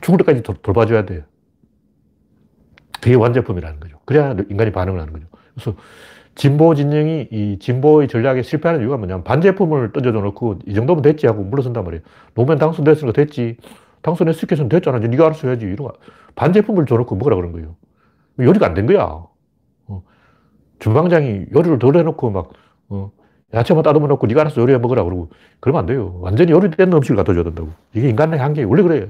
죽을 0.01 0.19
때까지 0.19 0.43
돌, 0.43 0.57
돌봐줘야 0.57 1.05
돼요. 1.07 1.23
그게 3.01 3.15
완제품이라는 3.15 3.81
거죠. 3.81 3.99
그래야 4.05 4.37
인간이 4.51 4.73
반응을 4.73 5.01
하는 5.01 5.13
거죠. 5.13 5.27
그래서 5.55 5.77
진보 6.37 6.74
진영이 6.74 7.28
이 7.32 7.59
진보의 7.61 8.09
전략에 8.09 8.43
실패하는 8.43 8.82
이유가 8.82 8.99
뭐냐면 8.99 9.24
반제품을 9.24 9.93
던져줘 9.93 10.20
놓고 10.20 10.61
이 10.66 10.74
정도면 10.74 11.03
됐지 11.03 11.26
하고 11.26 11.43
물러선단 11.43 11.84
말이에요. 11.84 12.03
노무현 12.34 12.59
당선됐으니까 12.59 13.12
됐지. 13.12 13.57
당선했으니까 14.03 14.68
됐잖아. 14.68 14.99
이제 14.99 15.09
네가 15.09 15.26
알아서 15.26 15.49
해야지. 15.49 15.64
이런 15.66 15.91
반제품을 16.37 16.87
줘놓고 16.87 17.16
먹으라 17.16 17.37
그런 17.37 17.53
거예요. 17.53 17.76
요리가 18.41 18.66
안 18.66 18.74
된 18.74 18.87
거야. 18.87 19.24
어. 19.89 20.03
주방장이 20.80 21.47
요리를 21.55 21.78
덜 21.80 21.97
해놓고 21.97 22.30
막 22.30 22.51
어. 22.91 23.11
야채만 23.55 23.82
따듬어 23.84 24.07
놓고 24.09 24.26
네가 24.26 24.43
알아서 24.43 24.61
요리해 24.61 24.78
먹으라 24.78 25.05
그러고 25.05 25.30
그러면 25.61 25.80
안 25.80 25.87
돼요. 25.87 26.18
완전히 26.20 26.53
요리된 26.53 26.93
음식을 26.93 27.16
갖다 27.16 27.32
줘야 27.34 27.45
된다고. 27.45 27.70
이게 27.95 28.09
인간의 28.11 28.39
한계. 28.41 28.64
원래 28.64 28.82
그래요. 28.82 29.09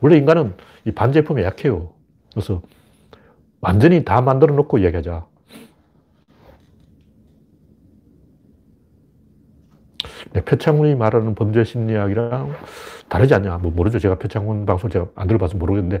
원래 0.00 0.16
인간은 0.18 0.54
이 0.86 0.92
반제품에 0.92 1.44
약해요. 1.44 1.90
그래서 2.32 2.62
완전히 3.60 4.04
다 4.04 4.20
만들어 4.20 4.54
놓고 4.54 4.78
이야기하자. 4.78 5.26
네, 10.04 10.21
표창훈이 10.40 10.94
말하는 10.94 11.34
범죄 11.34 11.62
심리학이랑 11.64 12.54
다르지 13.08 13.34
않냐. 13.34 13.58
뭐 13.58 13.70
모르죠. 13.70 13.98
제가 13.98 14.18
표창훈 14.18 14.64
방송 14.64 14.88
제가 14.88 15.08
안 15.14 15.26
들어봐서 15.28 15.58
모르겠는데 15.58 16.00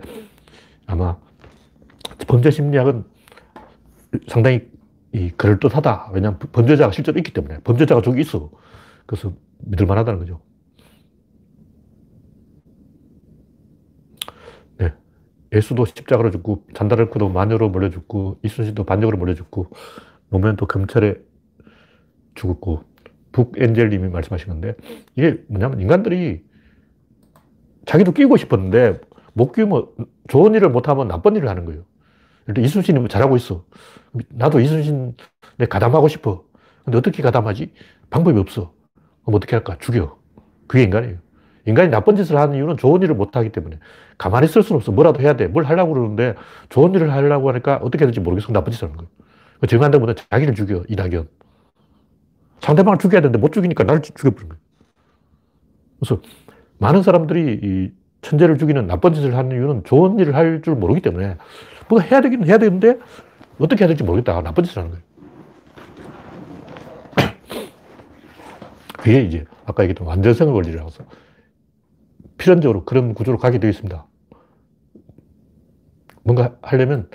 아마 0.86 1.16
범죄 2.26 2.50
심리학은 2.50 3.04
상당히 4.28 4.70
이 5.12 5.30
그럴듯하다. 5.30 6.10
왜냐하면 6.14 6.38
범죄자가 6.38 6.92
실제로 6.92 7.18
있기 7.18 7.32
때문에. 7.32 7.58
범죄자가 7.64 8.00
저기 8.00 8.22
있어. 8.22 8.50
그래서 9.06 9.32
믿을만 9.58 9.98
하다는 9.98 10.20
거죠. 10.20 10.40
네. 14.78 14.92
예수도 15.52 15.84
십자가로 15.84 16.30
죽고, 16.30 16.64
잔다르크도 16.74 17.28
마녀로 17.28 17.68
몰려 17.68 17.90
죽고, 17.90 18.38
이순신도 18.42 18.84
반역으로 18.84 19.18
몰려 19.18 19.34
죽고, 19.34 19.70
노무현도 20.30 20.66
검찰에 20.66 21.16
죽었고, 22.34 22.84
북엔젤님이 23.32 24.08
말씀하신 24.08 24.48
건데, 24.48 24.74
이게 25.16 25.42
뭐냐면 25.48 25.80
인간들이 25.80 26.44
자기도 27.86 28.12
끼고 28.12 28.36
싶었는데, 28.36 29.00
못 29.34 29.52
끼면 29.52 29.86
좋은 30.28 30.54
일을 30.54 30.70
못하면 30.70 31.08
나쁜 31.08 31.36
일을 31.36 31.48
하는 31.48 31.64
거예요. 31.64 31.82
이순신이 32.56 33.08
잘하고 33.08 33.36
있어. 33.36 33.64
나도 34.30 34.60
이순신에 34.60 35.14
가담하고 35.70 36.08
싶어. 36.08 36.44
근데 36.84 36.98
어떻게 36.98 37.22
가담하지? 37.22 37.72
방법이 38.10 38.38
없어. 38.38 38.74
그럼 39.24 39.36
어떻게 39.36 39.56
할까? 39.56 39.76
죽여. 39.80 40.18
그게 40.66 40.82
인간이에요. 40.82 41.18
인간이 41.66 41.90
나쁜 41.90 42.16
짓을 42.16 42.36
하는 42.36 42.56
이유는 42.56 42.76
좋은 42.76 43.00
일을 43.02 43.14
못 43.14 43.36
하기 43.36 43.50
때문에. 43.50 43.78
가만히 44.18 44.46
있을 44.46 44.62
수는 44.62 44.78
없어. 44.78 44.90
뭐라도 44.90 45.20
해야 45.20 45.36
돼. 45.36 45.46
뭘 45.46 45.64
하려고 45.64 45.94
그러는데 45.94 46.34
좋은 46.68 46.92
일을 46.92 47.12
하려고 47.12 47.48
하니까 47.48 47.76
어떻게 47.76 48.02
해야 48.02 48.08
될지 48.08 48.20
모르겠어. 48.20 48.52
나쁜 48.52 48.72
짓을 48.72 48.88
하는 48.88 48.96
거예요. 48.96 49.08
정한다보다 49.68 50.14
자기를 50.30 50.54
죽여. 50.54 50.82
이낙연. 50.88 51.28
상대방을 52.62 52.98
죽여야 52.98 53.20
되는데 53.20 53.38
못 53.38 53.52
죽이니까 53.52 53.84
나를 53.84 54.02
죽여버린 54.02 54.48
거예요. 54.48 54.60
그래서 56.00 56.22
많은 56.78 57.02
사람들이 57.02 57.60
이 57.62 57.92
천재를 58.22 58.56
죽이는 58.56 58.86
나쁜 58.86 59.14
짓을 59.14 59.36
하는 59.36 59.50
이유는 59.56 59.84
좋은 59.84 60.18
일을 60.18 60.34
할 60.34 60.62
줄 60.62 60.76
모르기 60.76 61.00
때문에 61.02 61.36
뭐 61.88 62.00
해야 62.00 62.20
되긴 62.20 62.44
해야 62.46 62.58
되는데 62.58 62.98
어떻게 63.58 63.82
해야 63.82 63.88
될지 63.88 64.04
모르겠다. 64.04 64.40
나쁜 64.42 64.64
짓을 64.64 64.78
하는 64.82 64.90
거예요. 64.92 65.04
그게 68.98 69.22
이제 69.22 69.44
아까 69.66 69.82
얘기했던 69.82 70.06
완전성의 70.06 70.54
원리라고 70.54 70.90
서 70.90 71.04
필연적으로 72.38 72.84
그런 72.84 73.14
구조로 73.14 73.38
가게 73.38 73.58
되어 73.58 73.70
있습니다. 73.70 74.06
뭔가 76.24 76.56
하려면 76.62 77.08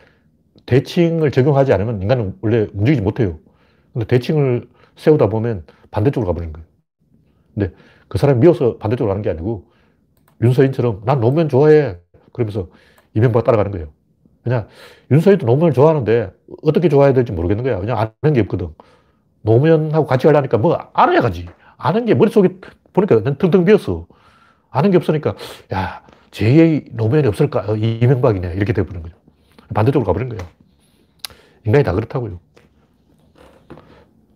대칭을 0.66 1.32
적용하지 1.32 1.72
않으면 1.72 2.02
인간은 2.02 2.36
원래 2.42 2.68
움직이지 2.74 3.02
못해요. 3.02 3.40
근데 3.94 4.06
대칭을 4.06 4.68
세우다 4.98 5.28
보면 5.30 5.66
반대쪽으로 5.92 6.28
가버리는 6.28 6.54
거예요. 6.54 6.68
근데 7.54 7.74
그 8.08 8.18
사람이 8.18 8.40
미워서 8.40 8.78
반대쪽으로 8.78 9.10
가는 9.10 9.22
게 9.22 9.30
아니고 9.30 9.72
윤서인처럼 10.42 11.02
난 11.06 11.20
노무현 11.20 11.50
좋아해. 11.50 11.98
그러면서 12.34 12.70
이명박 13.14 13.44
따라가는 13.44 13.72
거예요. 13.72 13.88
그냥 14.44 14.68
윤석열도 15.12 15.46
노무현을 15.46 15.74
좋아하는데 15.74 16.32
어떻게 16.64 16.90
좋아해야 16.90 17.14
될지 17.14 17.32
모르겠는 17.32 17.64
거야. 17.64 17.80
그냥 17.80 17.98
아는 18.22 18.34
게 18.34 18.42
없거든. 18.42 18.70
노무현하고 19.42 20.06
같이 20.06 20.28
가려니까 20.28 20.58
뭐 20.58 20.78
알아야 20.94 21.22
가지. 21.22 21.48
아는 21.78 22.06
게 22.06 22.14
머릿속에 22.14 22.60
보니까 22.94 23.24
텅텅 23.38 23.66
비었어. 23.66 24.08
아는 24.70 24.92
게 24.92 24.98
없으니까 24.98 25.36
야, 25.74 26.04
제2의 26.32 26.96
노무현이 26.96 27.28
없을까? 27.28 27.66
어, 27.68 27.76
이명박이네. 27.76 28.54
이렇게 28.56 28.74
돼버린 28.74 29.02
거죠. 29.02 29.16
반대쪽으로 29.74 30.06
가버린 30.06 30.30
거예요. 30.30 30.42
인간이 31.66 31.84
다 31.84 31.94
그렇다고요. 31.94 32.40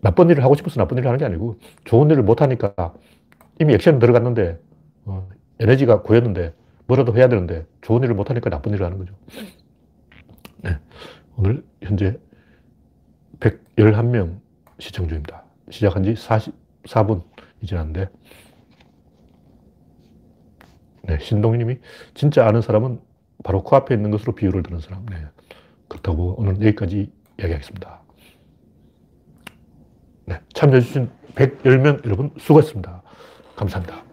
나쁜 0.02 0.28
일을 0.28 0.44
하고 0.44 0.54
싶어서 0.54 0.78
나쁜 0.78 0.98
일을 0.98 1.08
하는 1.08 1.18
게 1.18 1.24
아니고 1.24 1.58
좋은 1.84 2.10
일을 2.10 2.22
못하니까 2.22 2.74
이미 3.60 3.72
액션 3.72 3.98
들어갔는데 3.98 4.58
어, 5.06 5.28
에너지가 5.60 6.02
고였는데 6.02 6.52
뭐라도 6.86 7.16
해야 7.16 7.28
되는데 7.28 7.64
좋은 7.80 8.02
일을 8.02 8.14
못하니까 8.14 8.50
나쁜 8.50 8.72
일을 8.74 8.84
하는 8.84 8.98
거죠. 8.98 9.14
네. 10.58 10.76
오늘 11.36 11.64
현재 11.80 12.18
111명 13.40 14.40
시청 14.78 15.08
중입니다. 15.08 15.44
시작한 15.70 16.02
지 16.02 16.14
44분 16.14 17.22
이 17.62 17.66
지났는데, 17.66 18.08
네, 21.02 21.18
신동희님이 21.20 21.78
진짜 22.14 22.46
아는 22.46 22.60
사람은 22.60 23.00
바로 23.44 23.62
코앞에 23.62 23.94
있는 23.94 24.10
것으로 24.10 24.34
비유를 24.34 24.62
드는 24.62 24.80
사람. 24.80 25.06
네. 25.06 25.16
그렇다고 25.88 26.34
오늘 26.38 26.56
여기까지 26.56 27.10
이야기하겠습니다. 27.38 28.01
네, 30.32 30.40
참여해주신 30.54 31.10
110명 31.34 32.06
여러분 32.06 32.30
수고했습니다. 32.38 33.02
감사합니다. 33.54 34.11